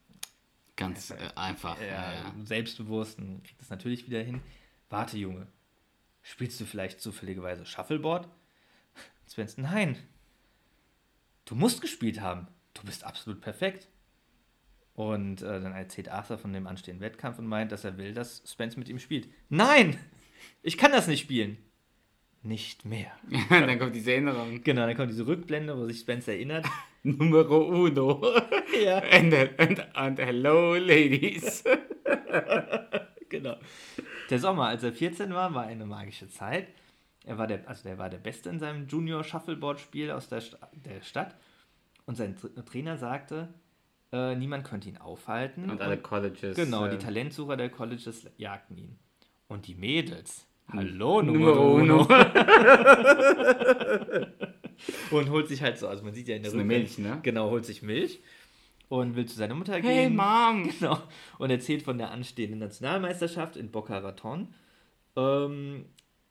Ganz 0.76 1.12
äh, 1.12 1.16
einfach. 1.36 1.80
ja. 1.82 2.34
selbstbewusst, 2.44 3.20
und 3.20 3.44
kriegt 3.44 3.62
das 3.62 3.70
natürlich 3.70 4.08
wieder 4.08 4.22
hin. 4.22 4.42
Warte, 4.90 5.18
Junge. 5.18 5.48
Spielst 6.22 6.60
du 6.60 6.66
vielleicht 6.66 7.02
zufälligerweise 7.02 7.66
Shuffleboard? 7.66 8.28
Spence, 9.30 9.58
nein. 9.58 9.98
Du 11.46 11.56
musst 11.56 11.82
gespielt 11.82 12.22
haben. 12.22 12.48
Du 12.74 12.84
bist 12.84 13.04
absolut 13.04 13.40
perfekt. 13.40 13.88
Und 14.96 15.42
äh, 15.42 15.62
dann 15.62 15.74
erzählt 15.74 16.10
Arthur 16.10 16.38
von 16.38 16.54
dem 16.54 16.68
anstehenden 16.68 17.02
Wettkampf 17.02 17.38
und 17.38 17.48
meint, 17.48 17.72
dass 17.72 17.84
er 17.84 17.98
will, 17.98 18.14
dass 18.14 18.44
Spence 18.50 18.78
mit 18.78 18.90
ihm 18.90 19.00
spielt. 19.00 19.28
Nein! 19.50 19.98
Ich 20.62 20.78
kann 20.78 20.92
das 20.92 21.08
nicht 21.08 21.22
spielen. 21.22 21.58
Nicht 22.42 22.86
mehr. 22.86 23.12
Dann 23.50 23.80
kommt 23.80 23.96
diese 23.96 24.12
Erinnerung. 24.12 24.62
Genau, 24.64 24.86
dann 24.86 24.96
kommt 24.96 25.10
diese 25.10 25.26
Rückblende, 25.26 25.76
wo 25.76 25.86
sich 25.86 26.00
Spence 26.00 26.28
erinnert. 26.28 26.66
Numero 27.04 27.58
uno. 27.58 28.24
ja. 28.86 29.00
And, 29.12 29.34
and, 29.58 29.96
and 29.96 30.20
hello, 30.20 30.76
ladies. 30.76 31.64
genau. 33.30 33.58
Der 34.30 34.40
Sommer, 34.40 34.68
als 34.68 34.84
er 34.84 34.94
14 34.94 35.34
war, 35.34 35.56
war 35.56 35.66
eine 35.66 35.88
magische 35.88 36.30
Zeit. 36.30 36.68
Er 37.26 37.38
war 37.38 37.48
der, 37.48 37.68
also 37.68 37.84
der 37.84 37.98
war 37.98 38.10
der 38.10 38.20
Beste 38.20 38.50
in 38.50 38.60
seinem 38.60 38.88
Junior 38.88 39.24
Shuffleboard 39.24 39.80
Spiel 39.80 40.12
aus 40.12 40.30
der, 40.30 40.42
Sta- 40.42 40.70
der 40.74 41.02
Stadt. 41.02 41.36
Und 42.06 42.16
sein 42.18 42.36
Tra- 42.38 42.64
Trainer 42.64 42.98
sagte, 42.98 43.50
äh, 44.12 44.36
niemand 44.36 44.64
könnte 44.64 44.88
ihn 44.90 44.98
aufhalten. 44.98 45.70
Und 45.70 45.82
alle 45.82 45.98
Colleges. 45.98 46.56
Genau, 46.56 46.86
äh, 46.86 46.92
die 46.92 46.98
Talentsucher 46.98 47.58
der 47.58 47.70
Colleges 47.70 48.28
jagten 48.38 48.78
ihn. 48.78 49.00
Und 49.48 49.66
die 49.68 49.74
Mädels. 49.76 50.46
Hallo, 50.72 51.22
Numero 51.22 51.76
uno. 51.76 52.08
Und 55.12 55.30
holt 55.30 55.48
sich 55.48 55.62
halt 55.62 55.78
so, 55.78 55.88
also 55.88 56.04
man 56.04 56.14
sieht 56.14 56.28
ja 56.28 56.36
in 56.36 56.44
der 56.44 56.52
Rückblende- 56.52 56.66
Milch, 56.66 56.98
ne? 56.98 57.20
Genau, 57.24 57.50
holt 57.50 57.66
sich 57.66 57.82
Milch 57.82 58.20
und 58.90 59.16
will 59.16 59.26
zu 59.26 59.36
seiner 59.36 59.56
Mutter 59.56 59.74
Hey, 59.74 59.82
gehen. 60.10 60.16
Mom. 60.16 60.70
Genau. 60.80 60.98
Und 61.38 61.50
erzählt 61.50 61.82
von 61.84 61.98
der 61.98 62.12
anstehenden 62.12 62.60
Nationalmeisterschaft 62.60 63.56
in 63.56 63.72
Boca 63.72 63.98
Raton. 64.00 64.54
Ähm, 65.16 65.86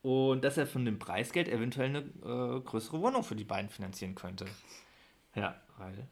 und 0.05 0.45
dass 0.45 0.59
er 0.59 0.67
von 0.67 0.85
dem 0.85 0.99
Preisgeld 0.99 1.49
eventuell 1.49 1.89
eine 1.89 2.01
äh, 2.01 2.61
größere 2.61 3.01
Wohnung 3.01 3.25
für 3.25 3.35
die 3.37 3.45
beiden 3.45 3.71
finanzieren 3.71 4.15
könnte. 4.15 4.45
Ja, 5.35 5.59
weil 5.79 6.07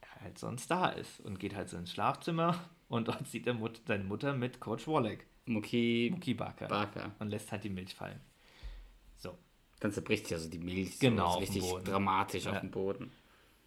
er 0.00 0.20
halt 0.22 0.38
sonst 0.38 0.70
da 0.70 0.88
ist. 0.90 1.18
Und 1.20 1.40
geht 1.40 1.56
halt 1.56 1.68
so 1.68 1.76
ins 1.76 1.90
Schlafzimmer 1.90 2.56
und 2.88 3.08
dort 3.08 3.26
sieht 3.26 3.48
er 3.48 3.54
Mut 3.54 3.80
seine 3.84 4.04
Mutter 4.04 4.32
mit 4.32 4.60
Coach 4.60 4.86
Wallach, 4.86 5.18
Muki 5.46 6.10
Muki 6.12 6.34
Barker. 6.34 6.68
Barker. 6.68 7.10
Und 7.18 7.30
lässt 7.30 7.50
halt 7.50 7.64
die 7.64 7.68
Milch 7.70 7.96
fallen. 7.96 8.20
So. 9.16 9.36
Dann 9.80 9.90
zerbricht 9.90 10.30
ja 10.30 10.38
so 10.38 10.48
die 10.48 10.60
Milch. 10.60 11.00
Genau, 11.00 11.32
So, 11.32 11.38
richtig 11.40 11.64
dramatisch 11.84 12.44
Ja. 12.44 12.52
auf 12.52 12.60
dem 12.60 12.70
Boden. 12.70 13.10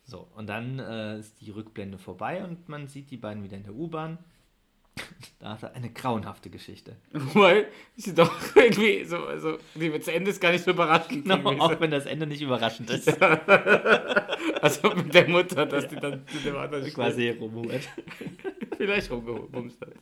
So, 0.05 0.25
und 0.35 0.47
dann 0.47 0.79
äh, 0.79 1.19
ist 1.19 1.41
die 1.41 1.49
Rückblende 1.51 1.97
vorbei 1.97 2.45
und 2.45 2.69
man 2.69 2.87
sieht 2.87 3.11
die 3.11 3.17
beiden 3.17 3.43
wieder 3.43 3.57
in 3.57 3.63
der 3.63 3.73
U-Bahn. 3.73 4.19
Da 5.39 5.51
hat 5.51 5.63
er 5.63 5.73
eine 5.75 5.91
grauenhafte 5.91 6.49
Geschichte. 6.49 6.95
Weil 7.11 7.67
sie 7.95 8.15
doch 8.15 8.33
irgendwie 8.55 9.03
so, 9.03 9.17
also 9.17 9.57
zu 9.57 10.11
Ende 10.11 10.31
ist 10.31 10.41
gar 10.41 10.51
nicht 10.51 10.63
so 10.63 10.71
überraschend. 10.71 11.23
Genau, 11.25 11.35
irgendwie. 11.35 11.59
auch 11.61 11.79
wenn 11.79 11.91
das 11.91 12.05
Ende 12.07 12.25
nicht 12.25 12.41
überraschend 12.41 12.89
ist. 12.89 13.15
Also 14.61 14.89
mit 14.95 15.13
der 15.13 15.27
Mutter, 15.27 15.65
dass 15.67 15.87
die 15.87 15.97
dann 15.97 16.25
zu 16.27 16.37
dem 16.39 16.55
anderen 16.57 16.91
Quasi 16.91 17.29
rumhurt. 17.29 17.87
vielleicht 18.77 19.11
rumgebumst 19.11 19.79
hat. 19.81 19.93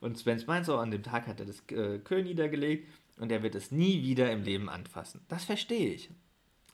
Und 0.00 0.18
Spence 0.18 0.46
meint 0.46 0.66
so, 0.66 0.76
an 0.78 0.90
dem 0.90 1.02
Tag 1.02 1.26
hat 1.26 1.38
er 1.38 1.46
das 1.46 1.60
äh, 1.70 1.98
Kö 1.98 2.22
niedergelegt 2.22 2.88
und 3.18 3.30
er 3.30 3.42
wird 3.42 3.54
es 3.54 3.70
nie 3.70 4.02
wieder 4.02 4.32
im 4.32 4.42
Leben 4.42 4.68
anfassen. 4.68 5.20
Das 5.28 5.44
verstehe 5.44 5.94
ich. 5.94 6.10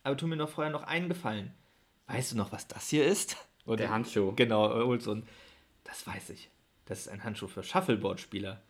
Aber 0.03 0.17
tu 0.17 0.27
mir 0.27 0.37
noch 0.37 0.49
vorher 0.49 0.73
noch 0.73 0.85
einen 0.85 1.09
Gefallen. 1.09 1.53
Weißt 2.07 2.33
du 2.33 2.37
noch, 2.37 2.51
was 2.53 2.67
das 2.67 2.89
hier 2.89 3.05
ist? 3.05 3.37
Und 3.67 3.79
Der 3.81 3.91
Handschuh. 3.91 4.33
Genau, 4.35 4.91
ein, 4.91 5.23
das 5.85 6.07
weiß 6.07 6.31
ich. 6.31 6.51
Das 6.87 7.01
ist 7.01 7.09
ein 7.09 7.23
Handschuh 7.25 7.47
für 7.49 7.63
Shuffleboard-Spieler. 7.63 8.63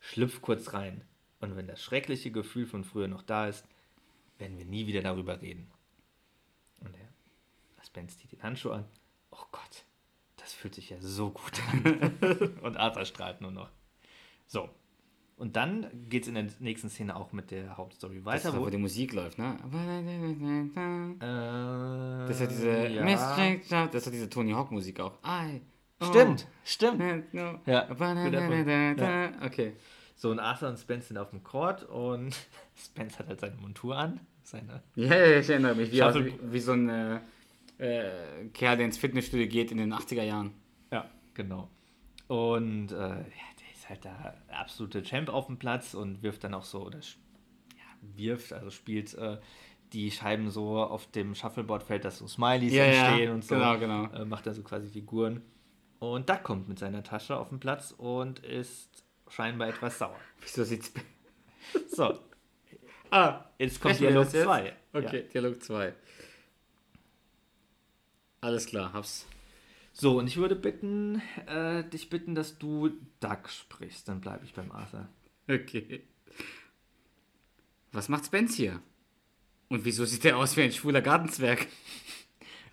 Schlüpf 0.00 0.40
kurz 0.40 0.72
rein. 0.72 1.02
Und 1.40 1.56
wenn 1.56 1.66
das 1.66 1.82
schreckliche 1.82 2.30
Gefühl 2.30 2.66
von 2.66 2.84
früher 2.84 3.08
noch 3.08 3.22
da 3.22 3.46
ist, 3.48 3.66
werden 4.38 4.58
wir 4.58 4.64
nie 4.64 4.86
wieder 4.86 5.02
darüber 5.02 5.40
reden. 5.40 5.70
Und 6.80 6.94
er, 6.94 7.08
Spence 7.84 8.18
zieht 8.18 8.32
den 8.32 8.42
Handschuh 8.42 8.70
an. 8.70 8.84
Oh 9.30 9.44
Gott, 9.52 9.84
das 10.36 10.52
fühlt 10.52 10.74
sich 10.74 10.90
ja 10.90 10.96
so 11.00 11.30
gut 11.30 11.60
an. 11.70 12.58
und 12.62 12.76
Arthur 12.76 13.04
strahlt 13.04 13.40
nur 13.40 13.50
noch. 13.50 13.70
So. 14.46 14.68
Und 15.36 15.56
dann 15.56 16.08
geht 16.08 16.22
es 16.22 16.28
in 16.28 16.34
der 16.34 16.46
nächsten 16.60 16.88
Szene 16.88 17.14
auch 17.14 17.32
mit 17.32 17.50
der 17.50 17.76
Hauptstory 17.76 18.16
Das 18.16 18.24
weiter. 18.24 18.48
ist 18.48 18.54
doch, 18.54 18.60
wo 18.64 18.70
die 18.70 18.78
Musik 18.78 19.12
läuft, 19.12 19.38
ne? 19.38 19.58
äh, 21.20 22.26
Das 22.26 22.36
ist 22.36 22.40
ja 22.40 22.46
diese 22.46 22.88
ja. 22.88 23.86
Das 23.88 24.04
ja 24.06 24.10
diese 24.10 24.30
Tony 24.30 24.52
Hawk 24.52 24.70
Musik 24.72 24.98
auch. 25.00 25.18
I, 25.26 25.60
oh, 26.00 26.04
Stimmt, 26.06 26.46
stimmt. 26.64 27.34
No. 27.34 27.60
Ja. 27.66 27.88
Ja. 28.96 29.32
Okay. 29.44 29.72
So, 30.16 30.30
und 30.30 30.40
Arthur 30.40 30.70
und 30.70 30.78
Spence 30.78 31.08
sind 31.08 31.18
auf 31.18 31.30
dem 31.30 31.42
Court 31.44 31.82
und 31.84 32.34
Spence 32.76 33.18
hat 33.18 33.28
halt 33.28 33.40
seine 33.40 33.56
Montur 33.56 33.96
an. 33.96 34.20
Seine 34.42 34.82
Ja, 34.94 35.14
ja, 35.14 35.38
ich 35.40 35.50
erinnere 35.50 35.74
mich. 35.74 35.92
Wie, 35.92 36.02
aus, 36.02 36.14
wie, 36.14 36.32
wie 36.40 36.60
so 36.60 36.72
ein 36.72 36.88
äh, 36.88 37.20
äh, 37.78 38.48
Kerl, 38.54 38.76
der 38.76 38.86
ins 38.86 38.96
Fitnessstudio 38.98 39.46
geht 39.46 39.70
in 39.70 39.78
den 39.78 39.92
80er 39.92 40.22
Jahren. 40.22 40.52
Ja, 40.90 41.10
genau. 41.34 41.68
Und 42.28 42.92
äh, 42.92 42.96
ja, 42.96 43.14
der 43.60 43.70
ist 43.72 43.88
halt 43.88 44.04
da 44.04 44.34
der 44.48 44.58
absolute 44.58 45.02
Champ 45.02 45.28
auf 45.28 45.46
dem 45.46 45.58
Platz 45.58 45.94
und 45.94 46.22
wirft 46.22 46.44
dann 46.44 46.54
auch 46.54 46.64
so, 46.64 46.86
oder 46.86 46.98
ja, 46.98 47.84
wirft, 48.16 48.52
also 48.52 48.70
spielt 48.70 49.14
äh, 49.14 49.38
die 49.92 50.10
Scheiben 50.10 50.50
so 50.50 50.78
auf 50.82 51.10
dem 51.10 51.34
Shuffleboard-Feld, 51.34 52.04
dass 52.04 52.18
so 52.18 52.26
Smileys 52.26 52.72
Ja, 52.72 52.84
ja, 52.86 53.06
entstehen 53.08 53.32
und 53.32 53.44
so. 53.44 53.54
genau, 53.54 53.78
genau. 53.78 54.04
Äh, 54.12 54.24
macht 54.24 54.46
da 54.46 54.54
so 54.54 54.62
quasi 54.62 54.88
Figuren. 54.88 55.42
Und 55.98 56.28
Duck 56.28 56.42
kommt 56.42 56.68
mit 56.68 56.78
seiner 56.78 57.02
Tasche 57.02 57.36
auf 57.36 57.48
den 57.48 57.60
Platz 57.60 57.92
und 57.96 58.40
ist 58.40 59.04
scheinbar 59.28 59.68
etwas 59.68 59.98
sauer. 59.98 60.18
Wieso 60.40 60.64
sieht's. 60.64 60.92
So, 61.88 62.18
Ah, 63.10 63.44
jetzt 63.58 63.80
kommt 63.80 63.98
Dialog 64.00 64.24
das 64.24 64.32
jetzt? 64.32 64.44
2. 64.44 64.76
Okay, 64.92 65.24
Dialog 65.32 65.62
2. 65.62 65.94
Alles 68.40 68.66
klar, 68.66 68.92
hab's. 68.92 69.26
So, 69.92 70.18
und 70.18 70.26
ich 70.26 70.36
würde 70.36 70.56
bitten, 70.56 71.22
äh, 71.46 71.82
dich 71.84 72.10
bitten, 72.10 72.34
dass 72.34 72.58
du 72.58 72.90
Duck 73.20 73.48
sprichst. 73.48 74.08
Dann 74.08 74.20
bleibe 74.20 74.44
ich 74.44 74.52
beim 74.52 74.70
Arthur. 74.70 75.08
Okay. 75.48 76.06
Was 77.92 78.08
macht 78.08 78.26
Spence 78.26 78.56
hier? 78.56 78.82
Und 79.68 79.84
wieso 79.84 80.04
sieht 80.04 80.24
er 80.24 80.36
aus 80.36 80.56
wie 80.56 80.62
ein 80.62 80.72
schwuler 80.72 81.00
Gartenzwerg? 81.00 81.66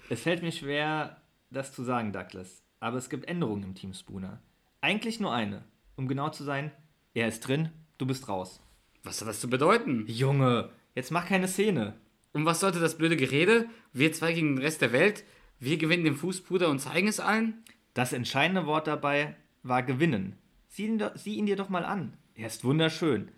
Es 0.09 0.21
fällt 0.21 0.43
mir 0.43 0.51
schwer, 0.51 1.21
das 1.49 1.73
zu 1.73 1.83
sagen, 1.83 2.11
Douglas. 2.11 2.62
Aber 2.83 2.97
es 2.97 3.09
gibt 3.09 3.29
Änderungen 3.29 3.63
im 3.63 3.75
Team 3.75 3.93
Spooner. 3.93 4.41
Eigentlich 4.81 5.21
nur 5.21 5.33
eine. 5.33 5.63
Um 5.95 6.09
genau 6.09 6.27
zu 6.31 6.43
sein, 6.43 6.69
er 7.13 7.29
ist 7.29 7.47
drin, 7.47 7.69
du 7.97 8.05
bist 8.05 8.27
raus. 8.27 8.59
Was 9.03 9.21
hat 9.21 9.29
das 9.29 9.39
zu 9.39 9.49
bedeuten? 9.49 10.03
Junge, 10.05 10.69
jetzt 10.93 11.09
mach 11.09 11.25
keine 11.25 11.47
Szene. 11.47 11.93
Und 12.33 12.45
was 12.45 12.59
sollte 12.59 12.81
das 12.81 12.97
blöde 12.97 13.15
Gerede? 13.15 13.69
Wir 13.93 14.11
zwei 14.11 14.33
gegen 14.33 14.57
den 14.57 14.61
Rest 14.61 14.81
der 14.81 14.91
Welt? 14.91 15.23
Wir 15.61 15.77
gewinnen 15.77 16.03
den 16.03 16.17
Fußbruder 16.17 16.67
und 16.67 16.79
zeigen 16.79 17.07
es 17.07 17.21
allen? 17.21 17.63
Das 17.93 18.11
entscheidende 18.11 18.65
Wort 18.65 18.87
dabei 18.87 19.37
war 19.61 19.81
gewinnen. 19.81 20.35
Sieh 20.67 20.87
ihn, 20.87 21.01
sieh 21.15 21.35
ihn 21.35 21.45
dir 21.45 21.55
doch 21.55 21.69
mal 21.69 21.85
an. 21.85 22.17
Er 22.35 22.47
ist 22.47 22.65
wunderschön. 22.65 23.29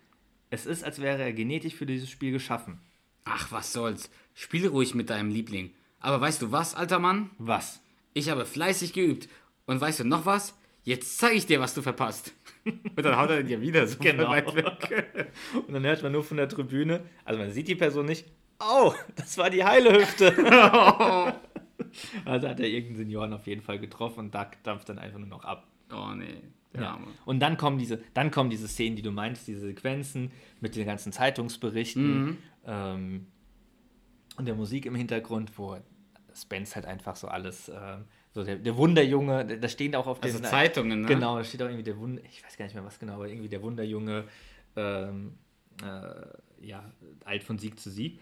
Es 0.50 0.66
ist, 0.66 0.82
als 0.82 1.00
wäre 1.00 1.22
er 1.22 1.32
genetisch 1.32 1.74
für 1.76 1.86
dieses 1.86 2.10
Spiel 2.10 2.32
geschaffen. 2.32 2.80
Ach, 3.22 3.52
was 3.52 3.72
soll's. 3.72 4.10
Spiel 4.34 4.66
ruhig 4.66 4.96
mit 4.96 5.08
deinem 5.08 5.30
Liebling. 5.30 5.72
Aber 6.00 6.20
weißt 6.20 6.42
du 6.42 6.50
was, 6.50 6.74
alter 6.74 6.98
Mann? 6.98 7.30
Was? 7.38 7.80
Ich 8.16 8.30
habe 8.30 8.46
fleißig 8.46 8.94
geübt. 8.94 9.28
Und 9.66 9.78
weißt 9.78 10.00
du 10.00 10.04
noch 10.04 10.24
was? 10.24 10.56
Jetzt 10.84 11.18
zeige 11.18 11.34
ich 11.36 11.44
dir, 11.44 11.60
was 11.60 11.74
du 11.74 11.82
verpasst. 11.82 12.32
Und 12.64 13.04
dann 13.04 13.16
haut 13.18 13.28
er 13.28 13.44
ja 13.44 13.60
wieder 13.60 13.86
so 13.86 13.98
Genau. 13.98 14.28
weit 14.30 14.54
weg. 14.54 15.30
Und 15.66 15.74
dann 15.74 15.84
hört 15.84 16.02
man 16.02 16.12
nur 16.12 16.24
von 16.24 16.38
der 16.38 16.48
Tribüne, 16.48 17.02
also 17.26 17.38
man 17.38 17.50
sieht 17.50 17.68
die 17.68 17.74
Person 17.74 18.06
nicht, 18.06 18.24
oh, 18.58 18.94
das 19.16 19.36
war 19.36 19.50
die 19.50 19.62
heile 19.64 19.92
Hüfte. 19.92 20.28
also 22.24 22.48
hat 22.48 22.58
er 22.60 22.66
irgendeinen 22.66 22.96
Senioren 22.96 23.32
auf 23.34 23.46
jeden 23.46 23.60
Fall 23.60 23.78
getroffen 23.78 24.20
und 24.20 24.34
da 24.34 24.50
dampft 24.62 24.88
dann 24.88 24.98
einfach 24.98 25.18
nur 25.18 25.28
noch 25.28 25.44
ab. 25.44 25.66
Oh 25.92 26.12
nee, 26.14 26.40
Ja. 26.74 26.98
Und 27.26 27.40
dann 27.40 27.58
kommen 27.58 27.78
diese, 27.78 28.00
dann 28.14 28.30
kommen 28.30 28.48
diese 28.48 28.66
Szenen, 28.66 28.96
die 28.96 29.02
du 29.02 29.10
meinst, 29.10 29.46
diese 29.46 29.60
Sequenzen 29.60 30.30
mit 30.60 30.74
den 30.74 30.86
ganzen 30.86 31.12
Zeitungsberichten 31.12 32.38
ähm, 32.66 33.26
und 34.36 34.46
der 34.46 34.54
Musik 34.54 34.86
im 34.86 34.94
Hintergrund, 34.94 35.52
wo 35.58 35.76
Spence 36.36 36.76
halt 36.76 36.86
einfach 36.86 37.16
so 37.16 37.28
alles, 37.28 37.68
ähm, 37.68 38.04
so 38.32 38.44
der, 38.44 38.56
der 38.56 38.76
Wunderjunge, 38.76 39.58
da 39.58 39.68
stehen 39.68 39.94
auch 39.94 40.06
auf 40.06 40.20
den 40.20 40.32
Also 40.32 40.44
Zeitungen, 40.44 41.02
ne? 41.02 41.06
Genau, 41.08 41.38
da 41.38 41.44
steht 41.44 41.62
auch 41.62 41.66
irgendwie 41.66 41.84
der 41.84 41.98
Wunder, 41.98 42.22
ich 42.28 42.44
weiß 42.44 42.56
gar 42.56 42.66
nicht 42.66 42.74
mehr 42.74 42.84
was 42.84 42.98
genau, 42.98 43.14
aber 43.14 43.28
irgendwie 43.28 43.48
der 43.48 43.62
Wunderjunge, 43.62 44.24
ähm, 44.76 45.38
äh, 45.82 46.66
ja, 46.66 46.84
alt 47.24 47.42
von 47.42 47.58
Sieg 47.58 47.80
zu 47.80 47.90
Sieg. 47.90 48.20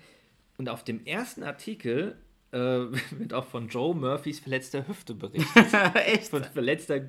Und 0.57 0.69
auf 0.69 0.85
dem 0.85 1.05
ersten 1.05 1.43
Artikel 1.43 2.17
äh, 2.53 2.59
wird 3.11 3.35
auch 3.35 3.45
von 3.45 3.69
Joe 3.69 3.95
Murphys 3.95 4.39
verletzter 4.41 4.87
Hüfte 4.87 5.15
berichtet. 5.15 5.67
Echt? 6.07 6.29
von 6.29 6.45
verletzter 6.45 7.01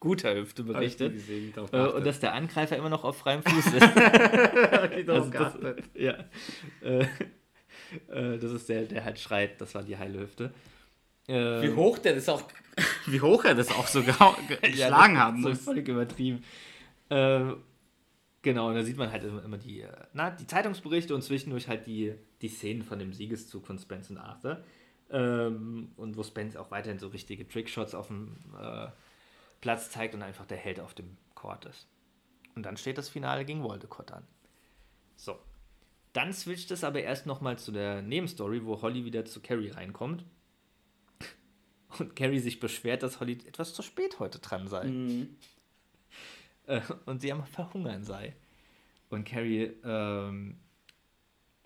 guter 0.00 0.34
Hüfte 0.34 0.62
berichtet. 0.62 1.14
Gesehen, 1.14 1.52
Äh, 1.72 1.88
und 1.88 2.06
dass 2.06 2.20
der 2.20 2.34
Angreifer 2.34 2.76
immer 2.76 2.90
noch 2.90 3.04
auf 3.04 3.18
freiem 3.18 3.42
Fuß 3.44 3.66
ist. 3.74 5.08
also 5.08 5.30
das, 5.30 5.58
ja. 5.94 6.16
Äh, 8.08 8.38
das 8.38 8.52
ist 8.52 8.68
der, 8.68 8.84
der 8.84 9.04
halt 9.04 9.18
schreit, 9.18 9.60
das 9.60 9.74
war 9.74 9.82
die 9.82 9.96
heile 9.96 10.20
Hüfte. 10.20 10.52
Äh, 11.28 11.62
Wie 11.62 11.74
hoch 11.74 11.98
der 11.98 12.14
das 12.14 12.28
auch, 12.28 12.42
wie 13.06 13.20
hoch 13.20 13.44
er 13.44 13.54
das 13.54 13.70
auch 13.70 13.86
so 13.86 14.02
geschlagen 14.02 15.14
ja, 15.14 15.20
haben 15.20 15.42
so 15.42 15.48
muss. 15.48 15.64
völlig 15.64 15.88
übertrieben. 15.88 16.44
Äh, 17.08 17.52
genau, 18.42 18.68
und 18.68 18.74
da 18.74 18.82
sieht 18.82 18.96
man 18.96 19.10
halt 19.10 19.24
immer, 19.24 19.44
immer 19.44 19.58
die, 19.58 19.80
äh, 19.82 19.92
na, 20.12 20.30
die 20.30 20.46
Zeitungsberichte 20.46 21.14
und 21.14 21.22
zwischendurch 21.22 21.68
halt 21.68 21.86
die, 21.86 22.14
die 22.42 22.48
Szenen 22.48 22.82
von 22.82 22.98
dem 22.98 23.12
Siegeszug 23.12 23.66
von 23.66 23.78
Spence 23.78 24.10
und 24.10 24.18
Arthur. 24.18 24.62
Ähm, 25.08 25.92
und 25.96 26.16
wo 26.16 26.22
Spence 26.24 26.56
auch 26.56 26.70
weiterhin 26.70 26.98
so 26.98 27.08
richtige 27.08 27.46
Trickshots 27.46 27.94
auf 27.94 28.08
dem 28.08 28.36
äh, 28.60 28.88
Platz 29.60 29.90
zeigt 29.90 30.14
und 30.14 30.22
einfach 30.22 30.46
der 30.46 30.58
Held 30.58 30.80
auf 30.80 30.94
dem 30.94 31.16
Court 31.34 31.64
ist. 31.66 31.86
Und 32.56 32.64
dann 32.64 32.76
steht 32.76 32.98
das 32.98 33.08
Finale 33.08 33.44
gegen 33.44 33.62
Voldemort 33.62 34.12
an. 34.12 34.26
So. 35.16 35.38
Dann 36.16 36.32
switcht 36.32 36.70
es 36.70 36.82
aber 36.82 37.02
erst 37.02 37.26
nochmal 37.26 37.58
zu 37.58 37.72
der 37.72 38.00
Nebenstory, 38.00 38.64
wo 38.64 38.80
Holly 38.80 39.04
wieder 39.04 39.26
zu 39.26 39.40
Carrie 39.40 39.68
reinkommt. 39.68 40.24
Und 41.98 42.16
Carrie 42.16 42.38
sich 42.38 42.58
beschwert, 42.58 43.02
dass 43.02 43.20
Holly 43.20 43.38
etwas 43.46 43.74
zu 43.74 43.82
spät 43.82 44.18
heute 44.18 44.38
dran 44.38 44.66
sei. 44.66 44.86
Äh, 46.66 46.80
und 47.04 47.20
sie 47.20 47.30
am 47.32 47.44
Verhungern 47.44 48.02
sei. 48.02 48.34
Und 49.10 49.24
Carrie 49.28 49.70
ähm, 49.84 50.58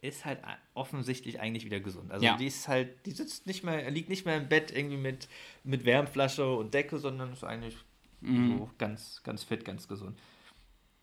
ist 0.01 0.25
halt 0.25 0.41
offensichtlich 0.75 1.39
eigentlich 1.39 1.65
wieder 1.65 1.79
gesund. 1.79 2.11
Also 2.11 2.27
Ja. 2.27 2.37
die 2.37 2.47
ist 2.49 2.67
halt, 2.67 3.07
die 3.07 3.13
sitzt 3.13 3.47
nicht 3.47 3.63
mehr, 3.63 3.89
liegt 3.91 4.09
nicht 4.09 4.27
mehr 4.27 4.37
im 4.37 4.49
Bett 4.49 4.73
irgendwie 4.73 4.97
mit, 4.97 5.29
mit 5.63 5.85
Wärmflasche 5.85 6.53
und 6.55 6.75
Decke, 6.75 6.99
sondern 6.99 7.33
ist 7.33 7.45
eigentlich 7.45 7.77
so 8.21 8.71
ganz, 8.79 9.23
ganz 9.23 9.45
fit, 9.45 9.65
ganz 9.65 9.87
gesund. 9.87 10.19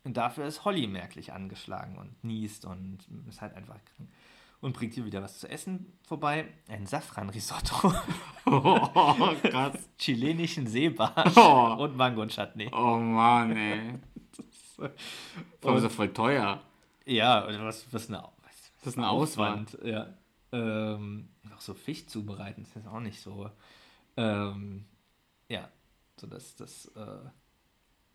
Und 0.04 0.16
dafür 0.16 0.46
ist 0.46 0.64
Holly 0.64 0.86
merklich 0.86 1.32
angeschlagen 1.32 1.98
und 1.98 2.22
niest 2.24 2.64
und 2.64 2.98
ist 3.28 3.40
halt 3.40 3.54
einfach 3.54 3.76
krank. 3.84 4.08
Und 4.60 4.72
bringt 4.72 4.96
ihr 4.96 5.04
wieder 5.04 5.22
was 5.22 5.38
zu 5.38 5.48
essen 5.48 5.92
vorbei. 6.02 6.48
Ein 6.68 6.84
Safran-Risotto, 6.86 7.92
Oh, 8.46 9.34
krass. 9.42 9.88
chilenischen 9.98 10.66
Seebarsch 10.66 11.36
Oh. 11.36 11.76
und 11.78 11.96
Mango 11.96 12.22
und 12.22 12.32
Chutney. 12.32 12.68
Oh 12.72 12.96
Mann, 12.96 13.56
ey. 13.56 13.98
Vor 15.60 15.70
allem 15.72 15.80
so 15.80 15.88
voll 15.88 16.12
teuer. 16.12 16.60
Ja, 17.04 17.44
und 17.46 17.62
was, 17.62 17.92
was 17.92 18.08
eine, 18.08 18.18
was, 18.42 18.72
Das 18.80 18.86
ist 18.94 18.98
eine 18.98 19.08
Auswahl. 19.08 19.52
Aufwand, 19.52 19.78
ja. 19.84 20.08
Ähm, 20.52 21.28
auch 21.54 21.60
so 21.60 21.74
Fisch 21.74 22.06
zubereiten, 22.06 22.64
das 22.64 22.82
ist 22.82 22.88
auch 22.88 23.00
nicht 23.00 23.20
so. 23.20 23.50
Ähm, 24.16 24.86
ja, 25.48 25.68
so 26.16 26.26
dass 26.26 26.56
das, 26.56 26.86
äh, 26.96 27.28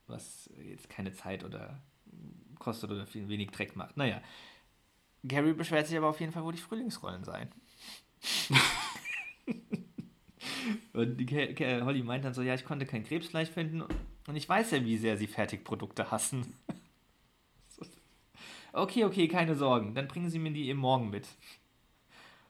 was 0.08 0.50
jetzt 0.64 0.90
keine 0.90 1.14
Zeit 1.14 1.44
oder 1.44 1.82
kostet 2.60 2.92
oder 2.92 3.06
viel 3.06 3.28
wenig 3.30 3.52
Dreck 3.52 3.76
macht. 3.76 3.98
Naja. 3.98 4.22
Gary 5.24 5.54
beschwert 5.54 5.88
sich 5.88 5.98
aber 5.98 6.08
auf 6.08 6.20
jeden 6.20 6.32
Fall, 6.32 6.44
wo 6.44 6.52
die 6.52 6.58
Frühlingsrollen 6.58 7.24
seien. 7.24 7.50
Und 10.94 11.20
Holly 11.32 12.04
meint 12.04 12.26
dann 12.26 12.34
so, 12.34 12.42
ja, 12.42 12.54
ich 12.54 12.66
konnte 12.66 12.86
kein 12.86 13.04
Krebsfleisch 13.04 13.50
finden 13.50 13.82
und 13.82 14.36
ich 14.36 14.48
weiß 14.48 14.72
ja, 14.72 14.86
wie 14.86 14.98
sehr 14.98 15.18
sie 15.18 15.28
Fertigprodukte 15.28 16.12
hassen. 16.12 16.54
Okay, 18.76 19.06
okay, 19.06 19.28
keine 19.28 19.54
Sorgen. 19.56 19.94
Dann 19.94 20.08
bringen 20.08 20.32
Sie 20.32 20.40
mir 20.40 20.52
die 20.52 20.68
eben 20.68 20.80
morgen 20.80 21.12
mit. 21.12 21.28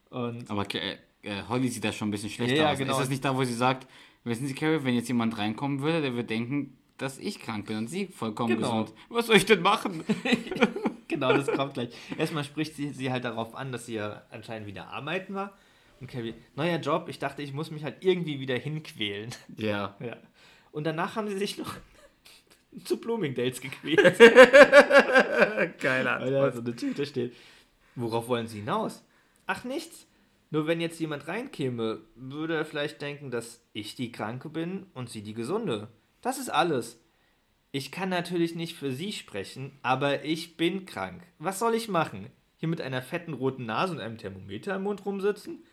Und 0.10 0.50
Aber 0.50 0.66
äh, 0.74 0.98
Holly 1.50 1.68
sieht 1.68 1.84
da 1.84 1.92
schon 1.92 2.08
ein 2.08 2.12
bisschen 2.12 2.30
schlechter 2.30 2.56
ja, 2.56 2.72
aus. 2.72 2.78
genau. 2.78 2.94
Ist 2.94 3.00
das 3.02 3.10
nicht 3.10 3.26
da, 3.26 3.36
wo 3.36 3.44
sie 3.44 3.54
sagt, 3.54 3.90
wissen 4.24 4.48
Sie, 4.48 4.54
Carrie, 4.56 4.86
wenn 4.86 4.96
jetzt 4.96 5.10
jemand 5.10 5.38
reinkommen 5.38 5.82
würde, 5.82 6.02
der 6.02 6.14
würde 6.14 6.28
denken, 6.28 6.78
dass 6.98 7.18
ich 7.18 7.40
krank 7.40 7.66
bin 7.68 7.78
und 7.78 7.88
sie 7.88 8.08
vollkommen 8.08 8.56
Genau. 8.56 8.84
gesund. 8.84 8.94
Was 9.10 9.28
soll 9.28 9.36
ich 9.38 9.46
denn 9.46 9.62
machen? 9.62 10.04
genau, 11.08 11.34
das 11.34 11.48
kommt 11.48 11.74
gleich. 11.74 11.90
Erstmal 12.18 12.44
spricht 12.44 12.76
sie, 12.76 12.90
sie 12.90 13.12
halt 13.12 13.24
darauf 13.26 13.56
an, 13.56 13.72
dass 13.72 13.86
sie 13.88 13.96
ja 13.96 14.22
anscheinend 14.32 14.68
wieder 14.68 14.88
arbeiten 14.88 15.34
war. 15.34 15.58
Und 16.00 16.08
Carrie, 16.10 16.34
neuer 16.56 16.78
Job, 16.80 17.08
ich 17.10 17.20
dachte, 17.20 17.42
ich 17.42 17.54
muss 17.54 17.72
mich 17.72 17.84
halt 17.84 17.98
irgendwie 18.04 18.40
wieder 18.40 18.58
hinquälen. 18.58 19.30
ja. 19.58 19.96
Ja. 20.00 20.18
Und 20.72 20.86
danach 20.86 21.16
haben 21.16 21.28
sie 21.28 21.38
sich 21.38 21.58
noch 21.60 21.76
zu 22.84 22.98
Bloomingdales 22.98 23.62
gequält. 23.62 24.18
Geiler. 25.80 26.20
weil 26.20 26.32
da 26.32 26.52
so 26.52 26.62
eine 26.62 26.76
Tüte 26.76 27.06
steht. 27.06 27.36
Worauf 27.96 28.28
wollen 28.28 28.48
sie 28.48 28.60
hinaus? 28.60 29.04
Ach, 29.46 29.64
nichts. 29.64 30.08
Nur 30.50 30.68
wenn 30.68 30.82
jetzt 30.82 31.00
jemand 31.00 31.28
reinkäme, 31.28 32.02
würde 32.16 32.56
er 32.56 32.66
vielleicht 32.66 33.02
denken, 33.02 33.32
dass 33.32 33.62
ich 33.74 33.96
die 33.96 34.12
Kranke 34.12 34.50
bin 34.50 34.88
und 34.94 35.10
sie 35.10 35.22
die 35.22 35.34
Gesunde. 35.34 35.88
Das 36.24 36.40
ist 36.40 36.50
alles. 36.50 37.00
Ich 37.72 37.92
kann 37.92 38.10
natürlich 38.10 38.56
nicht 38.56 38.76
für 38.76 38.92
sie 38.92 39.12
sprechen, 39.12 39.78
aber 39.84 40.24
ich 40.24 40.58
bin 40.58 40.86
krank. 40.86 41.22
Was 41.38 41.60
soll 41.60 41.76
ich 41.76 41.90
machen? 41.90 42.32
Hier 42.56 42.70
mit 42.70 42.80
einer 42.80 43.02
fetten 43.02 43.34
roten 43.34 43.66
Nase 43.66 43.94
und 43.94 44.00
einem 44.00 44.18
Thermometer 44.18 44.78
im 44.78 44.84
Mund 44.84 45.06
rumsitzen? 45.06 45.66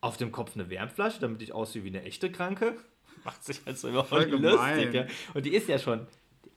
Auf 0.00 0.16
dem 0.16 0.30
Kopf 0.30 0.54
eine 0.54 0.70
Wärmflasche, 0.70 1.18
damit 1.18 1.42
ich 1.42 1.52
aussehe 1.52 1.82
wie 1.82 1.88
eine 1.88 2.04
echte 2.04 2.30
Kranke? 2.30 2.76
Macht 3.24 3.42
sich 3.42 3.60
halt 3.66 3.78
so 3.78 3.88
überhaupt 3.88 4.30
lustig. 4.30 4.94
Ja? 4.94 5.06
Und 5.34 5.44
die 5.44 5.54
ist 5.54 5.68
ja 5.68 5.80
schon, 5.80 6.06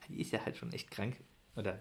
die 0.07 0.21
ist 0.21 0.31
ja 0.31 0.45
halt 0.45 0.55
schon 0.55 0.71
echt 0.71 0.91
krank. 0.91 1.17
Oder 1.55 1.79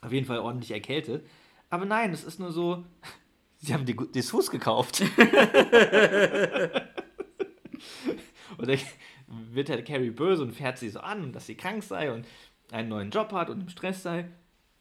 auf 0.00 0.12
jeden 0.12 0.26
Fall 0.26 0.38
ordentlich 0.38 0.70
erkältet. 0.70 1.26
Aber 1.68 1.84
nein, 1.84 2.10
es 2.14 2.24
ist 2.24 2.40
nur 2.40 2.52
so, 2.52 2.86
sie 3.58 3.74
haben 3.74 3.84
die 3.84 3.96
Dessous 3.96 4.50
gekauft. 4.50 5.02
und 8.56 8.66
dann 8.66 8.78
wird 9.26 9.70
halt 9.70 9.86
Carrie 9.86 10.10
böse 10.10 10.42
und 10.42 10.52
fährt 10.52 10.78
sie 10.78 10.88
so 10.88 11.00
an, 11.00 11.32
dass 11.32 11.46
sie 11.46 11.56
krank 11.56 11.82
sei 11.82 12.12
und 12.12 12.26
einen 12.70 12.88
neuen 12.88 13.10
Job 13.10 13.32
hat 13.32 13.50
und 13.50 13.60
im 13.60 13.68
Stress 13.68 14.02
sei. 14.02 14.28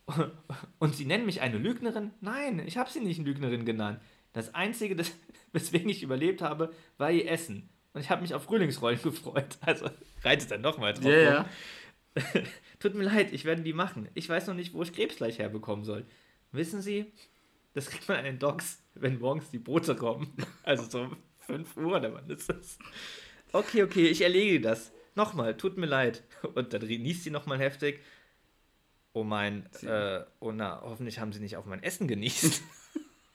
Und 0.78 0.96
sie 0.96 1.06
nennen 1.06 1.26
mich 1.26 1.42
eine 1.42 1.58
Lügnerin? 1.58 2.12
Nein, 2.22 2.62
ich 2.68 2.78
habe 2.78 2.92
sie 2.92 3.00
nicht 3.00 3.20
eine 3.20 3.28
Lügnerin 3.28 3.66
genannt. 3.66 4.00
Das 4.34 4.54
Einzige, 4.54 4.96
das, 4.96 5.12
weswegen 5.52 5.90
ich 5.90 6.04
überlebt 6.04 6.44
habe, 6.44 6.72
war 7.00 7.12
ihr 7.12 7.28
Essen. 7.28 7.70
Und 7.94 8.02
ich 8.02 8.12
habe 8.12 8.22
mich 8.22 8.36
auf 8.36 8.44
Frühlingsrollen 8.44 9.02
gefreut. 9.04 9.58
Also 9.62 9.90
reitet 10.24 10.52
dann 10.52 10.62
nochmal 10.62 10.94
drauf. 10.94 11.06
Rum. 11.06 11.12
ja. 11.12 11.50
Tut 12.80 12.94
mir 12.94 13.04
leid, 13.04 13.34
ich 13.34 13.46
werde 13.46 13.64
die 13.64 13.74
machen. 13.74 14.08
Ich 14.14 14.30
weiß 14.30 14.48
noch 14.48 14.54
nicht, 14.54 14.74
wo 14.74 14.84
ich 14.84 14.94
Krebsfleisch 14.94 15.40
herbekommen 15.40 15.86
soll. 15.86 16.06
Wissen 16.52 16.82
Sie, 16.82 17.12
das 17.74 17.90
kriegt 17.90 18.08
man 18.08 18.18
an 18.18 18.26
den 18.26 18.40
Docs, 18.40 18.84
wenn 18.94 19.20
morgens 19.20 19.50
die 19.50 19.60
Boote 19.60 19.96
kommen. 19.96 20.34
Also 20.64 20.84
so 20.90 21.10
5 21.40 21.78
Uhr 21.78 21.98
oder 21.98 22.14
wann 22.14 22.30
ist 22.30 22.50
das? 22.50 22.78
Okay, 23.56 23.84
okay, 23.84 24.08
ich 24.08 24.22
erledige 24.22 24.60
das. 24.60 24.92
Nochmal, 25.16 25.56
tut 25.56 25.78
mir 25.78 25.86
leid. 25.86 26.24
Und 26.56 26.74
dann 26.74 26.82
niest 26.86 27.24
sie 27.24 27.30
nochmal 27.30 27.60
heftig. 27.60 28.02
Oh 29.14 29.24
mein, 29.24 29.70
äh, 29.82 30.24
oh 30.42 30.52
na, 30.52 30.82
hoffentlich 30.82 31.20
haben 31.20 31.32
sie 31.32 31.40
nicht 31.40 31.56
auf 31.56 31.66
mein 31.66 31.82
Essen 31.82 32.08
genießt. 32.08 32.62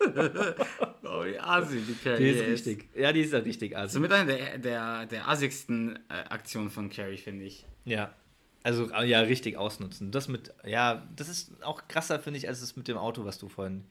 Oh, 1.02 1.24
wie 1.24 1.38
assi, 1.38 1.80
die 1.80 1.94
Carrie 1.94 2.22
Die 2.22 2.30
ist 2.30 2.46
richtig. 2.46 2.88
Ja, 2.94 3.12
die 3.12 3.20
ist 3.20 3.32
ja 3.32 3.40
richtig 3.40 3.76
Also 3.76 3.98
also. 3.98 4.00
mit 4.00 4.12
einer 4.12 4.32
der, 4.32 4.58
der, 4.58 5.06
der 5.06 5.28
assigsten 5.28 5.96
äh, 6.08 6.12
Aktionen 6.28 6.70
von 6.70 6.88
Carrie, 6.88 7.16
finde 7.16 7.44
ich. 7.44 7.66
Ja. 7.84 8.14
Also, 8.62 8.90
äh, 8.92 9.06
ja, 9.06 9.20
richtig 9.20 9.56
ausnutzen. 9.56 10.12
Das 10.12 10.28
mit, 10.28 10.54
ja, 10.64 11.06
das 11.16 11.28
ist 11.28 11.62
auch 11.64 11.88
krasser, 11.88 12.20
finde 12.20 12.38
ich, 12.38 12.46
als 12.48 12.62
es 12.62 12.76
mit 12.76 12.86
dem 12.86 12.96
Auto, 12.96 13.24
was 13.24 13.38
du 13.38 13.48
vorhin 13.48 13.86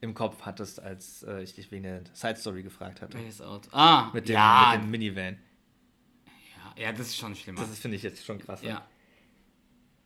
im 0.00 0.14
Kopf 0.14 0.42
hattest, 0.42 0.80
als 0.80 1.22
äh, 1.22 1.42
ich 1.42 1.54
dich 1.54 1.70
wegen 1.70 1.84
der 1.84 2.02
Side 2.12 2.36
Story 2.36 2.62
gefragt 2.62 3.00
hatte. 3.02 3.18
Welches 3.18 3.40
Auto? 3.40 3.68
Ah, 3.72 4.10
Mit 4.12 4.28
dem, 4.28 4.34
ja, 4.34 4.72
mit 4.74 4.84
dem 4.84 4.90
Minivan. 4.90 5.38
ja. 6.76 6.82
Ja, 6.84 6.92
das 6.92 7.08
ist 7.08 7.16
schon 7.16 7.34
schlimmer. 7.34 7.60
Das 7.60 7.78
finde 7.78 7.96
ich, 7.96 8.02
jetzt 8.02 8.24
schon 8.24 8.38
krass. 8.38 8.62
ja. 8.62 8.86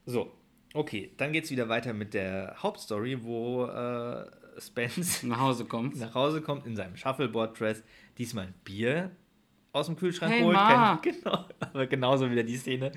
So. 0.06 0.32
Okay, 0.72 1.12
dann 1.16 1.32
geht's 1.32 1.50
wieder 1.50 1.68
weiter 1.68 1.92
mit 1.92 2.14
der 2.14 2.54
Hauptstory, 2.62 3.24
wo 3.24 3.66
äh, 3.66 4.24
Spence 4.60 5.24
Nach 5.24 5.40
Hause 5.40 5.64
kommt. 5.64 5.96
nach 5.98 6.14
Hause 6.14 6.42
kommt 6.42 6.64
in 6.66 6.76
seinem 6.76 6.96
Shuffleboard-Dress, 6.96 7.82
diesmal 8.18 8.46
ein 8.46 8.54
Bier 8.64 9.10
aus 9.72 9.86
dem 9.86 9.96
Kühlschrank 9.96 10.32
Hey, 10.32 10.42
holt. 10.42 10.54
Ma. 10.54 10.96
Kein, 10.96 11.12
genau, 11.22 11.44
aber 11.60 11.86
genauso 11.88 12.30
wieder 12.30 12.44
die 12.44 12.56
Szene 12.56 12.92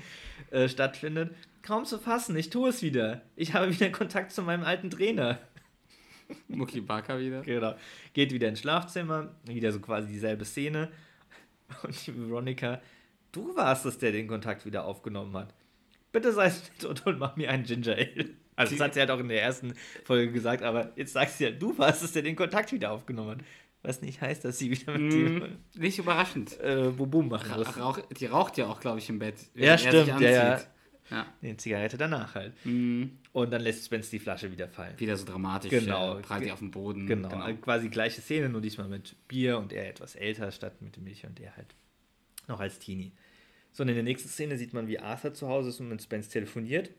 äh, 0.51 0.67
stattfindet. 0.69 1.33
Kaum 1.63 1.85
zu 1.85 1.97
fassen, 1.97 2.35
ich 2.35 2.51
tue 2.51 2.69
es 2.69 2.83
wieder. 2.83 3.21
Ich 3.35 3.55
habe 3.55 3.71
wieder 3.73 3.89
Kontakt 3.89 4.31
zu 4.31 4.43
meinem 4.43 4.63
alten 4.63 4.91
Trainer. 4.91 5.39
Mucki 6.47 6.81
Barker 6.81 7.19
wieder. 7.19 7.41
Genau. 7.41 7.75
Geht 8.13 8.31
wieder 8.31 8.49
ins 8.49 8.59
Schlafzimmer, 8.59 9.35
wieder 9.45 9.71
so 9.71 9.79
quasi 9.79 10.07
dieselbe 10.07 10.45
Szene. 10.45 10.91
Und 11.83 12.07
die 12.07 12.15
Veronica, 12.15 12.81
du 13.31 13.55
warst 13.55 13.85
es, 13.85 13.97
der 13.97 14.11
den 14.11 14.27
Kontakt 14.27 14.65
wieder 14.65 14.85
aufgenommen 14.85 15.35
hat. 15.35 15.53
Bitte 16.11 16.31
sei 16.31 16.47
es 16.47 16.63
nett 16.69 16.85
und, 16.85 17.05
und 17.05 17.19
mach 17.19 17.35
mir 17.35 17.49
einen 17.49 17.63
Ginger 17.63 17.93
Ale. 17.95 18.29
Also 18.55 18.75
das 18.75 18.83
hat 18.83 18.93
sie 18.93 18.99
halt 18.99 19.09
auch 19.09 19.19
in 19.19 19.29
der 19.29 19.41
ersten 19.41 19.73
Folge 20.03 20.31
gesagt, 20.31 20.61
aber 20.61 20.91
jetzt 20.95 21.13
sagst 21.13 21.39
du 21.39 21.45
ja, 21.45 21.51
du 21.51 21.75
warst 21.77 22.03
es, 22.03 22.11
der 22.11 22.21
den 22.21 22.35
Kontakt 22.35 22.71
wieder 22.71 22.91
aufgenommen 22.91 23.31
hat. 23.31 23.39
Was 23.81 24.01
nicht 24.01 24.21
heißt, 24.21 24.45
dass 24.45 24.59
sie 24.59 24.69
wieder 24.71 24.97
mit 24.97 25.11
Hm, 25.11 25.57
nicht 25.75 25.97
überraschend. 25.97 26.57
dir 26.59 26.87
äh, 26.87 26.89
Bubum 26.91 27.29
machen 27.29 27.51
muss. 27.57 27.77
rauch, 27.77 27.99
die 28.17 28.27
raucht 28.27 28.57
ja 28.57 28.67
auch, 28.67 28.79
glaube 28.79 28.99
ich, 28.99 29.09
im 29.09 29.19
Bett. 29.19 29.35
Ja, 29.55 29.77
stimmt, 29.77 30.21
ja, 30.21 30.29
ja. 30.29 30.61
Ja. 31.13 31.25
Die 31.41 31.55
Zigarette 31.57 31.97
danach 31.97 32.35
halt. 32.35 32.53
Hm, 32.63 33.17
Und 33.31 33.51
dann 33.51 33.61
lässt 33.61 33.85
Spence 33.85 34.09
die 34.09 34.19
Flasche 34.19 34.51
wieder 34.51 34.67
fallen. 34.67 34.99
wieder 34.99 35.15
so 35.15 35.25
dramatisch. 35.25 35.69
Genau. 35.69 36.17
Äh, 36.17 36.21
prallt 36.21 36.45
die 36.45 36.51
auf 36.51 36.59
den 36.59 36.71
Boden. 36.71 37.07
Genau, 37.07 37.29
quasi 37.61 37.89
gleiche 37.89 38.21
Szene, 38.21 38.49
nur 38.49 38.61
diesmal 38.61 38.87
mit 38.89 39.15
Bier 39.27 39.57
und 39.57 39.71
er 39.71 39.89
etwas 39.89 40.15
älter 40.15 40.51
statt 40.51 40.81
mit 40.81 40.97
Milch 40.97 41.25
und 41.25 41.39
er 41.39 41.55
halt 41.55 41.75
noch 42.47 42.59
als 42.59 42.79
Teenie. 42.79 43.11
So, 43.71 43.83
und 43.83 43.89
in 43.89 43.95
der 43.95 44.03
nächsten 44.03 44.29
Szene 44.29 44.57
sieht 44.57 44.73
man, 44.73 44.87
wie 44.87 44.99
Arthur 44.99 45.33
zu 45.33 45.47
Hause 45.47 45.69
ist 45.69 45.79
und 45.79 45.89
mit 45.89 46.01
Spence 46.01 46.29
telefoniert 46.29 46.91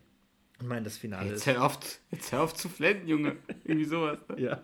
und 0.61 0.69
meint, 0.69 0.85
das 0.87 0.97
Finale 0.97 1.29
Jetzt 1.29 1.39
ist. 1.39 1.47
hör 1.47 1.65
auf, 1.65 1.79
jetzt 2.11 2.33
hör 2.33 2.43
auf 2.43 2.55
zu 2.55 2.69
flennen, 2.69 3.07
Junge. 3.07 3.37
Irgendwie 3.65 3.85
sowas. 3.85 4.19
ne? 4.29 4.41
Ja. 4.41 4.63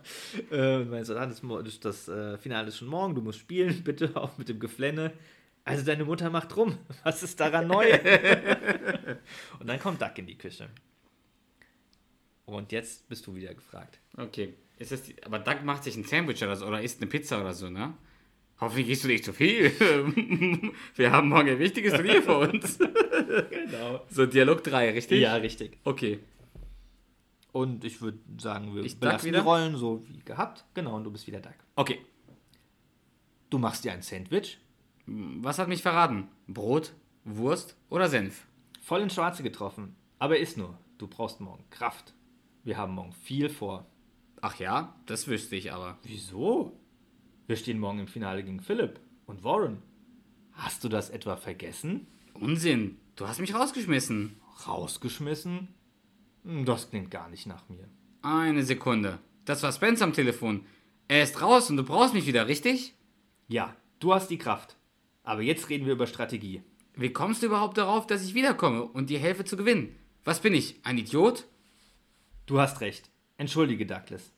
Äh, 0.51 0.77
und 0.83 0.91
meint 0.91 1.07
so, 1.07 1.17
ah, 1.17 1.27
das, 1.27 1.41
das, 1.43 1.81
das 1.81 2.09
äh, 2.09 2.39
Finale 2.39 2.69
ist 2.69 2.79
schon 2.79 2.89
morgen, 2.89 3.15
du 3.15 3.21
musst 3.23 3.39
spielen, 3.41 3.83
bitte 3.85 4.17
auf 4.17 4.39
mit 4.39 4.49
dem 4.49 4.59
Geflenne. 4.59 5.13
Also 5.63 5.85
deine 5.85 6.05
Mutter 6.05 6.31
macht 6.31 6.57
rum. 6.57 6.79
Was 7.05 7.23
ist 7.23 7.39
daran 7.39 7.69
neu? 7.69 7.85
und 9.61 9.67
dann 9.67 9.79
kommt 9.81 10.01
Duck 10.03 10.17
in 10.19 10.27
die 10.27 10.37
Küche. 10.39 10.69
Und 12.47 12.73
jetzt 12.73 13.09
bist 13.09 13.27
du 13.27 13.35
wieder 13.35 13.55
gefragt. 13.55 13.99
Okay. 14.17 14.55
Ist 14.79 14.93
das 14.93 15.03
die, 15.03 15.23
aber 15.25 15.39
Doug 15.39 15.63
macht 15.65 15.85
sich 15.85 15.97
ein 15.97 16.05
Sandwich 16.05 16.43
oder 16.43 16.57
so 16.57 16.67
oder 16.67 16.83
isst 16.83 17.01
eine 17.01 17.09
Pizza 17.11 17.41
oder 17.41 17.53
so, 17.55 17.69
ne? 17.71 17.95
Hoffentlich 18.61 18.89
isst 18.89 19.05
du 19.05 19.09
nicht 19.09 19.25
zu 19.25 19.33
viel. 19.33 19.71
Wir 20.95 21.13
haben 21.13 21.29
morgen 21.29 21.49
ein 21.49 21.59
wichtiges 21.59 21.95
Turnier 21.95 22.23
vor 22.23 22.41
uns. 22.49 22.79
Genau. 23.51 24.05
So 24.09 24.27
Dialog 24.27 24.65
3, 24.65 24.91
richtig? 24.91 25.21
Ja, 25.21 25.37
richtig. 25.37 25.79
Okay. 25.85 26.19
Und 27.53 27.85
ich 27.85 28.01
würde 28.01 28.19
sagen, 28.39 28.75
wir 28.75 28.83
Ich 28.83 28.95
Duck 28.95 29.01
belassen 29.03 29.29
wieder? 29.29 29.41
die 29.41 29.45
Rollen 29.45 29.77
so 29.77 30.05
wie 30.09 30.19
gehabt. 30.19 30.65
Genau, 30.75 30.97
und 30.97 31.05
du 31.05 31.13
bist 31.13 31.29
wieder 31.29 31.39
Duck. 31.39 31.55
Okay. 31.77 32.01
Du 33.49 33.59
machst 33.59 33.85
dir 33.85 33.93
ein 33.93 34.03
Sandwich, 34.03 34.59
Was 35.07 35.61
hat 35.61 35.69
mich 35.69 35.81
verraten? 35.83 36.27
Brot, 36.49 36.93
Wurst 37.25 37.77
oder 37.89 38.09
Senf? 38.09 38.47
Voll 38.81 39.01
ins 39.03 39.15
Schwarze 39.15 39.43
getroffen. 39.43 39.95
Aber 40.19 40.39
ist 40.39 40.57
nur, 40.59 40.77
du 40.99 41.07
brauchst 41.07 41.41
morgen 41.41 41.65
Kraft. 41.71 42.15
Wir 42.65 42.77
haben 42.77 42.95
morgen 42.95 43.13
viel 43.13 43.49
vor. 43.49 43.87
Ach 44.43 44.59
ja, 44.59 44.95
das 45.07 45.29
wüsste 45.29 45.57
ich 45.57 45.73
aber. 45.73 45.99
Wieso? 46.03 46.79
Wir 47.47 47.57
stehen 47.57 47.79
morgen 47.79 48.01
im 48.01 48.09
Finale 48.09 48.43
gegen 48.43 48.61
Philipp 48.61 49.01
und 49.27 49.45
Warren. 49.45 49.83
Hast 50.53 50.85
du 50.85 50.89
das 50.89 51.11
etwa 51.11 51.37
vergessen? 51.37 52.07
Unsinn. 52.35 52.99
Du 53.17 53.27
hast 53.29 53.41
mich 53.41 53.55
rausgeschmissen. 53.55 54.37
Rausgeschmissen? 54.67 55.69
Hm, 56.45 56.65
Das 56.65 56.91
klingt 56.91 57.11
gar 57.11 57.29
nicht 57.29 57.47
nach 57.47 57.69
mir. 57.69 57.89
Eine 58.23 58.63
Sekunde. 58.63 59.19
Das 59.45 59.63
war 59.63 59.73
Spence 59.73 60.03
am 60.03 60.13
Telefon. 60.13 60.65
Er 61.09 61.23
ist 61.23 61.41
raus 61.43 61.71
und 61.71 61.77
du 61.77 61.83
brauchst 61.85 62.15
mich 62.15 62.27
wieder, 62.27 62.47
richtig? 62.47 62.95
Ja, 63.49 63.75
du 63.99 64.15
hast 64.15 64.29
die 64.31 64.39
Kraft. 64.39 64.77
Aber 65.23 65.43
jetzt 65.43 65.69
reden 65.69 65.87
wir 65.87 65.95
über 65.95 66.07
Strategie. 66.07 66.63
Wie 67.01 67.15
kommst 67.15 67.43
du 67.43 67.47
überhaupt 67.47 67.79
darauf, 67.79 68.07
dass 68.07 68.23
ich 68.23 68.35
wiederkomme 68.35 68.83
und 68.83 69.09
dir 69.09 69.19
helfe 69.19 69.47
zu 69.47 69.57
gewinnen? 69.57 69.97
Was 70.23 70.43
bin 70.43 70.53
ich? 70.53 70.85
Ein 70.85 70.99
Idiot? 70.99 71.47
Du 72.45 72.61
hast 72.61 72.83
recht. 72.83 73.09
Entschuldige, 73.39 73.87
Douglas. 73.87 74.35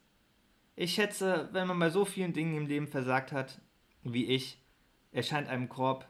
Ich 0.77 0.95
schätze, 0.95 1.49
wenn 1.51 1.67
man 1.67 1.81
bei 1.81 1.91
so 1.91 2.05
vielen 2.05 2.33
Dingen 2.33 2.57
im 2.57 2.69
Leben 2.69 2.87
versagt 2.87 3.33
hat, 3.33 3.61
wie 4.05 4.27
ich, 4.27 4.63
erscheint 5.11 5.49
einem 5.49 5.69
Korb, 5.69 6.09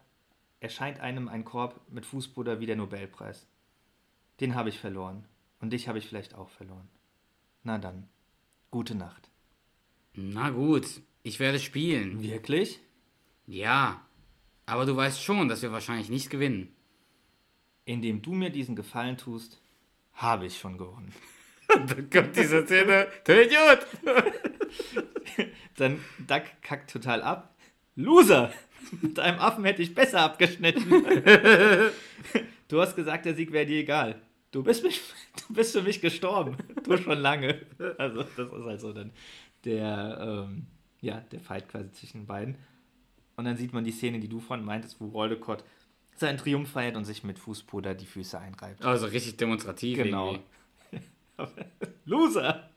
erscheint 0.60 1.00
einem 1.00 1.26
ein 1.26 1.46
Korb 1.46 1.80
mit 1.90 2.04
Fußpuder 2.04 2.60
wie 2.60 2.66
der 2.66 2.76
Nobelpreis. 2.76 3.46
Den 4.40 4.54
habe 4.54 4.68
ich 4.68 4.78
verloren. 4.78 5.24
Und 5.58 5.72
dich 5.72 5.88
habe 5.88 5.96
ich 5.96 6.06
vielleicht 6.06 6.34
auch 6.34 6.50
verloren. 6.50 6.90
Na 7.62 7.78
dann, 7.78 8.10
gute 8.70 8.94
Nacht. 8.94 9.30
Na 10.12 10.50
gut, 10.50 11.00
ich 11.22 11.40
werde 11.40 11.58
spielen. 11.58 12.20
Wirklich? 12.22 12.78
Ja, 13.46 14.06
aber 14.72 14.86
du 14.86 14.96
weißt 14.96 15.22
schon, 15.22 15.48
dass 15.48 15.60
wir 15.60 15.70
wahrscheinlich 15.70 16.08
nicht 16.08 16.30
gewinnen. 16.30 16.74
Indem 17.84 18.22
du 18.22 18.32
mir 18.32 18.48
diesen 18.48 18.74
Gefallen 18.74 19.18
tust, 19.18 19.60
habe 20.14 20.46
ich 20.46 20.58
schon 20.58 20.78
gewonnen. 20.78 21.12
Dann 21.68 22.08
kommt 22.08 22.34
diese 22.34 22.64
Szene. 22.64 23.06
Du 23.24 23.32
Idiot! 23.32 23.86
Dann 25.76 26.00
Duck 26.26 26.44
kackt 26.62 26.90
total 26.90 27.20
ab. 27.22 27.54
Loser! 27.96 28.50
Mit 29.02 29.18
einem 29.18 29.40
Affen 29.40 29.64
hätte 29.64 29.82
ich 29.82 29.94
besser 29.94 30.20
abgeschnitten. 30.20 30.88
du 32.68 32.80
hast 32.80 32.96
gesagt, 32.96 33.26
der 33.26 33.34
Sieg 33.34 33.52
wäre 33.52 33.66
dir 33.66 33.80
egal. 33.80 34.22
Du 34.52 34.62
bist, 34.62 34.82
mich, 34.84 35.02
du 35.48 35.52
bist 35.52 35.72
für 35.72 35.82
mich 35.82 36.00
gestorben. 36.00 36.56
Du 36.82 36.96
schon 36.96 37.18
lange. 37.18 37.60
Also, 37.98 38.22
das 38.22 38.50
ist 38.50 38.66
also 38.66 38.92
dann 38.94 39.12
der, 39.64 40.46
ähm, 40.48 40.66
ja, 41.02 41.20
der 41.30 41.40
Fight 41.40 41.68
quasi 41.68 41.92
zwischen 41.92 42.20
den 42.22 42.26
beiden. 42.26 42.56
Und 43.36 43.44
dann 43.44 43.56
sieht 43.56 43.72
man 43.72 43.84
die 43.84 43.92
Szene, 43.92 44.20
die 44.20 44.28
du 44.28 44.40
von 44.40 44.64
meintest, 44.64 45.00
wo 45.00 45.06
Roldecott 45.08 45.64
seinen 46.16 46.36
Triumph 46.38 46.70
feiert 46.70 46.96
und 46.96 47.04
sich 47.04 47.24
mit 47.24 47.38
Fußpuder 47.38 47.94
die 47.94 48.06
Füße 48.06 48.38
einreibt. 48.38 48.84
Also 48.84 49.06
richtig 49.06 49.36
demonstrativ. 49.38 49.96
Genau. 49.98 50.38
Loser! 52.04 52.68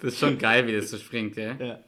Das 0.00 0.14
ist 0.14 0.18
schon 0.18 0.38
geil, 0.38 0.66
wie 0.66 0.72
das 0.72 0.90
so 0.90 0.98
springt, 0.98 1.36
ja. 1.36 1.54
Ja. 1.54 1.78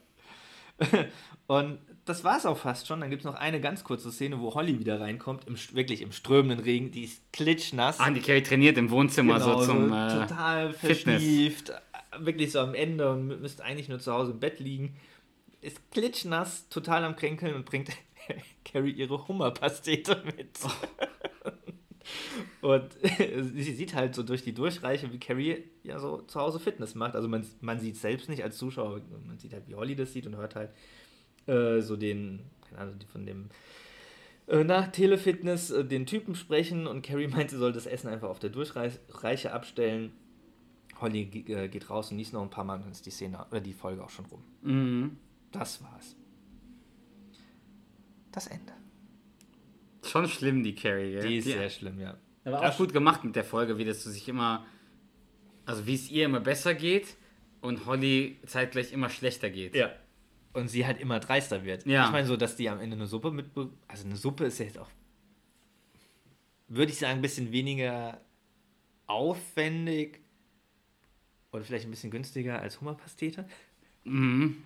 Und 1.47 1.79
das 2.05 2.23
war 2.23 2.37
es 2.37 2.45
auch 2.45 2.57
fast 2.57 2.87
schon. 2.87 3.01
Dann 3.01 3.09
gibt 3.09 3.21
es 3.21 3.25
noch 3.25 3.35
eine 3.35 3.59
ganz 3.59 3.83
kurze 3.83 4.11
Szene, 4.11 4.39
wo 4.39 4.53
Holly 4.53 4.79
wieder 4.79 4.99
reinkommt, 4.99 5.45
im, 5.47 5.55
wirklich 5.73 6.01
im 6.01 6.11
strömenden 6.11 6.59
Regen. 6.59 6.91
Die 6.91 7.03
ist 7.03 7.21
klitschnass. 7.33 7.99
Ah, 7.99 8.09
die 8.11 8.21
Carrie 8.21 8.41
trainiert 8.43 8.77
im 8.77 8.89
Wohnzimmer 8.91 9.39
Genau, 9.39 9.59
so 9.61 9.65
zum. 9.65 9.89
so 9.89 9.95
äh, 9.95 10.27
total 10.27 10.73
Fitness. 10.73 11.01
verschnieft. 11.21 11.71
Wirklich 12.19 12.51
so 12.51 12.59
am 12.59 12.73
Ende 12.75 13.11
und 13.11 13.31
mü- 13.31 13.37
müsste 13.37 13.63
eigentlich 13.63 13.89
nur 13.89 13.99
zu 13.99 14.11
Hause 14.13 14.31
im 14.31 14.39
Bett 14.39 14.59
liegen. 14.59 14.95
Ist 15.61 15.91
klitschnass, 15.91 16.69
total 16.69 17.03
am 17.03 17.15
Kränkeln 17.15 17.55
und 17.55 17.65
bringt 17.65 17.89
Carrie 18.65 18.91
ihre 18.91 19.27
Hummerpastete 19.27 20.23
mit. 20.25 20.59
Und 22.61 22.91
sie 23.53 23.73
sieht 23.73 23.95
halt 23.95 24.15
so 24.15 24.23
durch 24.23 24.43
die 24.43 24.53
Durchreiche, 24.53 25.11
wie 25.11 25.19
Carrie 25.19 25.63
ja 25.83 25.99
so 25.99 26.21
zu 26.23 26.39
Hause 26.39 26.59
Fitness 26.59 26.95
macht. 26.95 27.15
Also 27.15 27.27
man, 27.27 27.45
man 27.61 27.79
sieht 27.79 27.97
selbst 27.97 28.29
nicht 28.29 28.43
als 28.43 28.57
Zuschauer, 28.57 29.01
man 29.25 29.37
sieht 29.37 29.53
halt, 29.53 29.67
wie 29.67 29.75
Holly 29.75 29.95
das 29.95 30.13
sieht 30.13 30.27
und 30.27 30.35
hört 30.35 30.55
halt 30.55 30.71
äh, 31.47 31.81
so 31.81 31.95
den, 31.95 32.41
keine 32.67 32.81
Ahnung, 32.81 32.99
die 32.99 33.05
von 33.05 33.25
dem 33.25 33.49
äh, 34.47 34.63
nach 34.63 34.91
Telefitness 34.91 35.71
äh, 35.71 35.85
den 35.85 36.05
Typen 36.05 36.35
sprechen 36.35 36.87
und 36.87 37.01
Carrie 37.01 37.27
meint, 37.27 37.49
sie 37.49 37.57
soll 37.57 37.71
das 37.71 37.85
Essen 37.85 38.09
einfach 38.09 38.29
auf 38.29 38.39
der 38.39 38.49
Durchreiche 38.49 39.53
abstellen. 39.53 40.11
Holly 40.99 41.21
äh, 41.47 41.69
geht 41.69 41.89
raus 41.89 42.11
und 42.11 42.17
liest 42.17 42.33
noch 42.33 42.41
ein 42.41 42.49
paar 42.49 42.65
Mal 42.65 42.75
und 42.75 42.81
dann 42.83 42.91
ist 42.91 43.05
die 43.05 43.11
Szene 43.11 43.45
oder 43.49 43.61
die 43.61 43.73
Folge 43.73 44.03
auch 44.03 44.09
schon 44.09 44.25
rum. 44.25 44.43
mhm. 44.61 45.17
Das 45.51 45.83
war's. 45.83 46.15
Das 48.31 48.47
Ende. 48.47 48.73
Schon 50.03 50.27
schlimm, 50.27 50.63
die 50.63 50.75
Carrie, 50.75 51.11
gell? 51.11 51.27
Die 51.27 51.37
ist 51.37 51.45
sehr 51.45 51.69
schlimm, 51.69 51.99
ja. 51.99 52.17
Aber 52.45 52.67
auch 52.67 52.77
gut 52.77 52.93
gemacht 52.93 53.23
mit 53.23 53.35
der 53.35 53.43
Folge, 53.43 53.77
wie 53.77 53.85
das 53.85 54.03
sich 54.03 54.27
immer. 54.27 54.65
Also 55.65 55.85
wie 55.85 55.95
es 55.95 56.09
ihr 56.09 56.25
immer 56.25 56.39
besser 56.39 56.73
geht 56.73 57.15
und 57.61 57.85
Holly 57.85 58.39
zeitgleich 58.45 58.91
immer 58.91 59.09
schlechter 59.09 59.49
geht. 59.49 59.75
Ja. 59.75 59.91
Und 60.53 60.67
sie 60.67 60.85
halt 60.85 60.99
immer 60.99 61.19
dreister 61.19 61.63
wird. 61.63 61.85
Ja. 61.85 62.05
Ich 62.05 62.11
meine, 62.11 62.27
so, 62.27 62.37
dass 62.37 62.55
die 62.55 62.69
am 62.69 62.79
Ende 62.79 62.95
eine 62.95 63.07
Suppe 63.07 63.31
mit. 63.31 63.47
Also 63.87 64.05
eine 64.05 64.15
Suppe 64.15 64.45
ist 64.45 64.57
ja 64.59 64.65
jetzt 64.65 64.79
auch. 64.79 64.89
Würde 66.67 66.91
ich 66.91 66.97
sagen, 66.97 67.19
ein 67.19 67.21
bisschen 67.21 67.51
weniger 67.51 68.21
aufwendig 69.05 70.21
oder 71.51 71.63
vielleicht 71.63 71.85
ein 71.85 71.91
bisschen 71.91 72.11
günstiger 72.11 72.61
als 72.61 72.79
Hummerpastete. 72.79 73.47
Mhm. 74.03 74.63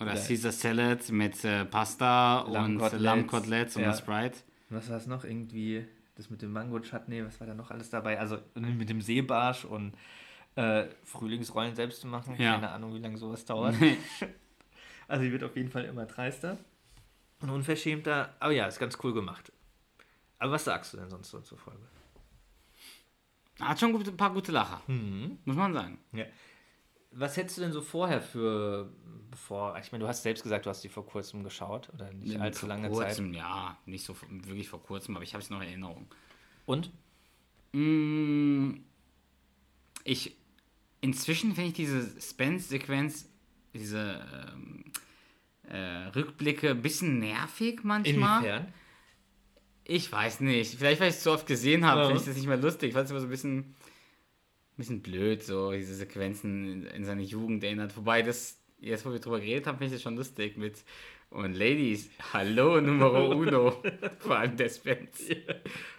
Oder, 0.00 0.12
Oder- 0.12 0.20
Caesar 0.20 0.52
Salad 0.52 1.08
mit 1.10 1.44
äh, 1.44 1.64
Pasta 1.64 2.40
und 2.40 2.78
Lammkoteletts. 2.98 3.76
Und 3.76 3.82
Ja. 3.82 3.94
Sprite. 3.94 4.38
Und 4.68 4.76
was 4.76 4.88
war 4.90 4.96
es 4.96 5.06
noch? 5.06 5.24
Irgendwie 5.24 5.86
das 6.16 6.30
mit 6.30 6.42
dem 6.42 6.52
Mango-Chutney, 6.52 7.24
was 7.24 7.38
war 7.40 7.46
da 7.46 7.54
noch 7.54 7.70
alles 7.70 7.90
dabei? 7.90 8.18
Also 8.18 8.38
mit 8.54 8.88
dem 8.88 9.00
Seebarsch 9.00 9.64
und 9.64 9.94
äh, 10.56 10.86
Frühlingsrollen 11.04 11.74
selbst 11.74 12.00
zu 12.00 12.06
machen. 12.06 12.34
Ja. 12.38 12.54
Keine 12.54 12.70
Ahnung, 12.70 12.94
wie 12.94 12.98
lange 12.98 13.18
sowas 13.18 13.44
dauert. 13.44 13.74
also 15.08 15.22
sie 15.22 15.30
wird 15.32 15.44
auf 15.44 15.54
jeden 15.56 15.70
Fall 15.70 15.84
immer 15.84 16.06
dreister 16.06 16.56
und 17.40 17.50
unverschämter. 17.50 18.34
Aber 18.40 18.52
ja, 18.52 18.66
ist 18.66 18.78
ganz 18.78 18.96
cool 19.02 19.12
gemacht. 19.12 19.52
Aber 20.38 20.52
was 20.52 20.64
sagst 20.64 20.92
du 20.94 20.96
denn 20.98 21.10
sonst 21.10 21.30
so 21.30 21.40
zur 21.40 21.58
Folge? 21.58 21.80
Hat 23.60 23.80
schon 23.80 23.94
ein 23.94 24.16
paar 24.16 24.32
gute 24.32 24.52
Lacher. 24.52 24.82
Mhm. 24.86 25.38
Muss 25.44 25.56
man 25.56 25.72
sagen. 25.72 25.98
Ja. 26.12 26.24
Was 27.18 27.36
hättest 27.36 27.56
du 27.56 27.62
denn 27.62 27.72
so 27.72 27.80
vorher 27.80 28.20
für, 28.20 28.92
bevor, 29.30 29.78
ich 29.78 29.90
meine, 29.90 30.02
du 30.04 30.08
hast 30.08 30.22
selbst 30.22 30.42
gesagt, 30.42 30.66
du 30.66 30.70
hast 30.70 30.84
die 30.84 30.88
vor 30.90 31.06
kurzem 31.06 31.44
geschaut 31.44 31.88
oder 31.94 32.12
nicht 32.12 32.38
allzu 32.38 32.60
vor 32.60 32.68
lange 32.68 32.90
kurzem, 32.90 33.32
ja, 33.32 33.76
nicht 33.86 34.04
so 34.04 34.14
wirklich 34.28 34.68
vor 34.68 34.82
kurzem, 34.82 35.16
aber 35.16 35.24
ich 35.24 35.32
habe 35.32 35.42
es 35.42 35.48
noch 35.48 35.60
in 35.62 35.68
Erinnerung. 35.68 36.06
Zeit. 36.10 36.18
Und? 36.66 36.90
Mm, 37.72 38.80
Ich, 40.04 40.36
inzwischen 41.00 41.54
finde 41.54 41.68
ich 41.68 41.74
diese 41.74 42.20
Spence-Sequenz, 42.20 43.28
diese 43.74 44.24
ähm, 44.52 44.84
äh, 45.68 46.08
Rückblicke 46.14 46.70
ein 46.70 46.82
bisschen 46.82 47.18
nervig 47.18 47.80
manchmal. 47.82 48.38
Inwiefern? 48.40 48.72
Ich 49.84 50.10
weiß 50.10 50.40
nicht. 50.40 50.76
Vielleicht, 50.76 51.00
weil 51.00 51.08
ich 51.10 51.16
es 51.16 51.22
zu 51.22 51.30
oft 51.32 51.46
gesehen 51.46 51.84
habe, 51.86 52.00
Ja. 52.02 52.06
finde 52.06 52.20
ich 52.20 52.26
das 52.26 52.36
nicht 52.36 52.46
mehr 52.46 52.56
lustig. 52.56 52.88
Ich 52.88 52.94
fand 52.94 53.04
es 53.06 53.10
immer 53.10 53.20
so 53.20 53.26
ein 53.26 53.30
bisschen, 53.30 53.74
bisschen 54.76 55.02
blöd, 55.02 55.42
so 55.42 55.72
diese 55.72 55.94
Sequenzen 55.94 56.70
in, 56.70 56.86
in 56.86 57.04
seine 57.04 57.22
Jugend 57.22 57.64
erinnert. 57.64 57.96
Wobei 57.96 58.22
das, 58.22 58.58
jetzt 58.78 59.06
wo 59.06 59.12
wir 59.12 59.20
drüber 59.20 59.40
geredet 59.40 59.66
haben, 59.66 59.78
finde 59.78 59.86
ich 59.86 59.92
das 59.92 60.02
schon 60.02 60.16
lustig 60.16 60.56
mit 60.56 60.84
und 61.30 61.54
Ladies, 61.54 62.08
hallo 62.32 62.80
Numero 62.80 63.32
uno, 63.32 63.82
vor 64.20 64.38
allem 64.38 64.56
der 64.56 64.68
Spence. 64.68 65.36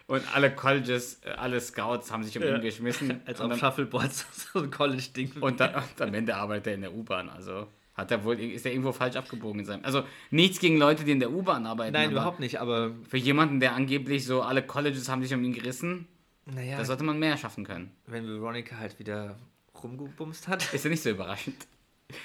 Und 0.07 0.23
alle 0.33 0.55
Colleges, 0.55 1.21
äh, 1.25 1.31
alle 1.31 1.59
Scouts 1.59 2.11
haben 2.11 2.23
sich 2.23 2.37
um 2.37 2.43
ihn 2.43 2.61
geschmissen. 2.61 3.21
Als 3.25 3.41
ob 3.41 3.55
Shuffleboards 3.55 4.25
so 4.53 4.59
ein 4.63 4.71
College-Ding. 4.71 5.33
und, 5.41 5.59
dann, 5.59 5.75
und 5.75 6.01
am 6.01 6.13
Ende 6.13 6.35
arbeitet 6.35 6.67
er 6.67 6.73
in 6.75 6.81
der 6.81 6.93
U-Bahn. 6.93 7.29
Also 7.29 7.67
hat 7.93 8.09
er 8.11 8.23
wohl, 8.23 8.39
ist 8.39 8.65
er 8.65 8.71
irgendwo 8.71 8.93
falsch 8.93 9.15
abgebogen 9.15 9.59
in 9.59 9.65
seinem. 9.65 9.83
Also 9.83 10.03
nichts 10.31 10.59
gegen 10.59 10.77
Leute, 10.77 11.03
die 11.03 11.11
in 11.11 11.19
der 11.19 11.31
U-Bahn 11.31 11.65
arbeiten. 11.65 11.93
Nein, 11.93 12.11
überhaupt 12.11 12.39
nicht, 12.39 12.61
aber 12.61 12.91
Für 13.07 13.17
jemanden, 13.17 13.59
der 13.59 13.73
angeblich 13.73 14.25
so 14.25 14.43
alle 14.43 14.63
Colleges 14.63 15.09
haben 15.09 15.21
sich 15.21 15.33
um 15.33 15.43
ihn 15.43 15.53
gerissen, 15.53 16.07
naja, 16.53 16.77
da 16.77 16.85
sollte 16.85 17.03
man 17.03 17.19
mehr 17.19 17.37
schaffen 17.37 17.63
können. 17.65 17.91
wenn 18.05 18.25
Veronica 18.27 18.77
halt 18.77 18.97
wieder 18.99 19.37
rumgebumst 19.83 20.47
hat. 20.47 20.73
Ist 20.73 20.83
ja 20.85 20.89
nicht 20.89 21.03
so 21.03 21.09
überraschend. 21.09 21.67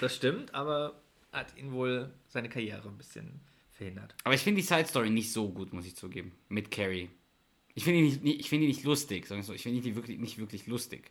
Das 0.01 0.15
stimmt, 0.17 0.55
aber 0.55 1.01
hat 1.33 1.57
ihn 1.57 1.73
wohl 1.73 2.11
seine 2.29 2.49
Karriere 2.49 2.89
ein 2.89 2.97
bisschen 2.99 3.41
verhindert. 3.73 4.15
Aber 4.25 4.35
ich 4.35 4.41
finde 4.43 4.61
die 4.61 4.67
Side 4.67 4.87
Story 4.87 5.11
nicht 5.11 5.33
so 5.33 5.51
gut, 5.51 5.73
muss 5.73 5.87
ich 5.87 5.97
zugeben. 5.97 6.33
Mit 6.49 6.71
Carrie. 6.71 7.11
Ich 7.75 7.85
finde 7.85 8.01
die 8.01 8.05
nicht, 8.07 8.23
nicht- 8.23 8.41
ich 8.41 8.49
finde 8.49 8.67
die 8.67 8.73
nicht 8.73 8.85
lustig, 8.85 9.27
sagen 9.27 9.41
wir 9.41 9.45
so. 9.45 9.55
Ich 9.55 9.63
finde 9.63 9.81
die 9.81 9.97
wirklich 9.97 10.19
nicht 10.19 10.39
wirklich 10.39 10.67
lustig. 10.67 11.11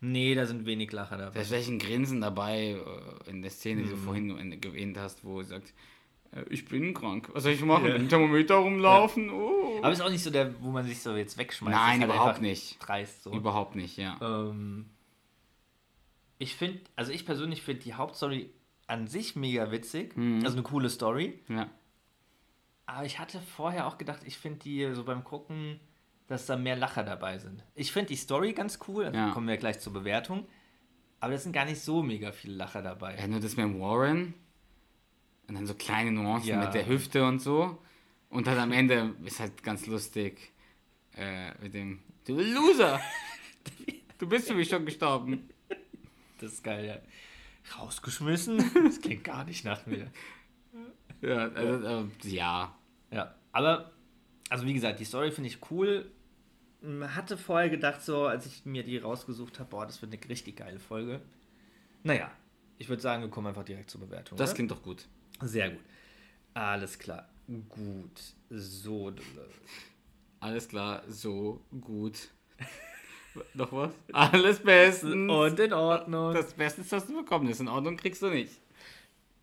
Nee, 0.00 0.34
da 0.34 0.46
sind 0.46 0.66
wenig 0.66 0.90
Lacher 0.90 1.16
dabei. 1.16 1.34
Da 1.34 1.40
ist 1.42 1.48
vielleicht 1.48 1.68
ein 1.68 1.78
Grinsen 1.78 2.20
dabei 2.20 2.72
äh, 3.26 3.30
in 3.30 3.40
der 3.40 3.52
Szene, 3.52 3.82
die 3.82 3.86
Mhm. 3.88 3.90
du 3.92 3.96
vorhin 3.98 4.52
erwähnt 4.62 4.98
hast, 4.98 5.24
wo 5.24 5.38
er 5.38 5.44
sagt, 5.44 5.72
ich 6.50 6.64
bin 6.64 6.94
krank. 6.94 7.28
Was 7.32 7.42
soll 7.42 7.52
ich 7.52 7.62
machen? 7.64 7.84
Mit 7.84 7.94
dem 7.94 8.08
Thermometer 8.08 8.56
rumlaufen? 8.56 9.30
Oh. 9.30 9.78
Aber 9.82 9.92
ist 9.92 10.00
auch 10.00 10.10
nicht 10.10 10.22
so 10.22 10.30
der, 10.30 10.54
wo 10.62 10.70
man 10.70 10.84
sich 10.86 11.00
so 11.02 11.14
jetzt 11.16 11.36
wegschmeißt. 11.38 11.76
Nein, 11.76 12.00
halt 12.00 12.10
überhaupt 12.12 12.40
nicht. 12.40 12.78
Dreist 12.80 13.22
so. 13.22 13.32
Überhaupt 13.32 13.74
nicht, 13.76 13.96
ja. 13.98 14.18
Ähm, 14.22 14.90
ich 16.38 16.54
finde, 16.56 16.80
also 16.96 17.12
ich 17.12 17.26
persönlich 17.26 17.62
finde 17.62 17.82
die 17.82 17.94
Hauptstory 17.94 18.50
an 18.86 19.06
sich 19.06 19.36
mega 19.36 19.70
witzig. 19.70 20.16
Mhm. 20.16 20.40
Also 20.44 20.56
eine 20.56 20.62
coole 20.62 20.90
Story. 20.90 21.40
ja. 21.48 21.68
Aber 22.84 23.06
ich 23.06 23.18
hatte 23.20 23.40
vorher 23.40 23.86
auch 23.86 23.96
gedacht, 23.96 24.22
ich 24.26 24.36
finde 24.38 24.58
die 24.58 24.92
so 24.92 25.04
beim 25.04 25.22
Gucken, 25.24 25.78
dass 26.26 26.46
da 26.46 26.56
mehr 26.56 26.76
Lacher 26.76 27.04
dabei 27.04 27.38
sind. 27.38 27.64
Ich 27.74 27.92
finde 27.92 28.08
die 28.08 28.16
Story 28.16 28.52
ganz 28.52 28.80
cool, 28.88 29.04
also 29.06 29.16
Ja. 29.16 29.30
kommen 29.30 29.46
wir 29.48 29.56
gleich 29.56 29.78
zur 29.78 29.92
Bewertung. 29.92 30.46
Aber 31.20 31.32
es 31.34 31.44
sind 31.44 31.52
gar 31.52 31.64
nicht 31.64 31.80
so 31.80 32.02
mega 32.02 32.32
viele 32.32 32.54
Lacher 32.56 32.82
dabei. 32.82 33.16
Ja, 33.16 33.28
nur 33.28 33.38
das 33.40 33.56
mit 33.56 33.66
Warren. 33.78 34.34
Und 35.52 35.56
dann 35.56 35.66
so 35.66 35.74
kleine 35.74 36.10
Nuancen 36.12 36.48
Ja. 36.48 36.64
mit 36.64 36.72
der 36.72 36.86
Hüfte 36.86 37.26
und 37.26 37.38
so. 37.40 37.76
Und 38.30 38.46
dann 38.46 38.58
am 38.58 38.72
Ende 38.72 39.14
ist 39.22 39.38
halt 39.38 39.62
ganz 39.62 39.86
lustig. 39.86 40.50
Äh, 41.14 41.52
mit 41.62 41.74
dem. 41.74 41.98
Du 42.26 42.40
Loser! 42.40 42.98
Du 44.18 44.28
bist 44.28 44.46
für 44.48 44.54
mich 44.54 44.68
schon 44.68 44.86
gestorben. 44.86 45.50
Das 46.38 46.52
ist 46.52 46.62
geil, 46.64 46.86
ja. 46.86 47.76
Rausgeschmissen? 47.76 48.58
Das 48.84 49.00
klingt 49.00 49.24
gar 49.24 49.44
nicht 49.44 49.64
nach 49.64 49.84
mir. 49.84 50.10
Ja, 51.20 51.48
also, 51.48 51.86
äh, 51.88 52.28
ja. 52.28 52.74
Ja, 53.10 53.34
aber, 53.50 53.90
also 54.48 54.64
wie 54.64 54.74
gesagt, 54.74 55.00
die 55.00 55.04
Story 55.04 55.32
finde 55.32 55.48
ich 55.48 55.58
cool. 55.72 56.08
Man 56.80 57.14
Hatte 57.16 57.36
vorher 57.36 57.68
gedacht, 57.68 58.00
so, 58.02 58.26
als 58.26 58.46
ich 58.46 58.64
mir 58.64 58.84
die 58.84 58.96
rausgesucht 58.98 59.58
habe, 59.58 59.68
boah, 59.70 59.86
das 59.86 60.00
wird 60.00 60.12
eine 60.14 60.28
richtig 60.30 60.56
geile 60.56 60.78
Folge. 60.78 61.20
Naja, 62.04 62.30
ich 62.78 62.88
würde 62.88 63.02
sagen, 63.02 63.22
wir 63.22 63.28
kommen 63.30 63.48
einfach 63.48 63.64
direkt 63.64 63.90
zur 63.90 64.00
Bewertung. 64.02 64.38
Das 64.38 64.50
oder? 64.50 64.54
klingt 64.54 64.70
doch 64.70 64.82
gut. 64.82 65.06
Sehr 65.42 65.70
gut. 65.70 65.80
Alles 66.54 66.98
klar. 66.98 67.28
Gut. 67.68 68.20
So. 68.50 69.12
Alles 70.40 70.68
klar, 70.68 71.02
so 71.08 71.64
gut. 71.80 72.28
Noch 73.54 73.72
was? 73.72 73.92
Alles 74.12 74.58
bestens. 74.58 75.30
Und 75.30 75.60
in 75.60 75.72
Ordnung. 75.72 76.34
das 76.34 76.52
Beste 76.52 76.82
ist, 76.82 76.92
was 76.92 77.06
du 77.06 77.22
bekommen 77.22 77.48
hast. 77.48 77.60
In 77.60 77.68
Ordnung 77.68 77.96
kriegst 77.96 78.22
du 78.22 78.28
nicht. 78.28 78.60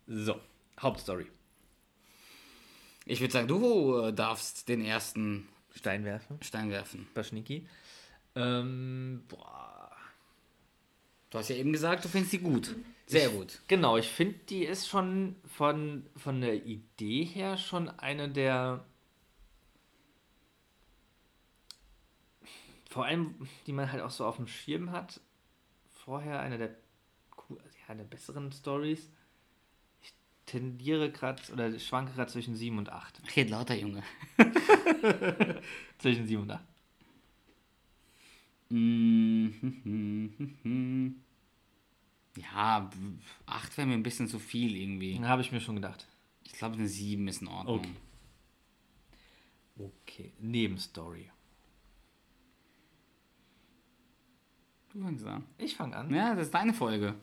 So, 0.06 0.40
Hauptstory. 0.78 1.26
Ich 3.06 3.20
würde 3.20 3.32
sagen, 3.32 3.48
du 3.48 3.98
äh, 3.98 4.12
darfst 4.12 4.68
den 4.68 4.84
ersten 4.84 5.48
Stein 5.74 6.04
werfen. 6.04 6.38
Stein 6.42 6.70
werfen. 6.70 7.08
Baschniki. 7.14 7.66
Ähm, 8.34 9.24
boah. 9.28 9.90
Du 11.30 11.38
hast 11.38 11.48
ja 11.48 11.56
eben 11.56 11.72
gesagt, 11.72 12.04
du 12.04 12.08
findest 12.08 12.32
die 12.32 12.38
gut. 12.38 12.74
Sehr 13.10 13.28
gut. 13.30 13.60
Genau, 13.66 13.96
ich 13.96 14.08
finde, 14.08 14.38
die 14.48 14.64
ist 14.64 14.86
schon 14.88 15.34
von, 15.44 16.06
von 16.16 16.40
der 16.40 16.64
Idee 16.64 17.24
her 17.24 17.56
schon 17.56 17.88
eine 17.88 18.28
der. 18.28 18.84
Vor 22.88 23.04
allem, 23.04 23.48
die 23.66 23.72
man 23.72 23.90
halt 23.90 24.02
auch 24.02 24.10
so 24.10 24.24
auf 24.24 24.36
dem 24.36 24.46
Schirm 24.46 24.92
hat. 24.92 25.20
Vorher 26.04 26.40
eine 26.40 26.56
der, 26.58 26.70
ja, 27.88 27.94
der 27.94 28.04
besseren 28.04 28.52
Stories. 28.52 29.10
Ich 30.02 30.14
tendiere 30.46 31.10
gerade 31.10 31.42
oder 31.52 31.76
schwanke 31.78 32.12
gerade 32.12 32.30
zwischen 32.30 32.54
7 32.54 32.78
und 32.78 32.90
8. 32.90 33.36
Red 33.36 33.50
lauter, 33.50 33.74
Junge. 33.74 34.02
Zwischen 35.98 36.26
7 36.26 36.42
und 36.42 36.50
8. 36.52 36.64
Ja, 42.36 42.90
acht 43.46 43.76
wäre 43.76 43.86
mir 43.86 43.94
ein 43.94 44.02
bisschen 44.02 44.28
zu 44.28 44.38
viel 44.38 44.76
irgendwie. 44.76 45.20
Habe 45.20 45.42
ich 45.42 45.52
mir 45.52 45.60
schon 45.60 45.76
gedacht. 45.76 46.06
Ich 46.44 46.52
glaube, 46.52 46.76
eine 46.76 46.86
sieben 46.86 47.28
ist 47.28 47.42
in 47.42 47.48
Ordnung. 47.48 47.78
Okay. 47.78 47.94
Okay, 50.06 50.32
Nebenstory. 50.38 51.30
Du 54.92 55.02
fängst 55.02 55.24
an. 55.24 55.44
Ich 55.58 55.76
fange 55.76 55.96
an. 55.96 56.12
Ja, 56.12 56.34
das 56.34 56.46
ist 56.46 56.54
deine 56.54 56.74
Folge. 56.74 57.14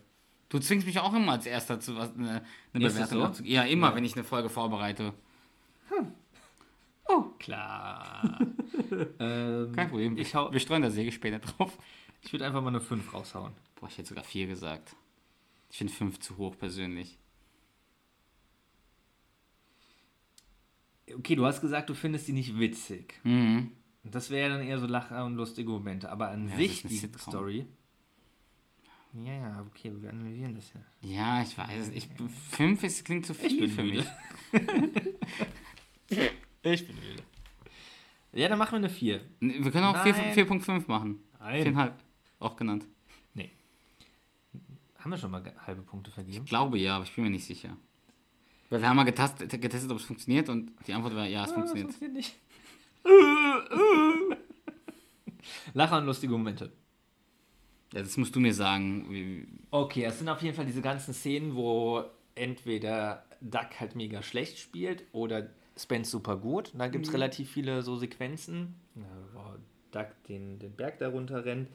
Du 0.50 0.60
zwingst 0.60 0.88
mich 0.88 0.98
auch 1.00 1.14
immer 1.14 1.34
als 1.34 1.46
erster 1.46 1.80
zu 1.80 1.96
was, 1.98 2.14
eine, 2.16 2.42
eine 2.74 2.86
Ist 2.86 2.94
Bewertung 2.94 3.34
so? 3.34 3.44
Ja, 3.44 3.64
immer, 3.64 3.94
wenn 3.94 4.06
ich 4.06 4.16
eine 4.16 4.24
Folge 4.24 4.50
vorbereite. 4.50 5.14
Klar. 7.40 8.40
ähm, 9.20 9.72
Kein 9.74 9.90
Problem. 9.90 10.18
Ich, 10.18 10.36
hau, 10.36 10.52
Wir 10.52 10.60
streuen 10.60 10.82
da 10.82 10.90
Säge 10.90 11.12
später 11.12 11.40
drauf. 11.40 11.78
Ich 12.22 12.32
würde 12.34 12.46
einfach 12.46 12.62
mal 12.62 12.70
eine 12.70 12.82
5 12.82 13.14
raushauen. 13.14 13.54
Boah, 13.76 13.88
ich 13.90 13.98
hätte 13.98 14.10
sogar 14.10 14.24
vier 14.24 14.48
gesagt. 14.48 14.96
Ich 15.70 15.78
finde 15.78 15.94
fünf 15.94 16.20
zu 16.20 16.38
hoch 16.38 16.58
persönlich. 16.58 17.18
Okay, 21.14 21.36
du 21.36 21.46
hast 21.46 21.62
gesagt, 21.62 21.90
du 21.90 21.94
findest 21.94 22.28
die 22.28 22.34
nicht 22.34 22.58
witzig. 22.60 23.20
Mhm. 23.24 23.72
Und 24.04 24.16
Das 24.16 24.30
wäre 24.30 24.50
dann 24.58 24.62
eher 24.66 24.80
so 24.80 24.88
Lacher 24.88 25.26
und 25.26 25.36
lustige 25.36 25.70
Momente. 25.70 26.10
Aber 26.10 26.30
an 26.30 26.50
Ja, 26.50 26.56
sich 26.58 26.82
die 26.84 26.98
Sitcom. 26.98 27.32
Story. 27.34 27.66
Ja, 29.14 29.34
ja, 29.34 29.66
okay, 29.70 29.92
wir 30.00 30.10
analysieren 30.10 30.56
das 30.56 30.72
ja. 30.74 30.82
Ja, 31.02 31.42
ich 31.42 31.58
weiß. 31.58 31.90
Ich, 31.90 32.10
fünf 32.52 32.84
ist, 32.84 33.04
klingt 33.06 33.26
zu 33.26 33.34
viel 33.34 33.60
bin 33.62 33.70
für 33.72 33.84
müde. 33.84 34.06
mich. 34.52 34.64
Ich 36.64 36.86
bin 36.86 36.96
müde. 36.96 37.24
Ja, 38.34 38.50
dann 38.50 38.58
machen 38.60 38.72
wir 38.74 38.78
eine 38.78 38.90
4. 38.90 39.22
Wir 39.40 39.72
können 39.72 39.86
auch 39.86 40.04
vier- 40.04 40.12
Nein. 40.14 40.34
4.5 40.36 40.84
machen. 40.88 41.22
Nein. 41.40 41.74
4,5. 41.76 41.92
Auch 42.40 42.56
genannt. 42.56 42.86
Nee. 43.34 43.52
Haben 45.00 45.12
wir 45.12 45.18
schon 45.18 45.32
mal 45.32 45.44
halbe 45.66 45.82
Punkte 45.82 46.12
vergeben? 46.12 46.44
Ich 46.44 46.50
glaube 46.50 46.78
ja, 46.78 46.96
aber 46.96 47.06
ich 47.06 47.14
bin 47.14 47.24
mir 47.24 47.30
nicht 47.32 47.46
sicher. 47.46 47.76
Weil 48.70 48.82
wir 48.82 48.90
haben 48.90 48.98
mal 48.98 49.04
getestet, 49.04 49.50
getestet 49.62 49.90
ob 49.92 49.98
es 49.98 50.04
funktioniert 50.04 50.50
und 50.50 50.72
die 50.86 50.94
Antwort 50.94 51.16
war 51.16 51.26
ja, 51.26 51.46
es 51.46 51.52
funktioniert. 51.52 52.02
nicht. 52.12 52.36
Lacher 55.74 55.98
und 55.98 56.06
lustige 56.06 56.34
Momente. 56.34 56.72
Ja, 57.94 58.02
das 58.02 58.18
musst 58.18 58.36
du 58.36 58.40
mir 58.40 58.54
sagen. 58.54 59.62
Okay, 59.72 60.04
es 60.04 60.20
sind 60.20 60.28
auf 60.28 60.42
jeden 60.42 60.56
Fall 60.56 60.66
diese 60.66 60.82
ganzen 60.82 61.14
Szenen, 61.14 61.56
wo 61.56 62.04
entweder 62.36 63.26
Duck 63.40 63.80
halt 63.80 63.96
mega 63.96 64.22
schlecht 64.22 64.60
spielt 64.60 65.06
oder 65.14 65.50
Spence 65.78 66.12
super 66.12 66.38
gut. 66.38 66.74
Da 66.78 66.88
gibt 66.88 67.08
es 67.08 67.14
relativ 67.14 67.52
viele 67.52 67.82
so 67.82 67.96
Sequenzen, 67.96 68.76
wo 69.34 69.40
Duck 69.92 70.08
den, 70.28 70.60
den 70.60 70.76
Berg 70.76 71.00
darunter 71.00 71.46
rennt, 71.46 71.70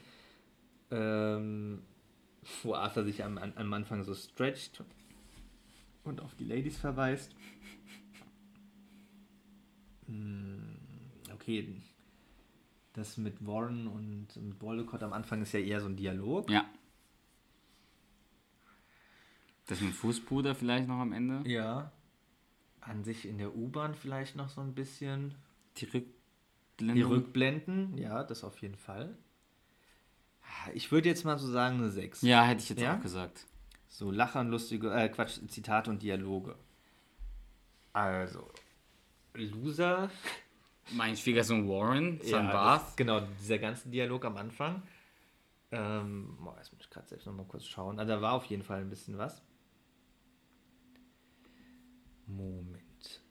ähm, 0.92 1.82
wo 2.62 2.74
Arthur 2.74 3.04
sich 3.04 3.24
am, 3.24 3.38
am 3.38 3.72
Anfang 3.72 4.04
so 4.04 4.14
stretcht 4.14 4.82
und 6.04 6.20
auf 6.20 6.34
die 6.34 6.44
Ladies 6.44 6.78
verweist. 6.78 7.34
Hm, 10.06 10.78
Okay, 11.32 11.82
Das 12.92 13.16
mit 13.16 13.44
Warren 13.44 13.88
und 13.88 14.28
mit 14.36 14.62
Waldecott 14.62 15.02
am 15.02 15.12
Anfang 15.12 15.42
ist 15.42 15.52
ja 15.52 15.60
eher 15.60 15.80
so 15.80 15.86
ein 15.86 15.96
Dialog. 15.96 16.48
Ja. 16.50 16.64
Das 19.66 19.80
mit 19.80 19.92
Fußbruder 19.92 20.54
vielleicht 20.54 20.86
noch 20.86 20.98
am 20.98 21.12
Ende. 21.12 21.42
Ja. 21.48 21.90
An 22.80 23.02
sich 23.02 23.26
in 23.26 23.38
der 23.38 23.56
U-Bahn 23.56 23.94
vielleicht 23.94 24.36
noch 24.36 24.50
so 24.50 24.60
ein 24.60 24.74
bisschen. 24.74 25.34
Die 25.78 25.86
Rückblendung. 25.86 26.94
Die 26.96 27.02
Rückblenden, 27.02 27.98
ja, 27.98 28.22
das 28.22 28.44
auf 28.44 28.60
jeden 28.60 28.76
Fall. 28.76 29.16
Ich 30.74 30.90
würde 30.92 31.08
jetzt 31.08 31.24
mal 31.24 31.38
so 31.38 31.50
sagen 31.50 31.76
eine 31.78 31.90
6. 31.90 32.22
Ja, 32.22 32.44
hätte 32.44 32.62
ich 32.62 32.68
jetzt 32.68 32.80
Ja? 32.80 32.96
auch 32.96 33.00
gesagt. 33.00 33.46
So 33.88 34.10
Lacher 34.10 34.40
und 34.40 34.48
lustige, 34.48 34.90
äh, 34.92 35.08
Quatsch, 35.08 35.38
Zitate 35.48 35.90
und 35.90 36.02
Dialoge. 36.02 36.56
Also, 37.92 38.48
Loser. 39.34 40.10
Mein 40.92 41.16
Schwiegersohn 41.16 41.68
Warren, 41.68 42.20
Son 42.22 42.46
Ja, 42.46 42.86
Genau, 42.96 43.20
dieser 43.40 43.58
ganze 43.58 43.88
Dialog 43.88 44.24
am 44.24 44.36
Anfang. 44.36 44.82
Ähm, 45.70 46.36
boah, 46.40 46.56
jetzt 46.58 46.72
muss 46.72 46.82
ich 46.82 46.90
gerade 46.90 47.08
selbst 47.08 47.26
noch 47.26 47.34
mal 47.34 47.46
kurz 47.46 47.64
schauen. 47.64 47.98
Also, 47.98 48.12
da 48.12 48.20
war 48.20 48.32
auf 48.32 48.44
jeden 48.46 48.62
Fall 48.62 48.80
ein 48.80 48.90
bisschen 48.90 49.16
was. 49.16 49.42
Moment. 52.26 53.22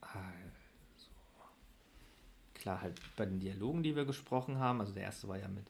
Also. 0.00 1.10
Klar, 2.54 2.80
halt 2.82 3.00
bei 3.16 3.24
den 3.26 3.40
Dialogen, 3.40 3.82
die 3.82 3.94
wir 3.96 4.04
gesprochen 4.04 4.58
haben. 4.58 4.80
Also, 4.80 4.92
der 4.92 5.04
erste 5.04 5.28
war 5.28 5.38
ja 5.38 5.48
mit, 5.48 5.66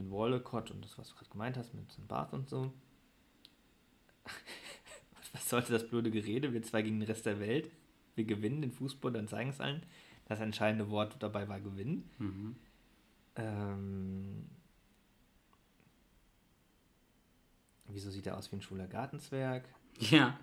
mit 0.00 0.10
Wallacott 0.10 0.70
und 0.70 0.84
das, 0.84 0.98
was 0.98 1.08
du 1.08 1.14
gerade 1.14 1.30
gemeint 1.30 1.56
hast, 1.56 1.74
mit 1.74 1.90
St. 1.92 2.06
Bath 2.08 2.32
und 2.32 2.48
so. 2.48 2.72
was 5.32 5.48
sollte 5.48 5.72
das 5.72 5.88
blöde 5.88 6.10
Gerede? 6.10 6.52
Wir 6.52 6.62
zwei 6.62 6.82
gegen 6.82 7.00
den 7.00 7.06
Rest 7.06 7.26
der 7.26 7.40
Welt. 7.40 7.70
Wir 8.14 8.24
gewinnen 8.24 8.62
den 8.62 8.72
Fußball, 8.72 9.12
dann 9.12 9.28
zeigen 9.28 9.50
es 9.50 9.60
allen. 9.60 9.82
Das 10.26 10.40
entscheidende 10.40 10.90
Wort 10.90 11.16
dabei 11.20 11.48
war 11.48 11.60
gewinnen. 11.60 12.08
Ähm, 13.36 14.48
wieso 17.88 18.10
sieht 18.10 18.26
er 18.26 18.36
aus 18.36 18.50
wie 18.50 18.56
ein 18.56 18.62
schwuler 18.62 18.86
Gartenzwerg? 18.86 19.68
Ja. 19.98 20.38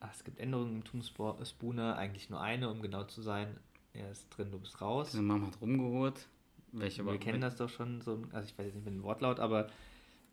Ach, 0.00 0.12
es 0.14 0.24
gibt 0.24 0.38
Änderungen 0.38 0.76
im 0.76 0.84
Toon 0.84 1.02
Spooner, 1.02 1.96
eigentlich 1.96 2.30
nur 2.30 2.40
eine, 2.40 2.70
um 2.70 2.80
genau 2.80 3.04
zu 3.04 3.20
sein. 3.20 3.58
Er 3.92 4.10
ist 4.10 4.28
drin, 4.30 4.50
du 4.50 4.58
bist 4.58 4.80
raus. 4.80 5.10
Diese 5.10 5.22
Mama 5.22 5.48
hat 5.48 5.60
rumgeholt. 5.60 6.28
Welche 6.72 7.04
Wir 7.04 7.18
kennen 7.18 7.40
das 7.40 7.56
doch 7.56 7.68
schon 7.68 8.00
so, 8.00 8.22
also 8.32 8.46
ich 8.48 8.56
weiß 8.58 8.66
jetzt 8.66 8.74
nicht 8.76 8.84
mit 8.84 8.94
dem 8.94 9.02
Wortlaut, 9.02 9.40
aber 9.40 9.68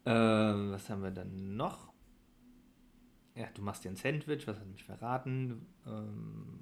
ähm, 0.05 0.71
was 0.71 0.89
haben 0.89 1.01
wir 1.01 1.11
dann 1.11 1.55
noch? 1.57 1.91
Ja, 3.35 3.47
du 3.53 3.61
machst 3.61 3.83
dir 3.83 3.89
ein 3.89 3.95
Sandwich, 3.95 4.47
was 4.47 4.57
hat 4.59 4.67
mich 4.67 4.83
verraten? 4.83 5.65
Ähm, 5.85 6.59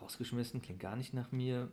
rausgeschmissen, 0.00 0.62
klingt 0.62 0.80
gar 0.80 0.96
nicht 0.96 1.14
nach 1.14 1.32
mir. 1.32 1.70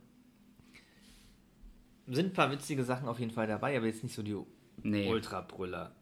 Sind 2.06 2.26
ein 2.26 2.32
paar 2.32 2.50
witzige 2.50 2.84
Sachen 2.84 3.08
auf 3.08 3.18
jeden 3.18 3.30
Fall 3.30 3.46
dabei, 3.46 3.76
aber 3.76 3.86
jetzt 3.86 4.02
nicht 4.02 4.14
so 4.14 4.22
die 4.22 4.36
Nee. 4.82 5.10
Ultra-Brüller. 5.10 5.94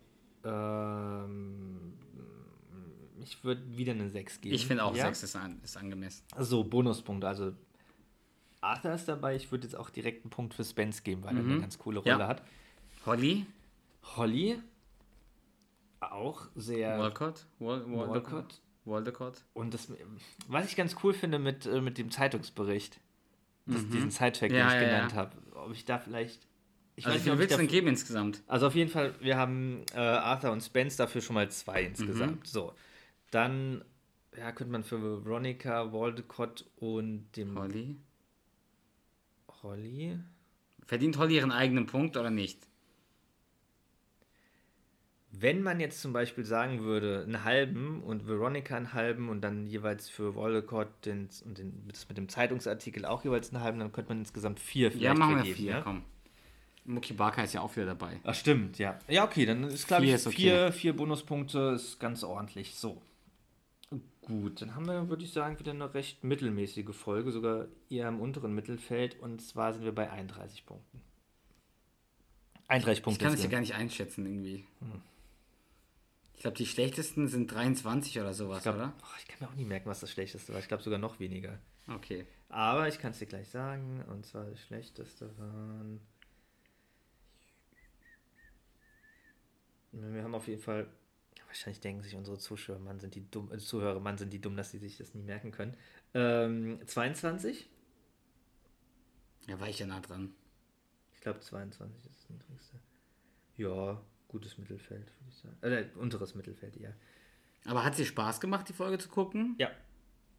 Ähm, 0.44 1.92
ich 3.22 3.44
würde 3.44 3.62
wieder 3.76 3.92
eine 3.92 4.08
6 4.08 4.40
geben. 4.40 4.54
Ich 4.54 4.66
finde 4.66 4.84
auch 4.84 4.96
Ja? 4.96 5.06
6 5.06 5.22
ist, 5.24 5.36
an, 5.36 5.60
ist 5.62 5.76
angemessen. 5.76 6.24
So, 6.38 6.64
Bonuspunkte. 6.64 7.28
Also 7.28 7.52
Arthur 8.60 8.92
ist 8.92 9.06
dabei. 9.08 9.36
Ich 9.36 9.50
würde 9.50 9.64
jetzt 9.64 9.74
auch 9.76 9.90
direkt 9.90 10.24
einen 10.24 10.30
Punkt 10.30 10.54
für 10.54 10.64
Spence 10.64 11.02
geben, 11.02 11.24
weil 11.24 11.36
er 11.36 11.42
eine 11.42 11.60
ganz 11.60 11.78
coole 11.78 12.00
Rolle 12.00 12.18
Ja. 12.18 12.28
hat. 12.28 12.42
Holly, 13.06 13.46
Holly 14.16 14.58
auch 16.00 16.48
sehr 16.54 16.98
Walcott, 16.98 17.46
Wal 17.58 17.84
Waldecott. 17.90 18.32
Walcott. 18.32 18.60
Waldecott. 18.86 19.44
Und 19.52 19.74
das, 19.74 19.92
was 20.48 20.66
ich 20.66 20.76
ganz 20.76 20.96
cool 21.04 21.12
finde 21.12 21.38
mit, 21.38 21.66
äh, 21.66 21.80
mit 21.80 21.98
dem 21.98 22.10
Zeitungsbericht, 22.10 22.98
das, 23.66 23.86
diesen 23.88 24.10
Sidefact, 24.10 24.50
Mhm. 24.52 24.58
Ja, 24.58 24.68
den 24.68 24.76
ich 24.76 24.82
ja, 24.82 24.88
genannt 24.88 25.12
ja. 25.12 25.16
habe, 25.18 25.36
ob 25.54 25.72
ich 25.72 25.84
da 25.84 25.98
vielleicht. 25.98 26.46
Ich 26.96 27.06
Also 27.06 27.18
wie 27.18 27.22
viel 27.22 27.38
willst 27.38 27.54
du 27.54 27.58
denn 27.58 27.68
geben 27.68 27.88
insgesamt? 27.88 28.42
Also 28.46 28.66
auf 28.66 28.74
jeden 28.74 28.90
Fall, 28.90 29.14
wir 29.20 29.36
haben 29.36 29.84
äh, 29.94 29.98
Arthur 29.98 30.50
und 30.52 30.60
Spence 30.62 30.96
dafür 30.96 31.20
schon 31.20 31.34
mal 31.34 31.50
zwei 31.50 31.82
Mhm. 31.82 31.88
insgesamt. 31.88 32.46
So. 32.46 32.72
Dann 33.30 33.84
ja, 34.36 34.50
könnte 34.52 34.72
man 34.72 34.82
für 34.84 35.24
Veronica, 35.24 35.92
Waldecott 35.92 36.64
und 36.76 37.28
dem 37.36 37.58
Holly. 37.58 37.96
Holly. 39.62 40.18
Verdient 40.86 41.18
Holly 41.18 41.36
ihren 41.36 41.52
eigenen 41.52 41.86
Punkt 41.86 42.16
oder 42.16 42.30
nicht? 42.30 42.66
Wenn 45.32 45.62
man 45.62 45.78
jetzt 45.78 46.00
zum 46.02 46.12
Beispiel 46.12 46.44
sagen 46.44 46.80
würde, 46.80 47.22
einen 47.22 47.44
halben 47.44 48.02
und 48.02 48.26
Veronica 48.26 48.76
einen 48.76 48.92
halben 48.94 49.28
und 49.28 49.42
dann 49.42 49.66
jeweils 49.66 50.08
für 50.08 50.34
Waldecott 50.34 50.88
den, 51.06 51.28
und 51.44 51.56
den, 51.58 51.84
das 51.86 52.08
mit 52.08 52.18
dem 52.18 52.28
Zeitungsartikel 52.28 53.04
auch 53.04 53.22
jeweils 53.22 53.52
einen 53.54 53.62
halben, 53.62 53.78
dann 53.78 53.92
könnte 53.92 54.08
man 54.10 54.18
insgesamt 54.18 54.58
vier 54.58 54.90
vielleicht 54.90 55.04
Ja, 55.04 55.14
machen 55.14 55.36
wir 55.36 55.54
vier, 55.54 55.70
ja? 55.70 55.80
komm. 55.82 56.02
Muki 56.84 57.12
Barker 57.12 57.44
ist 57.44 57.52
ja 57.52 57.60
auch 57.60 57.76
wieder 57.76 57.86
dabei. 57.86 58.18
Ach, 58.24 58.34
stimmt, 58.34 58.78
ja. 58.78 58.98
Ja, 59.06 59.24
okay, 59.24 59.46
dann 59.46 59.64
ist, 59.64 59.86
glaube 59.86 60.02
Vier 60.02 60.14
ich, 60.16 60.20
ist 60.20 60.26
okay. 60.26 60.36
vier, 60.36 60.72
vier 60.72 60.96
Bonuspunkte 60.96 61.72
ist 61.76 62.00
ganz 62.00 62.24
ordentlich. 62.24 62.74
So. 62.74 63.00
Gut, 64.30 64.62
dann 64.62 64.76
haben 64.76 64.86
wir, 64.86 65.08
würde 65.08 65.24
ich 65.24 65.32
sagen, 65.32 65.58
wieder 65.58 65.72
eine 65.72 65.92
recht 65.92 66.22
mittelmäßige 66.22 66.94
Folge, 66.94 67.32
sogar 67.32 67.66
eher 67.88 68.06
im 68.06 68.20
unteren 68.20 68.54
Mittelfeld. 68.54 69.18
Und 69.18 69.42
zwar 69.42 69.72
sind 69.72 69.82
wir 69.82 69.92
bei 69.92 70.08
31 70.08 70.64
Punkten. 70.66 71.00
31 72.68 72.98
Ich 73.00 73.02
Punkte. 73.02 73.24
kann 73.24 73.34
es 73.34 73.42
ja 73.42 73.48
gar 73.50 73.58
nicht 73.58 73.74
einschätzen 73.74 74.24
irgendwie. 74.24 74.64
Ich 76.34 76.42
glaube, 76.42 76.56
die 76.56 76.66
schlechtesten 76.66 77.26
sind 77.26 77.52
23 77.52 78.20
oder 78.20 78.32
sowas, 78.32 78.58
Ich, 78.58 78.62
glaub, 78.62 78.76
oder? 78.76 78.92
oh, 79.02 79.16
ich 79.18 79.26
kann 79.26 79.38
mir 79.40 79.48
auch 79.52 79.56
nie 79.56 79.64
merken, 79.64 79.90
was 79.90 79.98
das 79.98 80.12
Schlechteste 80.12 80.52
war. 80.52 80.60
Ich 80.60 80.68
glaube 80.68 80.84
sogar 80.84 81.00
noch 81.00 81.18
weniger. 81.18 81.58
Okay. 81.88 82.24
Aber 82.48 82.86
ich 82.86 83.00
kann 83.00 83.10
es 83.10 83.18
dir 83.18 83.26
gleich 83.26 83.48
sagen. 83.48 84.04
Und 84.08 84.24
zwar 84.26 84.44
das 84.44 84.60
Schlechteste 84.60 85.36
waren. 85.38 86.00
Wir 89.90 90.22
haben 90.22 90.36
auf 90.36 90.46
jeden 90.46 90.62
Fall. 90.62 90.86
Wahrscheinlich 91.50 91.80
denken 91.80 92.00
sich 92.04 92.14
unsere 92.14 92.38
Zuschauer, 92.38 92.78
Mann, 92.78 93.00
sind 93.00 93.16
die 93.16 93.28
dumm, 93.28 93.50
äh, 93.52 93.58
Zuhörer, 93.58 93.98
Mann, 93.98 94.16
sind 94.16 94.32
die 94.32 94.40
dumm, 94.40 94.56
dass 94.56 94.70
sie 94.70 94.78
sich 94.78 94.96
das 94.98 95.14
nie 95.14 95.22
merken 95.24 95.50
können. 95.50 95.76
Ähm, 96.14 96.78
22? 96.86 97.68
Ja, 99.48 99.58
war 99.58 99.68
ich 99.68 99.80
ja 99.80 99.86
nah 99.86 99.98
dran. 99.98 100.32
Ich 101.12 101.20
glaube 101.20 101.40
22 101.40 102.06
ist 102.06 102.20
das 102.22 102.30
niedrigste. 102.30 102.76
Ja, 103.56 104.00
gutes 104.28 104.58
Mittelfeld, 104.58 105.06
würde 105.18 105.28
ich 105.28 105.36
sagen. 105.38 105.56
Äh, 105.62 105.86
unteres 105.98 106.36
Mittelfeld, 106.36 106.76
ja. 106.76 106.90
Aber 107.64 107.82
hat 107.84 107.96
sie 107.96 108.06
Spaß 108.06 108.40
gemacht, 108.40 108.68
die 108.68 108.72
Folge 108.72 108.98
zu 108.98 109.08
gucken? 109.08 109.56
Ja. 109.58 109.72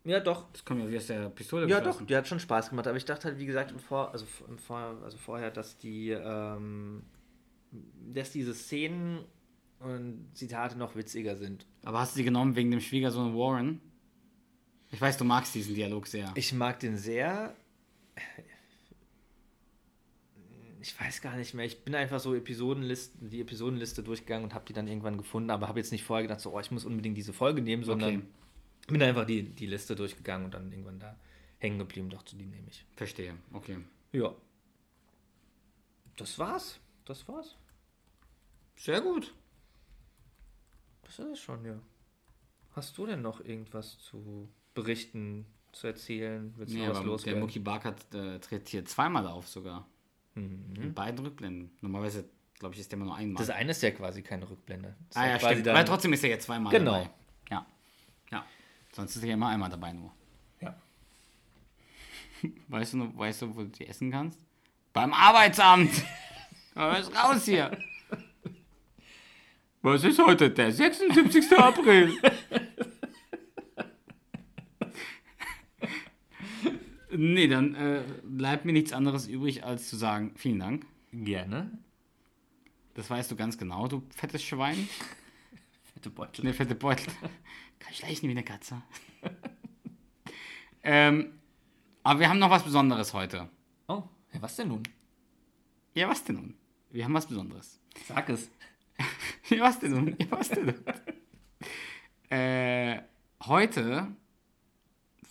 Ja, 0.05 0.21
doch. 0.21 0.49
Das 0.53 0.63
kommt 0.63 0.79
ja 0.81 0.89
wie 0.89 0.95
aus 0.95 1.07
der 1.07 1.29
Pistole 1.29 1.67
Ja, 1.67 1.79
geschossen. 1.79 1.99
doch, 1.99 2.07
die 2.07 2.15
hat 2.15 2.25
schon 2.25 2.39
Spaß 2.39 2.69
gemacht, 2.69 2.87
aber 2.87 2.95
ich 2.95 3.03
dachte 3.05 3.27
halt, 3.27 3.37
wie 3.37 3.45
gesagt, 3.45 3.71
im 3.71 3.79
Vor, 3.79 4.13
also, 4.13 4.25
im 4.47 4.57
Vor, 4.57 4.97
also 5.03 5.17
vorher, 5.17 5.51
dass 5.51 5.77
die, 5.77 6.11
ähm, 6.11 7.03
dass 8.13 8.31
diese 8.31 8.53
Szenen 8.53 9.25
und 9.83 10.29
Zitate 10.33 10.77
noch 10.77 10.95
witziger 10.95 11.35
sind. 11.35 11.65
Aber 11.83 11.99
hast 11.99 12.13
du 12.13 12.17
sie 12.17 12.23
genommen 12.23 12.55
wegen 12.55 12.71
dem 12.71 12.81
Schwiegersohn 12.81 13.35
Warren? 13.35 13.81
Ich 14.91 14.99
weiß, 14.99 15.17
du 15.17 15.23
magst 15.23 15.55
diesen 15.55 15.73
Dialog 15.75 16.07
sehr. 16.07 16.31
Ich 16.35 16.53
mag 16.53 16.79
den 16.79 16.97
sehr. 16.97 17.55
Ich 20.81 20.99
weiß 20.99 21.21
gar 21.21 21.35
nicht 21.37 21.53
mehr. 21.53 21.65
Ich 21.65 21.83
bin 21.83 21.95
einfach 21.95 22.19
so 22.19 22.33
Episodenlisten, 22.35 23.29
die 23.29 23.39
Episodenliste 23.41 24.03
durchgegangen 24.03 24.43
und 24.43 24.53
habe 24.53 24.65
die 24.65 24.73
dann 24.73 24.87
irgendwann 24.87 25.17
gefunden, 25.17 25.49
aber 25.51 25.67
habe 25.67 25.79
jetzt 25.79 25.91
nicht 25.91 26.03
vorher 26.03 26.23
gedacht, 26.23 26.41
so, 26.41 26.55
oh, 26.55 26.59
ich 26.59 26.71
muss 26.71 26.85
unbedingt 26.85 27.15
diese 27.17 27.33
Folge 27.33 27.61
nehmen, 27.61 27.83
sondern 27.83 28.15
Okay. 28.15 28.23
bin 28.87 29.03
einfach 29.03 29.25
die, 29.25 29.43
die 29.43 29.67
Liste 29.67 29.95
durchgegangen 29.95 30.45
und 30.45 30.53
dann 30.53 30.71
irgendwann 30.71 30.99
da 30.99 31.15
hängen 31.59 31.77
geblieben, 31.77 32.09
dachte, 32.09 32.35
die 32.35 32.45
nehme 32.45 32.67
ich. 32.67 32.85
Verstehe, 32.95 33.35
okay. 33.53 33.77
Ja. 34.11 34.33
Das 36.17 36.37
war's. 36.39 36.79
Das 37.05 37.27
war's. 37.27 37.55
Sehr 38.75 39.01
gut. 39.01 39.33
Das 41.17 41.19
ist 41.19 41.31
es 41.33 41.39
schon, 41.41 41.65
ja. 41.65 41.73
Hast 42.73 42.97
du 42.97 43.05
denn 43.05 43.21
noch 43.21 43.43
irgendwas 43.43 43.99
zu 43.99 44.47
berichten, 44.73 45.45
zu 45.73 45.87
erzählen? 45.87 46.53
Willst 46.55 46.73
du 46.73 46.77
Nee, 46.77 46.83
noch 46.85 46.91
was 46.91 46.97
aber 46.97 47.05
der 47.05 47.11
loswerden? 47.11 47.41
Muki 47.41 47.59
Barker 47.59 47.95
äh, 48.13 48.39
tritt 48.39 48.69
hier 48.69 48.85
zweimal 48.85 49.27
auf 49.27 49.47
sogar. 49.47 49.85
In 50.35 50.93
beiden 50.95 51.19
Rückblenden. 51.25 51.71
Normalerweise, 51.81 52.23
glaube 52.57 52.73
ich, 52.73 52.79
ist 52.79 52.89
der 52.89 52.95
immer 52.97 53.07
nur 53.07 53.15
einmal. 53.15 53.33
Mhm. 53.43 53.47
Das 53.47 53.49
eine 53.49 53.71
ist 53.71 53.81
ja 53.83 53.91
quasi 53.91 54.21
keine 54.21 54.49
Rückblende. 54.49 54.95
Das 55.09 55.17
ah 55.17 55.27
ja, 55.27 55.37
stimmt. 55.39 55.65
dann- 55.67 55.75
Aber 55.75 55.85
trotzdem 55.85 56.13
ist 56.13 56.23
er 56.23 56.29
jetzt 56.29 56.45
zweimal 56.45 56.71
Genau. 56.71 56.93
dabei. 56.93 57.09
Ja. 57.49 57.65
Ja. 58.31 58.45
Sonst 58.93 59.17
ist 59.17 59.23
er 59.23 59.27
ja 59.27 59.33
immer 59.33 59.49
einmal 59.49 59.69
dabei 59.69 59.91
nur. 59.91 60.13
Ja. 60.61 60.73
Weißt 62.69 62.93
du, 62.93 62.97
noch- 62.97 63.17
weißt 63.17 63.41
du, 63.41 63.53
wo 63.55 63.63
du 63.63 63.67
die 63.67 63.85
essen 63.87 64.09
kannst? 64.09 64.39
Beim 64.93 65.11
Arbeitsamt! 65.13 65.91
Was 66.73 67.13
raus 67.13 67.43
hier! 67.43 67.77
Was 69.81 70.03
ist 70.03 70.19
heute? 70.19 70.51
Der 70.51 70.71
76. 70.71 71.57
April! 71.57 72.13
nee, 77.11 77.47
dann 77.47 77.73
äh, 77.75 78.03
bleibt 78.23 78.65
mir 78.65 78.73
nichts 78.73 78.93
anderes 78.93 79.27
übrig, 79.27 79.63
als 79.63 79.89
zu 79.89 79.95
sagen, 79.95 80.33
vielen 80.35 80.59
Dank. 80.59 80.85
Gerne. 81.11 81.71
Das 82.93 83.09
weißt 83.09 83.31
du 83.31 83.35
ganz 83.35 83.57
genau, 83.57 83.87
du 83.87 84.03
fettes 84.15 84.43
Schwein. 84.43 84.87
Fette 85.93 86.09
Beutel. 86.09 86.45
Ne, 86.45 86.53
fette 86.53 86.75
Beutel. 86.75 87.11
Kann 87.79 87.91
ich 87.91 87.97
schleichen 87.97 88.27
wie 88.27 88.33
eine 88.33 88.43
Katze. 88.43 88.81
ähm, 90.83 91.39
Aber 92.03 92.19
wir 92.19 92.29
haben 92.29 92.39
noch 92.39 92.49
was 92.49 92.63
Besonderes 92.63 93.13
heute. 93.13 93.49
Oh, 93.87 94.03
ja, 94.33 94.41
was 94.41 94.55
denn 94.55 94.67
nun? 94.67 94.83
Ja, 95.95 96.07
was 96.07 96.23
denn 96.23 96.35
nun? 96.35 96.55
Wir 96.91 97.05
haben 97.05 97.13
was 97.13 97.25
Besonderes. 97.27 97.79
Sag 98.07 98.29
es. 98.29 98.49
Ja, 99.51 99.63
was 99.63 99.79
denn 99.79 99.91
nun? 99.91 100.15
Ja, 100.19 100.27
was 100.31 100.49
denn 100.49 100.65
nun? 100.65 100.83
äh, 102.29 103.01
heute 103.45 104.07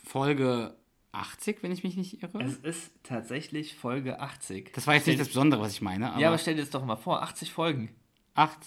Folge 0.05 0.77
80, 1.13 1.63
wenn 1.63 1.73
ich 1.73 1.83
mich 1.83 1.97
nicht 1.97 2.23
irre. 2.23 2.43
Es 2.43 2.57
ist 2.57 2.93
tatsächlich 3.03 3.75
Folge 3.75 4.21
80. 4.21 4.73
Das 4.75 4.87
war 4.87 4.95
jetzt 4.95 5.07
nicht 5.07 5.19
das 5.21 5.29
Besondere, 5.29 5.61
was 5.63 5.73
ich 5.73 5.81
meine. 5.81 6.13
Aber 6.13 6.21
ja, 6.21 6.29
aber 6.29 6.39
stell 6.39 6.55
dir 6.55 6.61
das 6.61 6.71
doch 6.71 6.85
mal 6.85 6.97
vor, 6.97 7.23
80 7.23 7.51
Folgen. 7.53 7.91
8, 8.35 8.59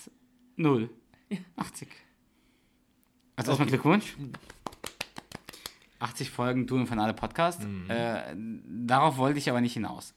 0, 0.57 0.89
80. 1.55 1.87
Also 3.35 3.51
erstmal 3.51 3.69
Glückwunsch. 3.69 4.15
80 5.99 6.29
Folgen 6.31 6.67
Du 6.67 6.75
im 6.75 6.85
Finale 6.87 7.13
Podcast. 7.13 7.61
Äh, 7.87 8.35
darauf 8.67 9.17
wollte 9.17 9.39
ich 9.39 9.49
aber 9.49 9.61
nicht 9.61 9.73
hinaus. 9.73 10.13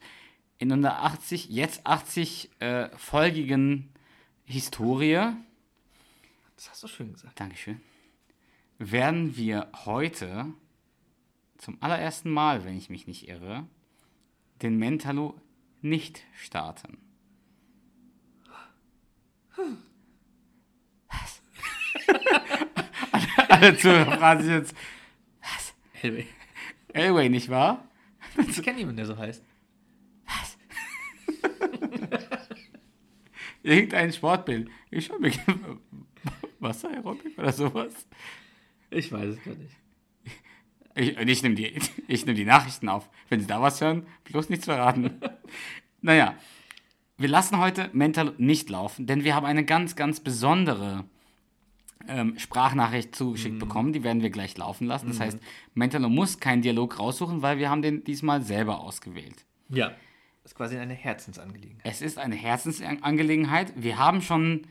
In 0.59 0.73
unserer 0.73 1.05
80, 1.05 1.49
jetzt 1.51 1.87
80 1.87 2.51
äh, 2.61 2.89
folgigen 2.97 3.93
Historie, 4.47 5.35
Das 6.55 6.71
hast 6.71 6.83
du 6.85 6.87
schön 6.89 7.13
gesagt. 7.13 7.39
Dankeschön, 7.41 7.81
werden 8.79 9.37
wir 9.37 9.69
heute 9.85 10.53
zum 11.59 11.83
allerersten 11.83 12.31
Mal, 12.31 12.65
wenn 12.65 12.77
ich 12.77 12.89
mich 12.89 13.09
nicht 13.09 13.29
irre, 13.29 13.67
den 14.63 14.77
Mentalo 14.79 15.41
nicht 15.83 16.23
starten. 16.33 16.99
Was? 21.09 21.43
alle, 23.11 23.51
alle 23.51 23.77
Zuhörer 23.77 24.17
fragen 24.17 24.43
sich 24.43 24.53
jetzt, 24.53 24.75
Elway. 26.03 26.27
Elway, 26.93 27.29
nicht 27.29 27.49
wahr? 27.49 27.89
Ich 28.49 28.63
kenne 28.63 28.79
jemanden, 28.79 28.99
der 28.99 29.07
so 29.07 29.19
heißt. 29.19 29.43
Irgendein 33.67 34.13
Sportbild. 34.13 34.69
Ich 34.93 35.07
schau 35.07 35.19
mir 35.19 35.33
Wasser-Aerobik 36.61 37.37
oder 37.37 37.53
sowas. 37.53 38.07
Ich 38.91 39.11
weiß 39.11 39.35
es 39.35 39.43
gar 39.43 39.55
nicht. 39.55 39.75
Ich, 40.95 41.19
ich 41.19 41.43
nehme 41.43 41.57
die, 41.57 41.79
ich 42.07 42.25
nehm 42.25 42.37
die 42.37 42.45
Nachrichten 42.45 42.89
auf. 42.89 43.11
Wenn 43.29 43.41
Sie 43.41 43.47
da 43.47 43.61
was 43.61 43.81
hören, 43.81 44.07
bloß 44.25 44.51
nichts 44.51 44.67
verraten. 44.67 45.21
naja, 46.01 46.37
wir 47.19 47.29
lassen 47.29 47.59
heute 47.59 47.91
Mental 47.93 48.35
nicht 48.39 48.71
laufen, 48.71 49.07
denn 49.07 49.25
wir 49.25 49.35
haben 49.35 49.45
eine 49.45 49.65
ganz, 49.65 49.97
ganz 49.97 50.21
besondere 50.21 51.05
ähm, 52.07 52.39
Sprachnachricht 52.39 53.17
zugeschickt 53.17 53.59
bekommen. 53.59 53.93
Die 53.93 54.05
werden 54.05 54.23
wir 54.23 54.31
gleich 54.31 54.57
laufen 54.57 54.87
lassen. 54.87 55.09
Das 55.09 55.19
heißt, 55.19 55.39
Mentalo 55.75 56.09
muss 56.09 56.39
keinen 56.39 56.63
Dialog 56.63 57.01
raussuchen, 57.01 57.43
weil 57.43 57.59
wir 57.59 57.69
haben 57.69 57.83
den 57.83 58.05
diesmal 58.05 58.43
selber 58.43 58.81
ausgewählt. 58.81 59.45
Ja. 59.71 59.93
Das 60.47 60.53
ist 60.53 60.59
quasi 60.59 60.79
eine 60.79 60.95
Herzensangelegenheit. 60.95 61.85
Es 61.85 62.01
ist 62.01 62.19
eine 62.19 62.37
Herzensangelegenheit. 62.37 63.73
Wir 63.75 63.99
haben 63.99 64.23
schon 64.23 64.69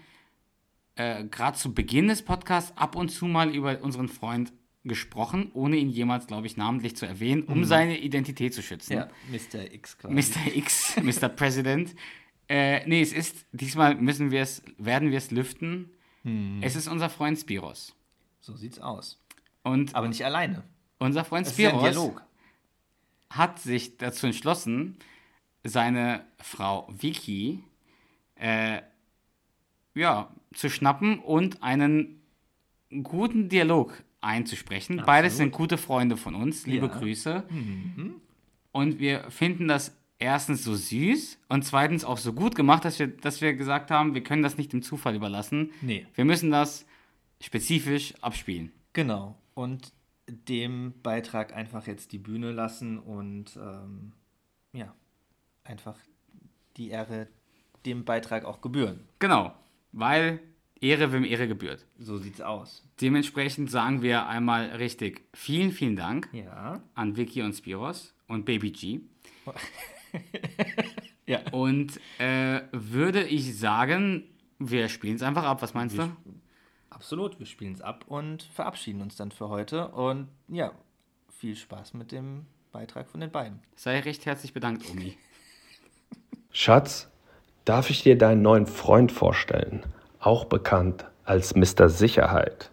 äh, 0.95 1.25
gerade 1.25 1.57
zu 1.57 1.73
Beginn 1.73 2.07
des 2.07 2.21
Podcasts 2.21 2.71
ab 2.77 2.95
und 2.95 3.09
zu 3.09 3.25
mal 3.25 3.53
über 3.53 3.81
unseren 3.81 4.07
Freund 4.07 4.53
gesprochen, 4.85 5.51
ohne 5.53 5.75
ihn 5.75 5.89
jemals, 5.89 6.27
glaube 6.27 6.47
ich, 6.47 6.55
namentlich 6.55 6.95
zu 6.95 7.05
erwähnen, 7.05 7.43
um 7.43 7.65
seine 7.65 7.99
Identität 7.99 8.53
zu 8.53 8.61
schützen. 8.61 8.93
Ja, 8.93 9.09
Mr. 9.29 9.69
X 9.73 9.97
quasi. 9.97 10.13
Mr. 10.13 10.55
X, 10.55 10.95
Mr. 11.03 11.27
President. 11.27 11.93
Äh, 12.47 12.87
nee, 12.87 13.01
es 13.01 13.11
ist, 13.11 13.45
diesmal 13.51 13.95
müssen 13.95 14.31
wir 14.31 14.43
es, 14.43 14.63
werden 14.77 15.11
wir 15.11 15.17
es 15.17 15.31
lüften. 15.31 15.91
Es 16.61 16.77
ist 16.77 16.87
unser 16.87 17.09
Freund 17.09 17.37
Spiros. 17.37 17.93
So 18.39 18.55
sieht's 18.55 18.79
aus. 18.79 19.21
Und 19.61 19.93
Aber 19.93 20.07
nicht 20.07 20.23
alleine. 20.23 20.63
unser 20.99 21.25
Freund 21.25 21.47
Spiros 21.47 22.13
hat 23.29 23.59
sich 23.59 23.97
dazu 23.97 24.27
entschlossen, 24.27 24.97
seine 25.65 26.23
Frau 26.37 26.87
Vicky 26.89 27.63
äh, 28.35 28.81
ja, 29.95 30.31
zu 30.53 30.69
schnappen 30.69 31.19
und 31.19 31.63
einen 31.63 32.21
guten 33.03 33.49
Dialog 33.49 34.03
einzusprechen. 34.21 35.01
Beides 35.05 35.37
sind 35.37 35.51
gute 35.51 35.77
Freunde 35.77 36.17
von 36.17 36.35
uns. 36.35 36.65
Liebe 36.65 36.87
Ja. 36.87 36.97
Grüße. 36.97 37.43
Und 38.71 38.99
wir 38.99 39.29
finden 39.31 39.67
das 39.67 39.97
erstens 40.19 40.63
so 40.63 40.75
süß 40.75 41.39
und 41.49 41.63
zweitens 41.63 42.05
auch 42.05 42.17
so 42.17 42.33
gut 42.33 42.55
gemacht, 42.55 42.85
dass 42.85 42.99
wir, 42.99 43.07
dass 43.07 43.41
wir 43.41 43.53
gesagt 43.53 43.91
haben, 43.91 44.13
wir 44.13 44.23
können 44.23 44.43
das 44.43 44.57
nicht 44.57 44.71
dem 44.71 44.81
Zufall 44.81 45.15
überlassen. 45.15 45.71
Nee. 45.81 46.05
Wir 46.13 46.25
müssen 46.25 46.51
das 46.51 46.85
spezifisch 47.41 48.13
abspielen. 48.21 48.71
Genau. 48.93 49.37
Und 49.53 49.93
dem 50.27 50.93
Beitrag 51.03 51.53
einfach 51.53 51.87
jetzt 51.87 52.11
die 52.11 52.17
Bühne 52.17 52.51
lassen 52.51 52.97
und 52.99 53.57
ähm, 53.57 54.13
ja, 54.73 54.93
einfach 55.65 55.97
die 56.77 56.89
Ehre 56.89 57.27
dem 57.85 58.05
Beitrag 58.05 58.45
auch 58.45 58.61
gebühren. 58.61 59.07
Genau, 59.19 59.53
weil 59.91 60.39
Ehre 60.81 61.11
wem 61.11 61.23
Ehre 61.23 61.47
gebührt. 61.47 61.85
So 61.99 62.17
sieht's 62.17 62.41
aus. 62.41 62.83
Dementsprechend 63.01 63.69
sagen 63.69 64.01
wir 64.01 64.27
einmal 64.27 64.65
richtig 64.71 65.21
vielen, 65.33 65.71
vielen 65.71 65.95
Dank 65.95 66.29
Ja. 66.31 66.81
an 66.93 67.15
Vicky 67.17 67.41
und 67.41 67.53
Spiros 67.53 68.13
und 68.27 68.45
Baby 68.45 68.71
G. 68.71 69.01
Ja. 71.27 71.39
Und 71.51 71.99
äh, 72.19 72.61
würde 72.71 73.23
ich 73.23 73.57
sagen, 73.57 74.25
wir 74.59 74.89
spielen 74.89 75.15
es 75.15 75.23
einfach 75.23 75.43
ab. 75.43 75.61
Was 75.63 75.73
meinst 75.73 75.97
du? 75.97 76.15
Absolut. 76.91 77.39
Wir 77.39 77.47
spielen 77.47 77.73
es 77.73 77.81
ab 77.81 78.05
und 78.07 78.43
verabschieden 78.43 79.01
uns 79.01 79.15
dann 79.15 79.31
für 79.31 79.49
heute. 79.49 79.87
Und 79.89 80.27
ja, 80.47 80.71
viel 81.29 81.55
Spaß 81.55 81.95
mit 81.95 82.11
dem 82.11 82.45
Beitrag 82.71 83.09
von 83.09 83.21
den 83.21 83.31
beiden. 83.31 83.59
Sei 83.75 83.99
recht 84.01 84.25
herzlich 84.27 84.53
bedankt, 84.53 84.87
Omi. 84.91 85.17
Schatz, 86.57 87.09
darf 87.65 87.89
ich 87.89 88.03
dir 88.03 88.17
deinen 88.17 88.41
neuen 88.41 88.65
Freund 88.65 89.11
vorstellen? 89.11 89.83
Auch 90.21 90.45
bekannt 90.45 91.03
als 91.25 91.53
Mr. 91.53 91.89
Sicherheit. 91.89 92.71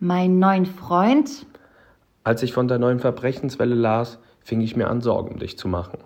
Meinen 0.00 0.38
neuen 0.38 0.66
Freund? 0.66 1.46
Als 2.24 2.42
ich 2.42 2.52
von 2.52 2.68
der 2.68 2.78
neuen 2.78 3.00
Verbrechenswelle 3.00 3.74
las, 3.74 4.18
fing 4.40 4.60
ich 4.60 4.76
mir 4.76 4.88
an, 4.88 5.00
Sorgen 5.00 5.30
um 5.30 5.38
dich 5.38 5.56
zu 5.56 5.66
machen. 5.66 6.00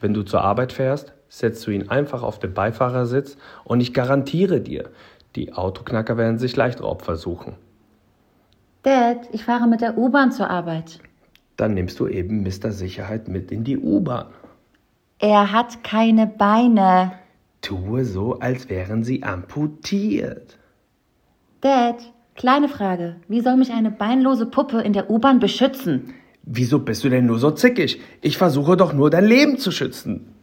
Wenn 0.00 0.12
du 0.12 0.24
zur 0.24 0.42
Arbeit 0.42 0.72
fährst, 0.72 1.12
setzt 1.28 1.64
du 1.68 1.70
ihn 1.70 1.88
einfach 1.88 2.24
auf 2.24 2.40
den 2.40 2.52
Beifahrersitz 2.52 3.36
und 3.62 3.80
ich 3.80 3.94
garantiere 3.94 4.60
dir, 4.60 4.90
die 5.36 5.52
Autoknacker 5.52 6.16
werden 6.16 6.40
sich 6.40 6.56
leicht 6.56 6.82
Raub 6.82 7.02
versuchen. 7.02 7.54
Dad, 8.82 9.18
ich 9.30 9.44
fahre 9.44 9.68
mit 9.68 9.82
der 9.82 9.96
U-Bahn 9.96 10.32
zur 10.32 10.50
Arbeit. 10.50 10.98
Dann 11.56 11.74
nimmst 11.74 12.00
du 12.00 12.08
eben 12.08 12.42
Mr. 12.42 12.72
Sicherheit 12.72 13.28
mit 13.28 13.52
in 13.52 13.62
die 13.62 13.78
U-Bahn. 13.78 14.26
Er 15.20 15.50
hat 15.50 15.82
keine 15.82 16.28
Beine. 16.28 17.12
Tue 17.60 18.04
so, 18.04 18.38
als 18.38 18.68
wären 18.68 19.02
sie 19.02 19.24
amputiert. 19.24 20.56
Dad, 21.60 21.96
kleine 22.36 22.68
Frage. 22.68 23.16
Wie 23.26 23.40
soll 23.40 23.56
mich 23.56 23.72
eine 23.72 23.90
beinlose 23.90 24.46
Puppe 24.46 24.80
in 24.80 24.92
der 24.92 25.10
U-Bahn 25.10 25.40
beschützen? 25.40 26.14
Wieso 26.44 26.78
bist 26.78 27.02
du 27.02 27.08
denn 27.08 27.26
nur 27.26 27.40
so 27.40 27.50
zickig? 27.50 28.00
Ich 28.20 28.38
versuche 28.38 28.76
doch 28.76 28.92
nur 28.92 29.10
dein 29.10 29.26
Leben 29.26 29.58
zu 29.58 29.72
schützen. 29.72 30.34